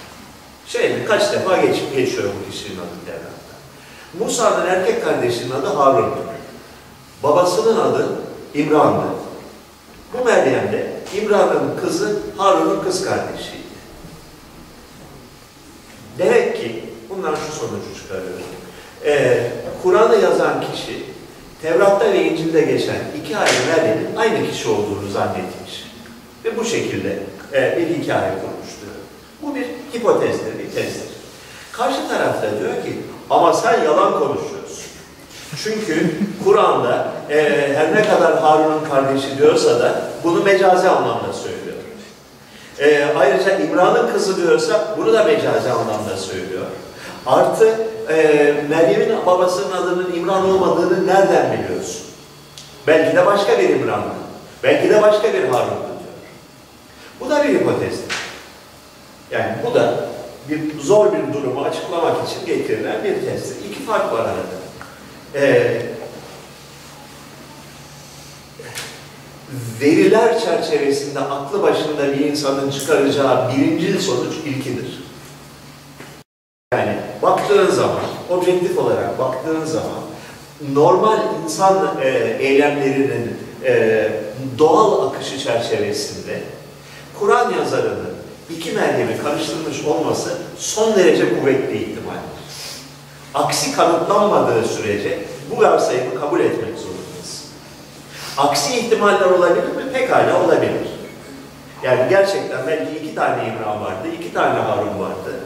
Şey 0.67 1.05
kaç 1.05 1.31
defa 1.33 1.57
geçip 1.57 1.95
geçiyor 1.95 2.23
bu 2.23 2.51
kişinin 2.51 2.77
adı 2.77 3.05
Tevrat'ta. 3.05 3.42
Musa'nın 4.19 4.67
erkek 4.67 5.03
kardeşinin 5.05 5.51
adı 5.51 5.67
Harun'du. 5.67 6.19
Babasının 7.23 7.79
adı 7.79 8.07
İmran'dı. 8.53 9.05
Bu 10.13 10.25
Meryem 10.25 10.71
de 10.71 10.93
İmran'ın 11.15 11.77
kızı 11.81 12.19
Harun'un 12.37 12.83
kız 12.83 13.05
kardeşiydi. 13.05 13.63
Demek 16.17 16.57
ki 16.57 16.83
bundan 17.09 17.35
şu 17.35 17.55
sonucu 17.55 18.01
çıkarıyorum. 18.01 18.43
Ee, 19.05 19.51
Kur'an'ı 19.83 20.15
yazan 20.21 20.61
kişi 20.61 21.03
Tevrat'ta 21.61 22.13
ve 22.13 22.25
İncil'de 22.25 22.61
geçen 22.61 22.99
iki 23.21 23.37
ayrı 23.37 23.53
Meryem'in 23.67 24.15
aynı 24.15 24.51
kişi 24.51 24.69
olduğunu 24.69 25.09
zannetmiş. 25.13 25.91
Ve 26.45 26.57
bu 26.57 26.65
şekilde 26.65 27.19
e, 27.53 27.77
bir 27.77 27.97
hikaye 27.97 28.31
kurmuştur. 28.31 28.87
Bu 29.41 29.55
bir 29.55 29.65
hipotezdir, 29.93 30.59
bir 30.59 30.71
tezdir. 30.75 31.09
Karşı 31.71 32.07
tarafta 32.07 32.59
diyor 32.59 32.83
ki, 32.83 32.99
ama 33.29 33.53
sen 33.53 33.83
yalan 33.83 34.11
konuşuyorsun. 34.11 34.83
Çünkü 35.63 36.09
Kur'an'da 36.43 37.07
e, 37.29 37.69
her 37.75 37.95
ne 37.95 38.05
kadar 38.05 38.39
Harun'un 38.39 38.85
kardeşi 38.89 39.37
diyorsa 39.37 39.79
da 39.79 40.01
bunu 40.23 40.43
mecazi 40.43 40.89
anlamda 40.89 41.33
söylüyor. 41.33 41.77
E, 42.79 43.17
ayrıca 43.19 43.57
İmran'ın 43.59 44.13
kızı 44.13 44.37
diyorsa 44.37 44.95
bunu 44.97 45.13
da 45.13 45.23
mecazi 45.23 45.71
anlamda 45.71 46.17
söylüyor. 46.17 46.65
Artı 47.25 47.87
e, 48.09 48.15
Meryem'in 48.69 49.25
babasının 49.25 49.71
adının 49.71 50.13
İmran 50.13 50.49
olmadığını 50.49 51.07
nereden 51.07 51.57
biliyorsun? 51.57 52.01
Belki 52.87 53.17
de 53.17 53.25
başka 53.25 53.59
bir 53.59 53.69
İmran'dı. 53.69 54.13
Belki 54.63 54.89
de 54.89 55.01
başka 55.01 55.33
bir 55.33 55.43
Harun'du 55.43 55.83
diyor. 55.83 56.13
Bu 57.19 57.29
da 57.29 57.43
bir 57.43 57.49
hipotezdir. 57.49 58.15
Yani 59.31 59.55
bu 59.65 59.73
da 59.73 59.93
bir 60.49 60.79
zor 60.79 61.13
bir 61.13 61.33
durumu 61.33 61.61
açıklamak 61.61 62.29
için 62.29 62.45
getirilen 62.45 63.03
bir 63.03 63.13
tezdir. 63.13 63.69
İki 63.69 63.79
fark 63.79 64.13
var 64.13 64.19
arada. 64.19 64.63
Ee, 65.35 65.81
veriler 69.81 70.39
çerçevesinde 70.39 71.19
aklı 71.19 71.63
başında 71.63 72.13
bir 72.13 72.25
insanın 72.25 72.71
çıkaracağı 72.71 73.51
birincil 73.51 73.99
sonuç 73.99 74.33
ilkidir. 74.45 75.03
Yani 76.73 76.95
baktığın 77.21 77.71
zaman, 77.71 78.01
objektif 78.29 78.77
olarak 78.77 79.19
baktığın 79.19 79.65
zaman 79.65 80.01
normal 80.73 81.19
insan 81.43 81.97
e, 82.03 82.37
eylemlerinin 82.39 83.37
e, 83.65 84.11
doğal 84.57 85.07
akışı 85.07 85.39
çerçevesinde 85.39 86.41
Kur'an 87.19 87.53
yazarının 87.53 88.12
iki 88.49 88.71
Meryem'i 88.71 89.17
karıştırmış 89.17 89.85
olması 89.85 90.37
son 90.57 90.95
derece 90.95 91.39
kuvvetli 91.39 91.77
ihtimaldir. 91.77 92.33
Aksi 93.33 93.75
kanıtlanmadığı 93.75 94.67
sürece 94.67 95.19
bu 95.51 95.61
varsayımı 95.61 96.19
kabul 96.19 96.39
etmek 96.39 96.77
zorundayız. 96.77 97.43
Aksi 98.37 98.79
ihtimaller 98.79 99.25
olabilir 99.25 99.63
mi? 99.67 99.91
Pekala 99.93 100.43
olabilir. 100.45 100.71
Yani 101.83 102.09
gerçekten 102.09 102.67
belki 102.67 102.97
iki 102.97 103.15
tane 103.15 103.43
İmran 103.47 103.81
vardı, 103.81 104.07
iki 104.19 104.33
tane 104.33 104.59
Harun 104.59 104.99
vardı. 104.99 105.39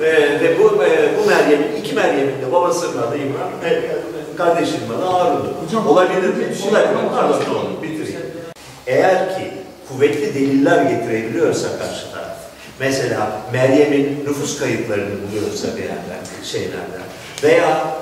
Ve, 0.00 0.40
ve 0.40 0.58
bu, 0.58 0.84
e, 0.84 1.10
bu 1.18 1.28
Meryem'in, 1.28 1.76
iki 1.76 1.94
Meryem'in 1.94 2.42
de 2.42 2.52
babasının 2.52 3.02
adı 3.02 3.16
İmran, 3.18 3.48
e, 3.64 3.82
kardeşinin 4.36 4.90
adı 4.98 5.04
Harun'du. 5.04 5.54
Hocam, 5.66 5.86
Olabilir 5.86 6.28
mi? 6.28 6.56
şey 6.56 6.70
Olabilir. 6.70 6.94
Pardon, 7.14 7.82
bitireyim. 7.82 8.20
Eğer 8.86 9.38
ki 9.38 9.52
kuvvetli 9.88 10.34
deliller 10.34 10.82
getirebiliyorsa 10.82 11.68
karşı 11.78 12.11
mesela 12.80 13.32
Meryem'in 13.52 14.24
nüfus 14.26 14.58
kayıtlarını 14.58 15.14
buluyorsa 15.28 15.68
bir 15.76 15.82
yerden, 15.82 16.22
şeylerden 16.44 17.02
veya 17.42 17.96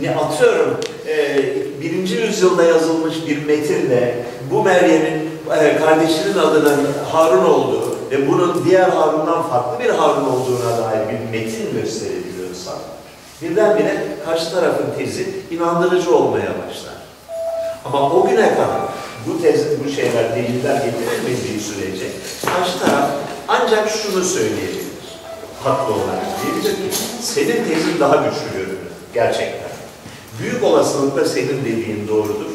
ne 0.00 0.16
atıyorum 0.16 0.80
e, 1.08 1.38
birinci 1.80 2.14
yüzyılda 2.14 2.62
yazılmış 2.62 3.14
bir 3.26 3.44
metinle 3.44 4.14
bu 4.50 4.62
Meryem'in 4.62 5.30
e, 5.60 5.76
kardeşinin 5.76 6.38
adının 6.38 6.86
Harun 7.12 7.44
olduğu 7.44 7.96
ve 8.10 8.28
bunun 8.28 8.64
diğer 8.64 8.88
Harun'dan 8.88 9.42
farklı 9.42 9.84
bir 9.84 9.90
Harun 9.90 10.24
olduğuna 10.24 10.78
dair 10.78 11.08
bir 11.08 11.38
metin 11.38 11.72
gösterebiliyorsa 11.72 12.72
birdenbire 13.42 14.04
karşı 14.24 14.50
tarafın 14.50 14.86
tezi 14.98 15.26
inandırıcı 15.50 16.16
olmaya 16.16 16.50
başlar. 16.50 16.94
Ama 17.84 18.10
o 18.10 18.28
güne 18.28 18.54
kadar 18.54 18.80
bu 19.26 19.42
tez, 19.42 19.60
bu 19.84 19.90
şeyler, 19.90 20.36
deliller 20.36 20.74
getirilmediği 20.74 21.60
sürece 21.60 22.06
karşı 22.46 22.78
taraf 22.78 23.10
ancak 23.50 23.90
şunu 23.90 24.24
söyleyebilir. 24.24 24.90
Haklı 25.64 25.94
olarak 25.94 26.26
diyebilir 26.42 26.76
ki 26.76 26.96
senin 27.22 27.64
tezin 27.64 28.00
daha 28.00 28.16
güçlü 28.16 28.58
görünür 28.58 28.78
gerçekten. 29.14 29.70
Büyük 30.42 30.64
olasılıkla 30.64 31.24
senin 31.24 31.64
dediğin 31.64 32.08
doğrudur. 32.08 32.50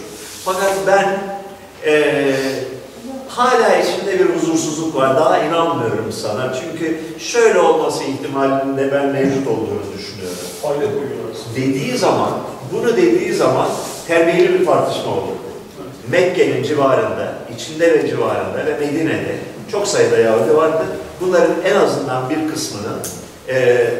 Fakat 0.45 0.73
ben 0.87 1.17
eee 1.85 2.35
hala 3.27 3.75
içimde 3.75 4.19
bir 4.19 4.35
huzursuzluk 4.35 4.95
var. 4.95 5.15
Daha 5.15 5.37
inanmıyorum 5.43 6.11
sana. 6.11 6.53
Çünkü 6.53 6.99
şöyle 7.19 7.59
olması 7.59 8.03
ihtimalinde 8.03 8.91
ben 8.91 9.05
mevcut 9.05 9.47
olduğunu 9.47 9.83
düşünüyorum. 9.97 10.37
Fayda 10.61 10.85
koyuyoruz. 10.85 11.45
Dediği 11.55 11.97
zaman, 11.97 12.29
bunu 12.73 12.97
dediği 12.97 13.33
zaman 13.33 13.67
terbiyeli 14.07 14.59
bir 14.59 14.65
tartışma 14.65 15.11
olur. 15.11 15.35
Mekke'nin 16.11 16.63
civarında, 16.63 17.33
içinde 17.55 17.93
ve 17.93 18.09
civarında 18.09 18.65
ve 18.65 18.79
Medine'de 18.79 19.35
çok 19.75 19.87
sayıda 19.87 20.17
Yahudi 20.17 20.57
vardı. 20.57 20.83
Bunların 21.21 21.51
en 21.65 21.75
azından 21.75 22.29
bir 22.29 22.53
kısmının 22.53 22.97
e, 23.47 23.55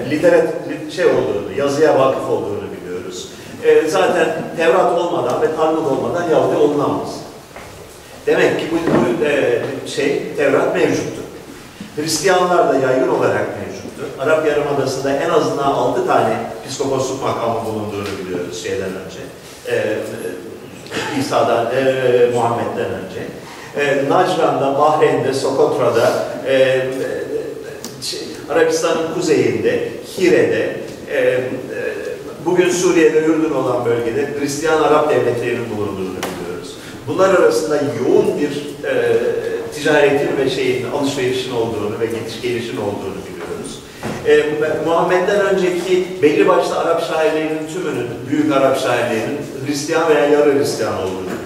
literat 0.10 0.44
li- 0.70 0.92
şey 0.92 1.06
olduğunu, 1.06 1.52
yazıya 1.58 2.00
vakıf 2.00 2.30
olduğunu 2.30 2.64
biliyoruz. 2.82 3.30
E, 3.64 3.88
zaten 3.88 4.28
Tevrat 4.58 5.00
olmadan 5.00 5.42
ve 5.42 5.56
Talmud 5.56 5.86
olmadan 5.86 6.30
Yahudi 6.30 6.56
olunamaz. 6.56 7.10
Demek 8.28 8.60
ki 8.60 8.66
bu, 8.72 8.76
bu 8.76 9.26
e, 9.26 9.62
şey 9.88 10.36
Tevrat 10.38 10.76
mevcuttu. 10.76 11.22
Hristiyanlar 11.96 12.70
da 12.74 12.78
yaygın 12.80 13.08
olarak 13.08 13.46
mevcuttu. 13.60 14.20
Arap 14.20 14.48
Yarımadası'nda 14.48 15.12
en 15.16 15.30
azından 15.30 15.64
altı 15.64 16.08
tane 16.08 16.38
piskoposluk 16.68 17.24
makamı 17.24 17.66
bulunduğunu 17.66 18.08
biliyoruz 18.26 18.64
şeyden 18.64 18.90
önce. 19.06 19.20
E, 19.72 19.98
İsa'dan, 21.20 21.66
e, 21.66 21.84
Muhammed'den 22.34 22.86
önce. 22.92 23.28
E, 23.78 24.10
Najran'da, 24.10 24.80
Bahreyn'de, 24.80 25.34
Sokotra'da, 25.34 26.26
e, 26.48 26.54
e, 26.54 26.88
şey, 28.02 28.20
Arabistan'ın 28.50 29.14
kuzeyinde, 29.14 29.90
Hire'de, 30.18 30.76
e, 31.12 31.40
bugün 32.46 32.70
Suriye'de, 32.70 33.18
Ürdün 33.18 33.54
olan 33.54 33.86
bölgede 33.86 34.30
Hristiyan 34.40 34.84
Arap 34.84 35.10
devletlerinin 35.10 35.70
bulunduğunu 35.78 36.16
biliyoruz. 36.18 36.76
Bunlar 37.08 37.30
arasında 37.30 37.76
yoğun 37.76 38.40
bir 38.40 38.76
ticaretin 39.76 40.38
ve 40.38 40.50
şeyin, 40.50 40.92
alışverişin 40.92 41.52
olduğunu 41.52 42.00
ve 42.00 42.06
gidiş 42.06 42.42
gelişin 42.42 42.78
olduğunu 42.78 43.16
biliyoruz. 43.26 43.80
E, 44.28 44.44
Muhammed'den 44.86 45.42
önceki 45.42 46.08
belli 46.22 46.48
başlı 46.48 46.80
Arap 46.80 47.04
şairlerinin 47.08 47.68
tümünün, 47.74 48.08
büyük 48.30 48.54
Arap 48.54 48.80
şairlerinin 48.80 49.40
Hristiyan 49.68 50.10
veya 50.10 50.26
yarı 50.26 50.60
Hristiyan 50.60 50.94
olduğunu. 50.94 51.45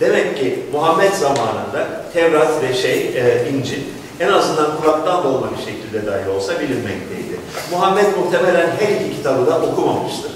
Demek 0.00 0.38
ki 0.38 0.64
Muhammed 0.72 1.12
zamanında 1.12 2.02
Tevrat 2.12 2.62
ve 2.62 2.74
şey, 2.74 2.98
e, 2.98 3.48
İncil 3.52 3.82
en 4.20 4.28
azından 4.28 4.76
kulaktan 4.80 5.24
dolma 5.24 5.46
bir 5.58 5.64
şekilde 5.64 6.06
dahi 6.06 6.30
olsa 6.30 6.60
bilinmekteydi. 6.60 7.38
Muhammed 7.70 8.06
muhtemelen 8.18 8.70
her 8.78 8.88
iki 8.88 9.16
kitabı 9.16 9.46
da 9.46 9.60
okumamıştır. 9.60 10.32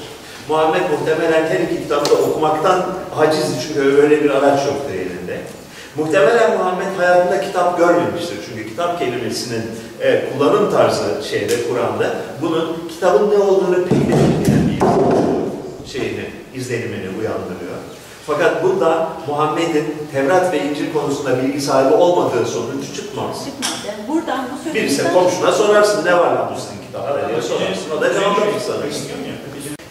Muhammed 0.48 0.82
muhtemelen 0.90 1.46
her 1.46 1.60
iki 1.60 1.82
kitabı 1.82 2.10
da 2.10 2.14
okumaktan 2.14 2.82
aciz 3.18 3.46
çünkü 3.62 3.80
öyle 4.02 4.24
bir 4.24 4.30
araç 4.30 4.66
yoktu 4.66 4.92
elinde. 4.94 5.40
Muhtemelen 5.96 6.58
Muhammed 6.58 6.98
hayatında 6.98 7.40
kitap 7.40 7.78
görmemiştir. 7.78 8.36
Çünkü 8.48 8.68
kitap 8.68 8.98
kelimesinin 8.98 9.62
e, 10.00 10.24
kullanım 10.32 10.70
tarzı 10.70 11.28
şeyde 11.30 11.54
Kur'an'da 11.68 12.14
bunun 12.42 12.88
kitabın 12.88 13.30
ne 13.30 13.38
olduğunu 13.38 13.74
pek 13.74 14.00
de 14.00 14.12
bilmeyen 14.12 14.68
bir 14.70 15.92
şeyini, 15.92 16.24
izlenimini 16.54 17.08
uyandırıyor. 17.20 17.72
Fakat 18.26 18.64
bunda 18.64 19.08
Muhammed'in 19.28 19.96
Tevrat 20.12 20.52
ve 20.52 20.64
İncil 20.64 20.92
konusunda 20.92 21.42
bilgi 21.42 21.60
sahibi 21.60 21.94
olmadığı 21.94 22.46
sonuç 22.46 22.94
çıkmaz. 22.96 23.44
Çıkmaz. 23.44 23.72
Yani 23.88 24.08
buradan 24.08 24.44
bu 24.52 24.64
sözü 24.64 24.74
Birisi 24.74 25.12
komşuna 25.12 25.52
sorarsın 25.52 26.04
ne 26.04 26.18
var 26.18 26.32
lan 26.32 26.52
bu 26.54 26.60
sizin 26.60 26.82
kitapta 26.86 27.28
diye 27.28 27.42
sorarsın. 27.42 27.98
O 27.98 28.00
da 28.00 28.14
cevap 28.14 28.40
verir 28.40 28.60
sana. 28.66 28.76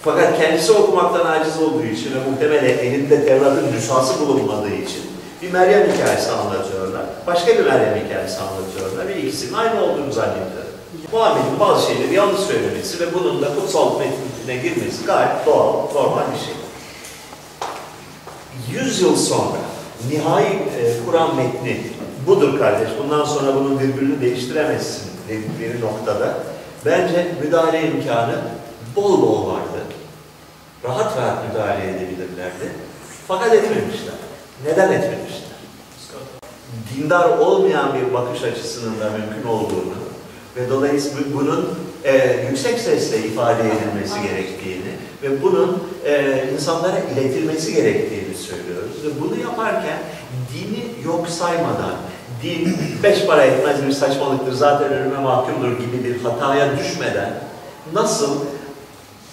Fakat 0.03 0.37
kendisi 0.37 0.71
okumaktan 0.71 1.25
aciz 1.25 1.61
olduğu 1.61 1.83
için 1.83 2.11
ve 2.15 2.29
muhtemelen 2.29 2.77
elinde 2.77 3.25
Tevrat'ın 3.25 3.71
nüshası 3.77 4.19
bulunmadığı 4.19 4.73
için 4.73 5.01
bir 5.41 5.51
Meryem 5.51 5.91
hikayesi 5.91 6.31
anlatıyorlar. 6.31 7.01
Başka 7.27 7.47
bir 7.47 7.65
Meryem 7.65 8.05
hikayesi 8.05 8.37
anlatıyorlar 8.39 9.07
ve 9.07 9.21
ikisinin 9.21 9.53
aynı 9.53 9.83
olduğunu 9.83 10.13
zannediyorum. 10.13 10.71
Muhammed'in 11.11 11.59
bazı 11.59 11.87
şeyleri 11.87 12.13
yanlış 12.13 12.39
söylemesi 12.39 12.99
ve 12.99 13.13
bunun 13.13 13.41
da 13.41 13.47
kutsal 13.55 13.99
metnine 13.99 14.55
girmesi 14.63 15.05
gayet 15.05 15.45
doğal, 15.45 15.73
normal 15.93 16.23
bir 16.33 16.39
şey. 16.39 16.60
Yüz 18.71 19.01
yıl 19.01 19.15
sonra 19.15 19.57
nihai 20.11 20.45
e, 20.45 21.05
Kur'an 21.05 21.35
metni 21.35 21.81
budur 22.27 22.59
kardeş. 22.59 22.89
Bundan 23.03 23.25
sonra 23.25 23.55
bunun 23.55 23.79
birbirini 23.79 24.21
değiştiremezsin 24.21 25.11
dedikleri 25.27 25.81
noktada 25.81 26.37
bence 26.85 27.35
müdahale 27.43 27.87
imkanı 27.87 28.35
bol 28.95 29.21
bol 29.21 29.47
vardı. 29.47 29.81
Rahat 30.83 31.17
rahat 31.17 31.49
müdahale 31.49 31.83
edebilirlerdi. 31.83 32.71
Fakat 33.27 33.53
etmemişler. 33.53 34.13
Neden 34.65 34.91
etmemişler? 34.91 35.51
Dindar 36.95 37.37
olmayan 37.37 37.93
bir 37.95 38.13
bakış 38.13 38.43
açısının 38.43 38.99
da 38.99 39.09
mümkün 39.09 39.49
olduğunu 39.49 39.95
ve 40.55 40.69
dolayısıyla 40.69 41.33
bunun 41.33 41.69
e, 42.03 42.45
yüksek 42.49 42.79
sesle 42.79 43.17
ifade 43.17 43.61
edilmesi 43.61 44.21
gerektiğini 44.29 44.91
ve 45.23 45.41
bunun 45.41 45.83
e, 46.05 46.43
insanlara 46.53 46.99
iletilmesi 46.99 47.73
gerektiğini 47.73 48.37
söylüyoruz. 48.37 48.91
Ve 49.05 49.21
bunu 49.21 49.41
yaparken 49.41 49.97
dini 50.53 51.05
yok 51.05 51.29
saymadan, 51.29 51.95
din 52.43 52.77
beş 53.03 53.25
para 53.25 53.43
etmez 53.43 53.85
bir 53.87 53.91
saçmalıktır, 53.91 54.53
zaten 54.53 54.93
ölüme 54.93 55.17
mahkumdur 55.17 55.71
gibi 55.71 56.03
bir 56.03 56.23
hataya 56.23 56.77
düşmeden 56.77 57.33
nasıl 57.93 58.39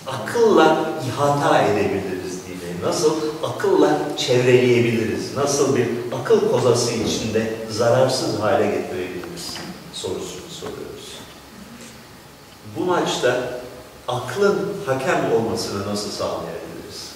akılla 0.07 0.91
ihata 1.09 1.63
edebiliriz 1.63 2.39
dini, 2.47 2.87
nasıl 2.89 3.13
akılla 3.43 3.99
çevreleyebiliriz, 4.17 5.37
nasıl 5.37 5.77
bir 5.77 5.87
akıl 6.23 6.51
kozası 6.51 6.93
içinde 6.93 7.55
zararsız 7.71 8.41
hale 8.41 8.67
getirebiliriz 8.67 9.57
soruyoruz. 9.93 10.38
Bu 12.79 12.85
maçta 12.85 13.37
aklın 14.09 14.75
hakem 14.87 15.33
olmasını 15.33 15.87
nasıl 15.93 16.11
sağlayabiliriz? 16.11 17.13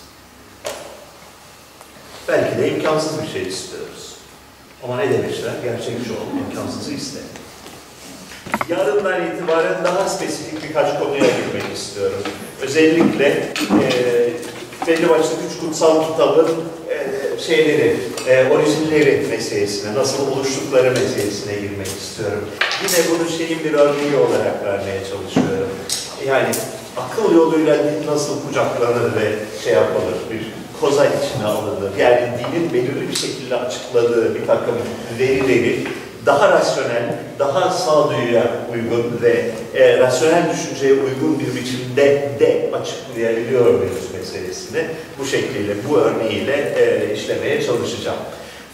Belki 2.29 2.59
de 2.59 2.71
imkansız 2.71 3.23
bir 3.23 3.29
şey 3.29 3.49
istiyoruz. 3.49 4.17
Ama 4.85 4.97
ne 4.97 5.11
demişler? 5.11 5.53
Gerçekçi 5.65 6.13
ol, 6.13 6.39
imkansızı 6.47 6.93
iste. 6.93 7.19
Yarından 8.69 9.27
itibaren 9.27 9.85
daha 9.85 10.09
spesifik 10.09 10.63
birkaç 10.63 10.99
konuya 10.99 11.21
girmek 11.21 11.77
istiyorum. 11.77 12.23
Özellikle 12.63 13.27
e, 13.83 14.33
belli 14.87 15.09
başlı 15.09 15.33
üç 15.51 15.61
kutsal 15.61 16.13
kitabın 16.13 16.49
e, 16.91 17.22
şeyleri, 17.47 17.97
e, 18.29 18.49
orijinleri 18.51 19.27
meselesine, 19.31 19.95
nasıl 19.95 20.33
oluştukları 20.33 20.91
meselesine 20.91 21.55
girmek 21.55 21.87
istiyorum. 21.87 22.45
Yine 22.83 23.07
bunu 23.11 23.29
şeyin 23.39 23.65
bir 23.65 23.73
örneği 23.73 24.17
olarak 24.17 24.65
vermeye 24.65 25.01
çalışıyorum. 25.11 25.69
Yani 26.27 26.49
akıl 26.97 27.35
yoluyla 27.35 27.79
din 27.79 28.07
nasıl 28.07 28.47
kucaklanır 28.47 29.17
ve 29.17 29.33
şey 29.65 29.73
yapılır, 29.73 30.15
bir 30.31 30.53
koza 30.81 31.07
içine 31.07 31.45
alınır. 31.45 31.91
Yani 31.99 32.21
dinin 32.21 32.73
belirli 32.73 33.09
bir 33.09 33.17
şekilde 33.17 33.57
açıkladığı 33.57 34.35
bir 34.35 34.47
takım 34.47 34.75
verileri 35.19 35.85
daha 36.27 36.51
rasyonel, 36.51 37.19
daha 37.39 37.71
sağduyuya 37.71 38.43
uygun 38.75 39.23
ve 39.23 39.51
e, 39.75 39.99
rasyonel 39.99 40.43
düşünceye 40.53 40.93
uygun 40.93 41.39
bir 41.39 41.61
biçimde 41.61 42.31
de 42.41 42.71
açıklayabiliyor 42.73 43.65
muyuz 43.65 44.11
meselesini 44.19 44.85
bu 45.19 45.25
şekliyle, 45.25 45.75
bu 45.89 45.99
örneğiyle 45.99 46.75
e, 46.77 47.15
işlemeye 47.15 47.63
çalışacağım. 47.63 48.19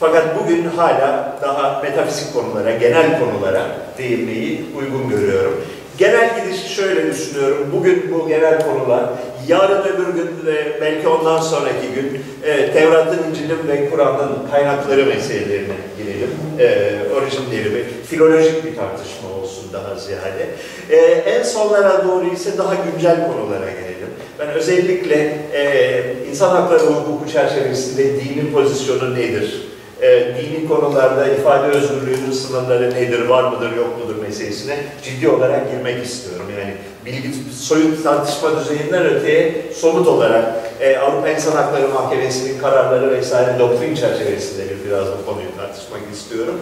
Fakat 0.00 0.24
bugün 0.40 0.64
hala 0.76 1.38
daha 1.42 1.82
metafizik 1.82 2.34
konulara, 2.34 2.70
genel 2.70 3.20
konulara 3.20 3.66
değinmeyi 3.98 4.66
uygun 4.78 5.08
görüyorum. 5.08 5.64
Genel 5.98 6.30
gidişi 6.40 6.68
şöyle 6.68 7.06
düşünüyorum. 7.06 7.68
Bugün 7.72 8.14
bu 8.14 8.28
genel 8.28 8.62
konular, 8.62 9.04
yarın 9.48 9.82
öbür 9.82 10.14
gün 10.14 10.46
ve 10.46 10.78
belki 10.80 11.08
ondan 11.08 11.40
sonraki 11.40 11.88
gün 11.94 12.20
e, 12.44 12.72
Tevrat'ın, 12.72 13.30
İncil'in 13.30 13.68
ve 13.68 13.90
Kur'an'ın 13.90 14.50
kaynakları 14.50 15.06
meselelerine 15.06 15.74
girelim. 15.98 16.30
E, 16.58 16.96
orijinleri 17.16 17.74
ve 17.74 17.84
filolojik 18.06 18.64
bir 18.64 18.76
tartışma 18.76 19.28
olsun 19.42 19.64
daha 19.72 19.94
ziyade. 19.94 20.46
E, 20.90 20.96
en 21.30 21.42
sonlara 21.42 22.08
doğru 22.08 22.34
ise 22.34 22.58
daha 22.58 22.74
güncel 22.74 23.26
konulara 23.26 23.70
gelelim. 23.70 24.08
Ben 24.38 24.48
özellikle 24.48 25.38
e, 25.52 26.02
insan 26.30 26.50
hakları 26.50 26.80
hukuku 26.80 27.32
çerçevesinde 27.32 28.04
dinin 28.04 28.52
pozisyonu 28.52 29.14
nedir? 29.14 29.68
E, 30.02 30.34
dini 30.36 30.68
konularda 30.68 31.26
ifade 31.26 31.66
özgürlüğünün 31.66 32.32
sınırları 32.32 32.94
nedir, 32.94 33.28
var 33.28 33.52
mıdır, 33.52 33.76
yok 33.76 33.98
mudur 33.98 34.22
meselesine 34.22 34.76
ciddi 35.02 35.28
olarak 35.28 35.70
girmek 35.70 36.04
istiyorum. 36.04 36.46
Yani 36.58 36.74
bilgi, 37.06 37.28
soyut 37.60 38.04
tartışma 38.04 38.60
düzeyinden 38.60 39.04
öteye 39.04 39.72
somut 39.74 40.08
olarak 40.08 40.44
e, 40.80 40.96
Avrupa 40.96 41.28
İnsan 41.28 41.52
Hakları 41.52 41.88
Mahkemesi'nin 41.88 42.58
kararları 42.58 43.10
vesaire 43.10 43.58
doktrin 43.58 43.94
çerçevesinde 43.94 44.62
bir 44.64 44.90
biraz 44.90 45.06
bu 45.06 45.26
konuyu 45.26 45.56
tartışmak 45.56 46.00
istiyorum. 46.12 46.60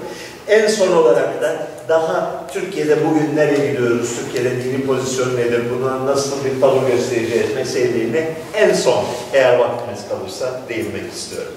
En 0.49 0.69
son 0.69 0.93
olarak 0.93 1.43
da 1.43 1.67
daha 1.89 2.45
Türkiye'de 2.53 2.97
bugün 3.05 3.37
nereye 3.37 3.73
gidiyoruz, 3.73 4.17
Türkiye'de 4.17 4.65
dini 4.65 4.87
pozisyonu 4.87 5.37
nedir, 5.37 5.63
buna 5.77 6.07
nasıl 6.07 6.45
bir 6.45 6.61
tavır 6.61 6.89
göstereceğiz 6.91 7.55
meselelerine 7.55 8.29
en 8.55 8.75
son 8.75 9.05
eğer 9.33 9.59
vaktimiz 9.59 10.09
kalırsa 10.09 10.61
değinmek 10.69 11.13
istiyorum. 11.13 11.53